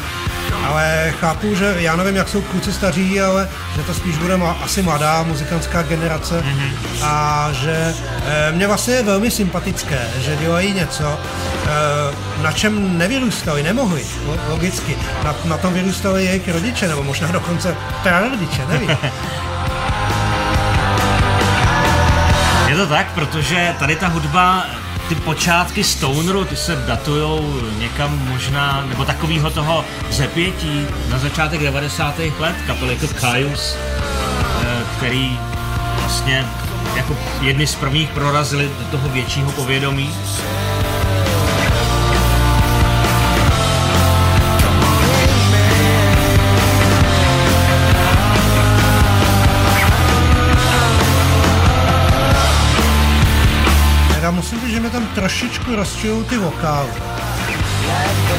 ale 0.64 1.14
chápu, 1.20 1.54
že 1.54 1.74
já 1.78 1.96
nevím, 1.96 2.16
jak 2.16 2.28
jsou 2.28 2.42
kluci 2.42 2.72
staří, 2.72 3.20
ale 3.20 3.48
že 3.76 3.82
to 3.82 3.94
spíš 3.94 4.16
bude 4.16 4.36
ma, 4.36 4.56
asi 4.62 4.82
mladá 4.82 5.22
muzikantská 5.22 5.82
generace 5.82 6.40
mm-hmm. 6.40 7.04
a 7.04 7.48
že 7.52 7.94
e, 8.26 8.52
mě 8.52 8.66
vlastně 8.66 8.94
je 8.94 9.02
velmi 9.02 9.30
sympatické, 9.30 10.08
že 10.18 10.36
dělají 10.36 10.72
něco, 10.72 11.18
e, 12.38 12.42
na 12.42 12.52
čem 12.52 12.98
nevyrůstali, 12.98 13.62
nemohli, 13.62 14.04
logicky. 14.48 14.96
Na, 15.24 15.34
na 15.44 15.58
tom 15.58 15.74
vyrůstali 15.74 16.24
jejich 16.24 16.48
rodiče, 16.48 16.88
nebo 16.88 17.02
možná 17.02 17.32
dokonce 17.32 17.76
prarodiče, 18.02 18.66
nevím. 18.68 18.90
Je 22.68 22.76
to 22.76 22.86
tak, 22.86 23.12
protože 23.14 23.74
tady 23.78 23.96
ta 23.96 24.08
hudba 24.08 24.66
ty 25.08 25.14
počátky 25.14 25.84
Stoneru, 25.84 26.44
ty 26.44 26.56
se 26.56 26.76
datujou 26.76 27.60
někam 27.78 28.28
možná, 28.28 28.84
nebo 28.88 29.04
takového 29.04 29.50
toho 29.50 29.84
zepětí 30.10 30.86
na 31.08 31.18
začátek 31.18 31.62
90. 31.62 32.18
let, 32.38 32.56
kapely 32.66 32.94
jako 32.94 33.14
Kaius, 33.20 33.76
eh, 33.76 34.82
který 34.96 35.38
vlastně 36.00 36.46
jako 36.96 37.16
jedni 37.40 37.66
z 37.66 37.74
prvních 37.74 38.10
prorazili 38.10 38.70
do 38.78 38.84
toho 38.84 39.08
většího 39.08 39.52
povědomí. 39.52 40.14
Trošičku 55.14 55.76
rozčilují 55.76 56.24
ty 56.24 56.38
vokály. 56.38 56.90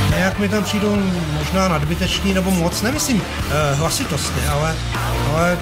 Nějak 0.10 0.40
mi 0.40 0.50
tam 0.50 0.64
přijdou 0.64 0.98
možná 1.38 1.68
nadbyteční 1.68 2.34
nebo 2.34 2.52
moc, 2.52 2.82
nemyslím 2.82 3.22
eh, 3.22 3.76
hlasitostně, 3.76 4.50
ale, 4.50 4.76
ale 5.30 5.58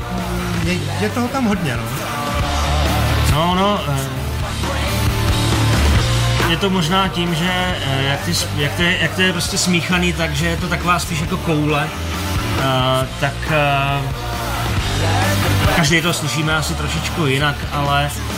je, 0.64 0.78
je 1.00 1.10
toho 1.10 1.28
tam 1.28 1.46
hodně, 1.46 1.78
no. 1.78 1.84
No, 3.32 3.56
no, 3.56 3.82
eh, 3.88 4.24
je 6.50 6.58
to 6.58 6.70
možná 6.70 7.08
tím, 7.08 7.36
že 7.36 7.52
eh, 7.52 8.04
jak, 8.04 8.22
ty, 8.22 8.34
jak, 8.56 8.74
to 8.74 8.82
je, 8.82 8.98
jak 9.02 9.16
to 9.16 9.22
je 9.22 9.32
prostě 9.32 9.58
smíchaný, 9.58 10.14
takže 10.14 10.48
je 10.48 10.58
to 10.58 10.68
taková 10.68 11.00
spíš 11.00 11.22
jako 11.22 11.38
koule, 11.38 11.90
uh, 12.58 13.08
tak 13.20 13.34
uh, 13.48 14.12
každý 15.76 16.02
to 16.02 16.14
slyšíme 16.14 16.56
asi 16.56 16.74
trošičku 16.74 17.26
jinak, 17.26 17.56
ale 17.72 18.12
Eh, 18.12 18.33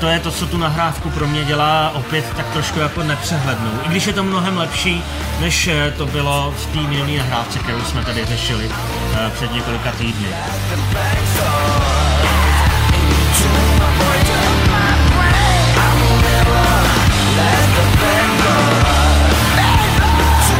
to 0.00 0.08
je 0.08 0.18
to, 0.18 0.30
co 0.30 0.46
tu 0.46 0.56
nahrávku 0.56 1.10
pro 1.10 1.26
mě 1.26 1.44
dělá 1.44 1.90
opět 1.90 2.24
tak 2.36 2.46
trošku 2.52 2.78
jako 2.78 3.02
nepřehlednou. 3.02 3.70
I 3.86 3.88
když 3.88 4.06
je 4.06 4.12
to 4.12 4.24
mnohem 4.24 4.56
lepší, 4.56 5.02
než 5.40 5.66
eh, 5.68 5.90
to 5.96 6.06
bylo 6.06 6.54
v 6.56 6.66
té 6.66 6.78
minulé 6.78 7.18
nahrávce, 7.18 7.58
kterou 7.58 7.84
jsme 7.84 8.04
tady 8.04 8.24
řešili 8.24 8.70
eh, 9.14 9.30
před 9.30 9.52
několika 9.52 9.92
týdny. 9.92 10.28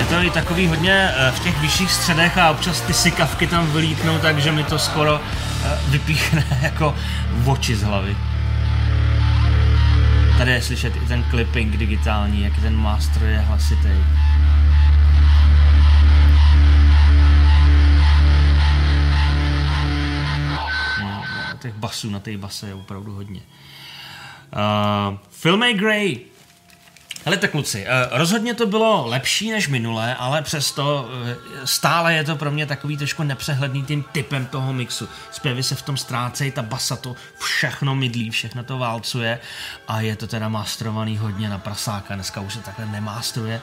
To 0.09 0.25
i 0.25 0.31
takový 0.31 0.67
hodně 0.67 1.11
v 1.31 1.41
těch 1.41 1.61
vyšších 1.61 1.93
středech 1.93 2.39
a 2.39 2.51
občas 2.51 2.81
ty 2.81 2.93
sykavky 2.93 3.47
tam 3.47 3.73
vylítnou, 3.73 4.19
takže 4.19 4.53
mi 4.53 4.65
to 4.65 4.79
skoro 4.79 5.21
vypíchne 5.89 6.45
jako 6.63 6.95
oči 7.47 7.77
z 7.77 7.83
hlavy. 7.83 8.17
Tady 10.39 10.51
je 10.51 10.63
slyšet 10.63 10.97
i 10.97 11.01
ten 11.09 11.25
clipping 11.31 11.77
digitální, 11.77 12.43
jak 12.43 12.61
ten 12.61 12.77
master 12.77 13.23
je 13.23 13.39
hlasitý. 13.39 13.89
No, 21.01 21.23
těch 21.59 21.75
basů 21.75 22.11
na 22.11 22.21
té 22.21 22.37
base 22.37 22.67
je 22.67 22.75
opravdu 22.75 23.13
hodně. 23.15 23.41
Uh, 25.11 25.19
Film 25.31 25.61
Grey 25.61 26.21
tak 27.37 27.51
kluci, 27.51 27.85
eh, 27.89 28.09
rozhodně 28.11 28.55
to 28.55 28.67
bylo 28.67 29.07
lepší 29.07 29.51
než 29.51 29.69
minule, 29.69 30.15
ale 30.15 30.43
přesto 30.43 31.11
eh, 31.27 31.37
stále 31.65 32.15
je 32.15 32.25
to 32.25 32.37
pro 32.37 32.51
mě 32.51 32.67
takový 32.67 32.97
trošku 32.97 33.23
nepřehledný 33.23 33.83
tím 33.83 34.05
typem 34.13 34.47
toho 34.47 34.73
mixu. 34.73 35.09
Zpěvy 35.31 35.63
se 35.63 35.75
v 35.75 35.83
tom 35.83 35.97
ztrácejí, 35.97 36.51
ta 36.51 36.63
basa 36.63 36.97
to 36.97 37.17
všechno 37.39 37.95
mydlí, 37.95 38.31
všechno 38.31 38.65
to 38.65 38.79
válcuje 38.79 39.39
a 39.89 40.01
je 40.01 40.17
to 40.17 40.27
teda 40.27 40.49
masterovaný 40.49 41.19
hodně 41.19 41.49
na 41.49 41.59
prasáka, 41.59 42.15
dneska 42.15 42.41
už 42.41 42.55
se 42.55 42.61
takhle 42.61 42.87
nemástruje 42.87 43.61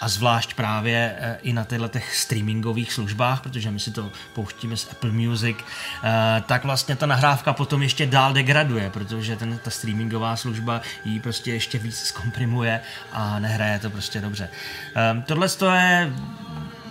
a 0.00 0.08
zvlášť 0.08 0.54
právě 0.54 1.16
eh, 1.18 1.38
i 1.42 1.52
na 1.52 1.64
těchto 1.64 1.88
těch 1.88 2.16
streamingových 2.16 2.92
službách, 2.92 3.40
protože 3.40 3.70
my 3.70 3.80
si 3.80 3.90
to 3.90 4.10
pouštíme 4.34 4.76
z 4.76 4.88
Apple 4.90 5.10
Music, 5.10 5.56
eh, 6.02 6.42
tak 6.46 6.64
vlastně 6.64 6.96
ta 6.96 7.06
nahrávka 7.06 7.52
potom 7.52 7.82
ještě 7.82 8.06
dál 8.06 8.32
degraduje, 8.32 8.90
protože 8.90 9.36
ten, 9.36 9.58
ta 9.58 9.70
streamingová 9.70 10.36
služba 10.36 10.80
ji 11.04 11.20
prostě 11.20 11.52
ještě 11.52 11.78
víc 11.78 11.96
zkomprimuje 11.96 12.80
a 13.12 13.38
nehraje 13.38 13.78
to 13.78 13.90
prostě 13.90 14.20
dobře. 14.20 14.48
Ehm, 14.94 15.22
tohle 15.22 15.48
je 15.74 16.12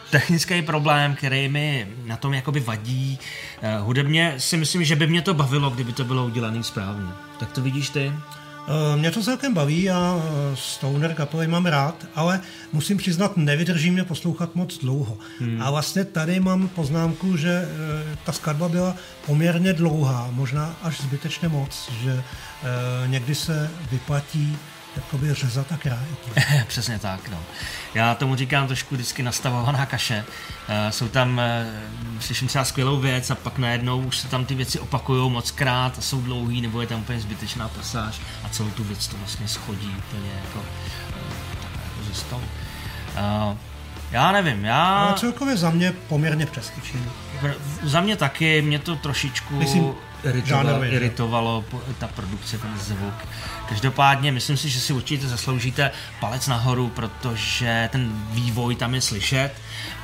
technický 0.09 0.61
problém, 0.61 1.15
který 1.15 1.49
mi 1.49 1.87
na 2.05 2.17
tom 2.17 2.33
jakoby 2.33 2.59
vadí. 2.59 3.19
Eh, 3.61 3.77
hudebně 3.79 4.33
si 4.37 4.57
myslím, 4.57 4.83
že 4.83 4.95
by 4.95 5.07
mě 5.07 5.21
to 5.21 5.33
bavilo, 5.33 5.69
kdyby 5.69 5.93
to 5.93 6.03
bylo 6.05 6.25
udělané 6.25 6.63
správně. 6.63 7.11
Tak 7.39 7.51
to 7.51 7.61
vidíš 7.61 7.89
ty? 7.89 8.13
Eh, 8.69 8.97
mě 8.97 9.11
to 9.11 9.23
celkem 9.23 9.53
baví, 9.53 9.83
já 9.83 10.17
eh, 10.17 10.55
Stoner 10.55 11.13
kapely 11.13 11.47
mám 11.47 11.65
rád, 11.65 12.05
ale 12.15 12.41
musím 12.73 12.97
přiznat, 12.97 13.37
nevydrží 13.37 13.91
mě 13.91 14.03
poslouchat 14.03 14.55
moc 14.55 14.77
dlouho. 14.77 15.17
Hmm. 15.39 15.61
A 15.61 15.71
vlastně 15.71 16.05
tady 16.05 16.39
mám 16.39 16.67
poznámku, 16.67 17.37
že 17.37 17.49
eh, 17.49 18.17
ta 18.25 18.31
skladba 18.31 18.69
byla 18.69 18.95
poměrně 19.25 19.73
dlouhá, 19.73 20.29
možná 20.31 20.75
až 20.81 21.01
zbytečně 21.01 21.47
moc, 21.47 21.91
že 22.01 22.23
někdy 23.07 23.35
se 23.35 23.71
vyplatí 23.91 24.57
jakoby 24.95 25.33
řezat 25.33 25.71
a 25.71 25.77
krájet. 25.77 26.19
Přesně 26.67 26.99
tak, 26.99 27.29
no. 27.29 27.37
Já 27.93 28.15
tomu 28.15 28.35
říkám 28.35 28.67
trošku 28.67 28.95
vždycky 28.95 29.23
nastavovaná 29.23 29.85
kaše. 29.85 30.25
Uh, 30.69 30.89
jsou 30.89 31.07
tam, 31.07 31.37
uh, 31.37 32.21
slyším 32.21 32.47
třeba 32.47 32.65
skvělou 32.65 32.99
věc 32.99 33.31
a 33.31 33.35
pak 33.35 33.57
najednou 33.57 34.01
už 34.01 34.17
se 34.17 34.27
tam 34.27 34.45
ty 34.45 34.55
věci 34.55 34.79
opakují 34.79 35.31
moc 35.31 35.51
krát 35.51 35.97
a 35.97 36.01
jsou 36.01 36.21
dlouhý, 36.21 36.61
nebo 36.61 36.81
je 36.81 36.87
tam 36.87 36.99
úplně 36.99 37.19
zbytečná 37.19 37.67
pasáž 37.67 38.21
a 38.43 38.49
celou 38.49 38.69
tu 38.69 38.83
věc 38.83 39.07
to 39.07 39.17
vlastně 39.17 39.47
schodí 39.47 39.95
úplně 39.97 40.31
jako, 40.45 40.65
jako 41.51 42.03
ze 42.03 42.13
stolu. 42.13 42.43
Já 44.11 44.31
nevím, 44.31 44.65
já... 44.65 44.83
Ale 44.83 45.13
celkově 45.13 45.57
za 45.57 45.69
mě 45.69 45.93
poměrně 46.07 46.45
přeskyčený. 46.45 47.05
Za 47.83 48.01
mě 48.01 48.15
taky, 48.15 48.61
mě 48.61 48.79
to 48.79 48.95
trošičku... 48.95 49.55
Myslím, 49.55 49.93
iritovalo, 50.23 50.83
iritovalo 50.83 51.65
ta 51.97 52.07
produkce, 52.07 52.57
ten 52.57 52.79
zvuk. 52.79 53.13
Každopádně 53.69 54.31
myslím 54.31 54.57
si, 54.57 54.69
že 54.69 54.79
si 54.79 54.93
určitě 54.93 55.27
zasloužíte 55.27 55.91
palec 56.19 56.47
nahoru, 56.47 56.87
protože 56.89 57.89
ten 57.91 58.11
vývoj 58.31 58.75
tam 58.75 58.95
je 58.95 59.01
slyšet, 59.01 59.51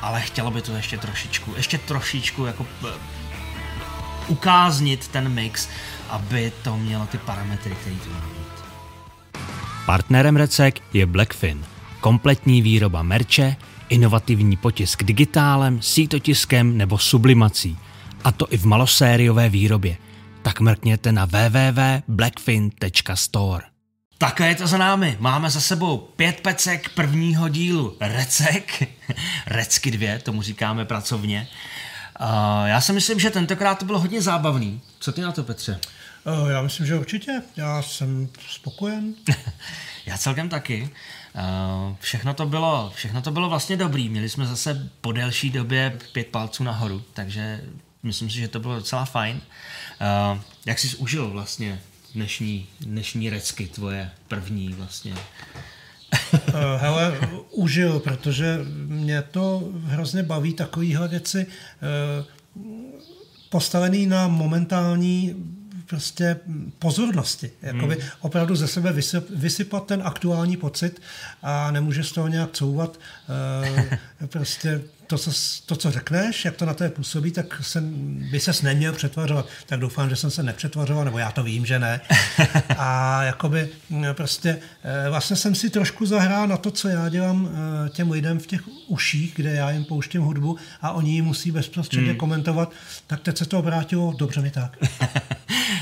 ale 0.02 0.22
chtělo 0.22 0.52
by 0.52 0.62
to 0.62 0.76
ještě 0.76 0.98
trošičku, 0.98 1.54
ještě 1.58 1.78
trošičku 1.78 2.46
jako 2.46 2.66
eh, 2.88 2.92
ukáznit 4.28 5.08
ten 5.08 5.30
mix, 5.30 5.70
aby 6.10 6.52
to 6.64 6.78
mělo 6.78 7.06
ty 7.06 7.18
parametry, 7.18 7.76
které 7.76 7.96
to 7.96 8.10
má 8.10 8.20
mít. 8.20 8.66
Partnerem 9.86 10.36
Recek 10.36 10.82
je 10.94 11.06
Blackfin, 11.06 11.66
kompletní 12.00 12.62
výroba 12.62 13.04
merče, 13.04 13.56
inovativní 13.90 14.58
potisk 14.58 15.04
digitálem, 15.04 15.82
sítotiskem 15.82 16.78
nebo 16.78 16.98
sublimací, 16.98 17.78
a 18.24 18.32
to 18.32 18.54
i 18.54 18.58
v 18.58 18.66
malosériové 18.66 19.50
výrobě 19.50 19.98
tak 20.46 20.60
mrkněte 20.60 21.12
na 21.12 21.26
www.blackfin.store. 21.26 23.66
Také 24.18 24.48
je 24.48 24.56
to 24.56 24.68
za 24.68 24.78
námi. 24.78 25.18
Máme 25.20 25.50
za 25.50 25.62
sebou 25.62 25.98
pět 25.98 26.42
pecek 26.42 26.90
prvního 26.90 27.50
dílu 27.50 27.98
Recek. 28.00 28.84
Recky 29.48 29.92
dvě, 29.92 30.20
tomu 30.20 30.42
říkáme 30.42 30.86
pracovně. 30.86 31.48
Uh, 32.20 32.28
já 32.66 32.82
si 32.82 32.94
myslím, 32.94 33.20
že 33.20 33.30
tentokrát 33.30 33.80
to 33.80 33.86
bylo 33.86 34.00
hodně 34.00 34.22
zábavný. 34.22 34.82
Co 35.00 35.12
ty 35.12 35.22
na 35.22 35.32
to, 35.32 35.44
Petře? 35.44 35.80
Uh, 36.42 36.50
já 36.50 36.62
myslím, 36.62 36.86
že 36.86 36.96
určitě. 36.96 37.42
Já 37.56 37.82
jsem 37.82 38.30
spokojen. 38.50 39.14
já 40.06 40.18
celkem 40.18 40.50
taky. 40.50 40.90
Uh, 41.36 41.42
všechno, 42.00 42.34
to 42.34 42.46
bylo, 42.46 42.92
všechno 42.96 43.22
to 43.22 43.32
bylo 43.32 43.50
vlastně 43.50 43.78
dobrý. 43.78 44.10
Měli 44.10 44.30
jsme 44.30 44.46
zase 44.46 44.90
po 45.02 45.12
delší 45.12 45.50
době 45.50 45.98
pět 46.12 46.28
palců 46.28 46.64
nahoru, 46.64 47.04
takže 47.14 47.62
myslím 48.06 48.30
si, 48.30 48.36
že 48.36 48.48
to 48.48 48.60
bylo 48.60 48.76
docela 48.76 49.06
fajn. 49.06 49.42
Uh, 50.36 50.40
jak 50.66 50.80
jsi 50.80 50.96
užil 50.96 51.30
vlastně 51.30 51.82
dnešní, 52.14 52.68
dnešní 52.80 53.30
recky, 53.30 53.68
tvoje 53.68 54.12
první 54.28 54.74
vlastně? 54.74 55.14
uh, 55.14 56.54
hele, 56.78 57.20
užil, 57.52 58.00
protože 58.00 58.60
mě 58.88 59.22
to 59.22 59.70
hrozně 59.84 60.24
baví 60.24 60.54
takovýhle 60.54 61.08
věci 61.08 61.46
uh, 61.46 62.26
postavený 63.50 64.06
na 64.06 64.28
momentální 64.28 65.36
prostě 65.86 66.38
pozornosti. 66.80 67.52
Jakoby 67.62 67.96
hmm. 67.96 68.10
opravdu 68.20 68.56
ze 68.56 68.68
sebe 68.68 68.94
vysypat 69.30 69.86
ten 69.86 70.02
aktuální 70.06 70.58
pocit 70.58 71.02
a 71.44 71.72
nemůže 71.72 72.04
z 72.04 72.12
toho 72.12 72.28
nějak 72.28 72.52
couvat. 72.52 73.00
Uh, 73.70 74.28
prostě 74.28 74.82
to 75.08 75.18
co, 75.18 75.32
to, 75.66 75.76
co 75.76 75.92
řekneš, 75.92 76.46
jak 76.46 76.56
to 76.56 76.66
na 76.66 76.74
té 76.74 76.90
působí, 76.90 77.32
tak 77.32 77.62
jsem, 77.62 77.94
by 78.32 78.40
ses 78.40 78.62
neměl 78.62 78.94
přetvařovat. 78.94 79.48
Tak 79.66 79.80
doufám, 79.80 80.10
že 80.10 80.16
jsem 80.16 80.32
se 80.32 80.44
nepřetvařoval, 80.44 81.06
nebo 81.06 81.18
já 81.18 81.32
to 81.32 81.44
vím, 81.44 81.66
že 81.66 81.80
ne. 81.80 82.02
A 82.78 83.24
jakoby 83.24 83.70
prostě 84.14 84.60
eh, 84.84 85.10
vlastně 85.10 85.36
jsem 85.36 85.56
si 85.56 85.70
trošku 85.70 86.06
zahrál 86.06 86.48
na 86.48 86.58
to, 86.58 86.72
co 86.72 86.88
já 86.88 87.10
dělám 87.10 87.50
eh, 87.50 87.90
těm 87.90 88.12
lidem 88.12 88.40
v 88.40 88.48
těch 88.48 88.62
uších, 88.88 89.34
kde 89.36 89.52
já 89.52 89.72
jim 89.72 89.86
pouštím 89.86 90.22
hudbu 90.22 90.58
a 90.82 90.92
oni 90.92 91.12
ji 91.12 91.22
musí 91.22 91.52
bezprostředně 91.52 92.10
hmm. 92.10 92.18
komentovat, 92.18 92.72
tak 93.08 93.20
teď 93.20 93.38
se 93.38 93.46
to 93.46 93.60
obrátilo, 93.60 94.14
dobře 94.18 94.42
mi 94.42 94.52
tak. 94.52 94.78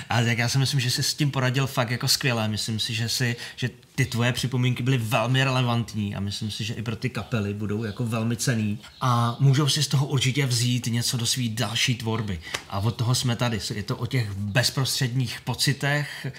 A 0.09 0.21
tak 0.21 0.37
já 0.37 0.49
si 0.49 0.57
myslím, 0.57 0.79
že 0.79 0.91
jsi 0.91 1.03
s 1.03 1.13
tím 1.13 1.31
poradil 1.31 1.67
fakt 1.67 1.91
jako 1.91 2.07
skvěle. 2.07 2.47
Myslím 2.47 2.79
si, 2.79 2.93
že, 2.93 3.09
si, 3.09 3.35
že 3.55 3.69
ty 3.95 4.05
tvoje 4.05 4.33
připomínky 4.33 4.83
byly 4.83 4.97
velmi 4.97 5.43
relevantní 5.43 6.15
a 6.15 6.19
myslím 6.19 6.51
si, 6.51 6.63
že 6.63 6.73
i 6.73 6.81
pro 6.81 6.95
ty 6.95 7.09
kapely 7.09 7.53
budou 7.53 7.83
jako 7.83 8.05
velmi 8.05 8.35
cený 8.35 8.79
a 9.01 9.37
můžou 9.39 9.67
si 9.67 9.83
z 9.83 9.87
toho 9.87 10.05
určitě 10.05 10.45
vzít 10.45 10.85
něco 10.87 11.17
do 11.17 11.25
své 11.25 11.43
další 11.47 11.95
tvorby. 11.95 12.39
A 12.69 12.79
od 12.79 12.95
toho 12.95 13.15
jsme 13.15 13.35
tady. 13.35 13.59
Je 13.73 13.83
to 13.83 13.97
o 13.97 14.05
těch 14.05 14.31
bezprostředních 14.31 15.41
pocitech, 15.41 16.25
eh, 16.25 16.33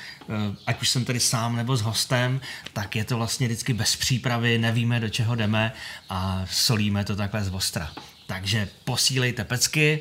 ať 0.67 0.83
už 0.83 0.89
jsem 0.89 1.05
tady 1.05 1.21
sám 1.21 1.57
nebo 1.57 1.77
s 1.77 1.83
hostem, 1.83 2.41
tak 2.73 2.97
je 2.97 3.05
to 3.05 3.17
vlastně 3.17 3.47
vždycky 3.47 3.73
bez 3.73 3.97
přípravy, 3.97 4.59
nevíme, 4.59 5.01
do 5.01 5.09
čeho 5.09 5.35
jdeme 5.35 5.73
a 6.11 6.45
solíme 6.51 7.05
to 7.05 7.17
takhle 7.17 7.45
z 7.45 7.55
ostra. 7.55 7.93
Takže 8.27 8.69
posílejte 8.85 9.45
pecky, 9.45 10.01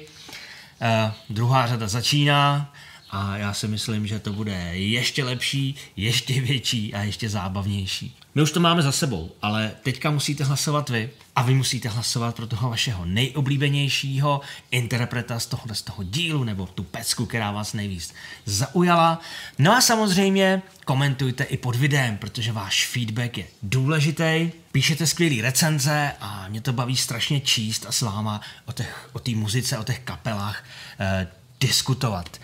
uh, 0.82 1.12
druhá 1.30 1.68
řada 1.68 1.88
začíná, 1.88 2.74
a 3.14 3.38
já 3.38 3.54
si 3.54 3.68
myslím, 3.68 4.08
že 4.08 4.20
to 4.20 4.34
bude 4.34 4.54
ještě 4.74 5.24
lepší, 5.24 5.76
ještě 5.96 6.42
větší 6.42 6.94
a 6.94 7.02
ještě 7.02 7.30
zábavnější. 7.30 8.16
My 8.36 8.42
už 8.42 8.52
to 8.52 8.60
máme 8.60 8.82
za 8.82 8.92
sebou, 8.92 9.32
ale 9.42 9.72
teďka 9.84 10.12
musíte 10.12 10.44
hlasovat 10.44 10.90
vy 10.90 11.10
a 11.36 11.42
vy 11.42 11.54
musíte 11.54 11.90
hlasovat 11.90 12.36
pro 12.36 12.48
toho 12.48 12.70
vašeho 12.70 13.06
nejoblíbenějšího 13.06 14.42
interpreta 14.72 15.40
z 15.40 15.46
tohohle 15.46 15.76
z 15.76 15.82
toho 15.82 16.04
dílu 16.04 16.44
nebo 16.44 16.66
tu 16.66 16.84
pecku, 16.84 17.26
která 17.26 17.52
vás 17.52 17.74
nejvíc 17.74 18.14
zaujala. 18.46 19.22
No 19.60 19.74
a 19.74 19.82
samozřejmě 19.82 20.62
komentujte 20.86 21.44
i 21.44 21.58
pod 21.58 21.76
videem, 21.76 22.18
protože 22.18 22.52
váš 22.52 22.88
feedback 22.88 23.38
je 23.38 23.46
důležitý. 23.64 24.52
Píšete 24.72 25.08
skvělé 25.08 25.42
recenze 25.42 26.12
a 26.20 26.48
mě 26.50 26.62
to 26.62 26.74
baví 26.74 26.98
strašně 26.98 27.40
číst 27.40 27.86
a 27.86 27.92
s 27.92 28.02
váma 28.02 28.42
o 28.66 28.74
té 28.74 28.86
o 29.14 29.20
muzice, 29.36 29.78
o 29.78 29.84
těch 29.84 30.00
kapelách 30.00 30.64
eh, 31.00 31.28
diskutovat. 31.60 32.40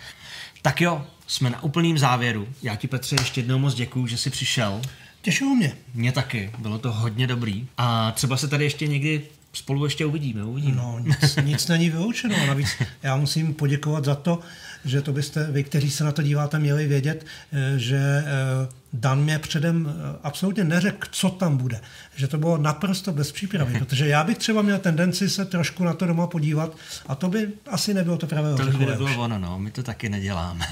Tak 0.62 0.80
jo, 0.80 1.06
jsme 1.26 1.50
na 1.50 1.62
úplným 1.62 1.98
závěru. 1.98 2.48
Já 2.62 2.76
ti, 2.76 2.88
Petře, 2.88 3.16
ještě 3.20 3.40
jednou 3.40 3.58
moc 3.58 3.74
děkuju, 3.74 4.06
že 4.06 4.16
jsi 4.16 4.30
přišel. 4.30 4.80
Těšilo 5.22 5.54
mě. 5.54 5.72
Mě 5.94 6.12
taky, 6.12 6.50
bylo 6.58 6.78
to 6.78 6.92
hodně 6.92 7.26
dobrý. 7.26 7.68
A 7.78 8.12
třeba 8.12 8.36
se 8.36 8.48
tady 8.48 8.64
ještě 8.64 8.86
někdy 8.86 9.22
spolu 9.52 9.84
ještě 9.84 10.06
uvidíme. 10.06 10.44
uvidíme. 10.44 10.76
No, 10.76 10.98
nic, 10.98 11.36
nic 11.44 11.68
není 11.68 11.90
vyloučeno. 11.90 12.46
Navíc 12.46 12.68
já 13.02 13.16
musím 13.16 13.54
poděkovat 13.54 14.04
za 14.04 14.14
to, 14.14 14.40
že 14.84 15.02
to 15.02 15.12
byste 15.12 15.46
vy, 15.50 15.64
kteří 15.64 15.90
se 15.90 16.04
na 16.04 16.12
to 16.12 16.22
díváte, 16.22 16.58
měli 16.58 16.86
vědět, 16.86 17.26
eh, 17.52 17.78
že 17.78 17.98
eh, 18.26 18.80
Dan 18.92 19.22
mě 19.22 19.38
předem 19.38 19.88
eh, 19.88 20.18
absolutně 20.22 20.64
neřekl, 20.64 21.08
co 21.10 21.30
tam 21.30 21.56
bude. 21.56 21.80
Že 22.16 22.28
to 22.28 22.38
bylo 22.38 22.58
naprosto 22.58 23.12
bez 23.12 23.32
přípravy, 23.32 23.78
protože 23.78 24.08
já 24.08 24.24
bych 24.24 24.38
třeba 24.38 24.62
měl 24.62 24.78
tendenci 24.78 25.30
se 25.30 25.44
trošku 25.44 25.84
na 25.84 25.92
to 25.92 26.06
doma 26.06 26.26
podívat 26.26 26.76
a 27.06 27.14
to 27.14 27.28
by 27.28 27.48
asi 27.66 27.94
nebylo 27.94 28.16
to 28.16 28.26
pravé. 28.26 28.54
To 28.56 28.78
by 28.78 28.86
nebylo 28.86 29.24
ono, 29.24 29.38
no, 29.38 29.58
my 29.58 29.70
to 29.70 29.82
taky 29.82 30.08
neděláme. 30.08 30.66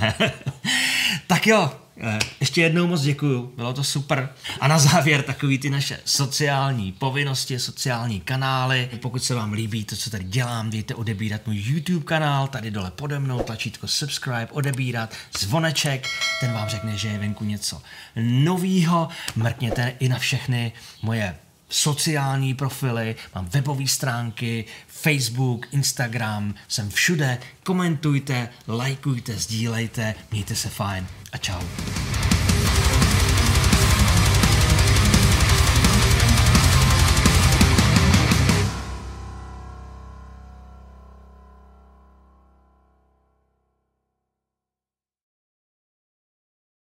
tak 1.26 1.46
jo, 1.46 1.70
ještě 2.40 2.62
jednou 2.62 2.86
moc 2.86 3.02
děkuju, 3.02 3.52
bylo 3.56 3.72
to 3.72 3.84
super. 3.84 4.28
A 4.60 4.68
na 4.68 4.78
závěr 4.78 5.22
takový 5.22 5.58
ty 5.58 5.70
naše 5.70 6.00
sociální 6.04 6.92
povinnosti, 6.92 7.58
sociální 7.58 8.20
kanály. 8.20 8.90
Pokud 9.02 9.24
se 9.24 9.34
vám 9.34 9.52
líbí 9.52 9.84
to, 9.84 9.96
co 9.96 10.10
tady 10.10 10.24
dělám, 10.24 10.70
dejte 10.70 10.94
odebírat 10.94 11.46
můj 11.46 11.56
YouTube 11.56 12.04
kanál, 12.04 12.48
tady 12.48 12.70
dole 12.70 12.90
pode 12.90 13.18
mnou, 13.18 13.38
tlačítko 13.38 13.88
subscribe, 13.98 14.48
odebírat, 14.50 15.14
zvoneček, 15.38 16.06
ten 16.40 16.52
vám 16.52 16.68
řekne, 16.68 16.96
že 16.96 17.08
je 17.08 17.18
venku 17.18 17.44
něco 17.44 17.82
novýho. 18.16 19.08
Mrkněte 19.36 19.94
i 19.98 20.08
na 20.08 20.18
všechny 20.18 20.72
moje 21.02 21.34
sociální 21.68 22.54
profily, 22.54 23.16
mám 23.34 23.46
webové 23.46 23.86
stránky, 23.86 24.64
Facebook, 24.86 25.66
Instagram, 25.70 26.54
jsem 26.68 26.90
všude. 26.90 27.38
Komentujte, 27.62 28.48
lajkujte, 28.68 29.36
sdílejte, 29.36 30.14
mějte 30.30 30.54
se 30.54 30.68
fajn 30.68 31.06
a 31.32 31.38
čau. 31.38 31.60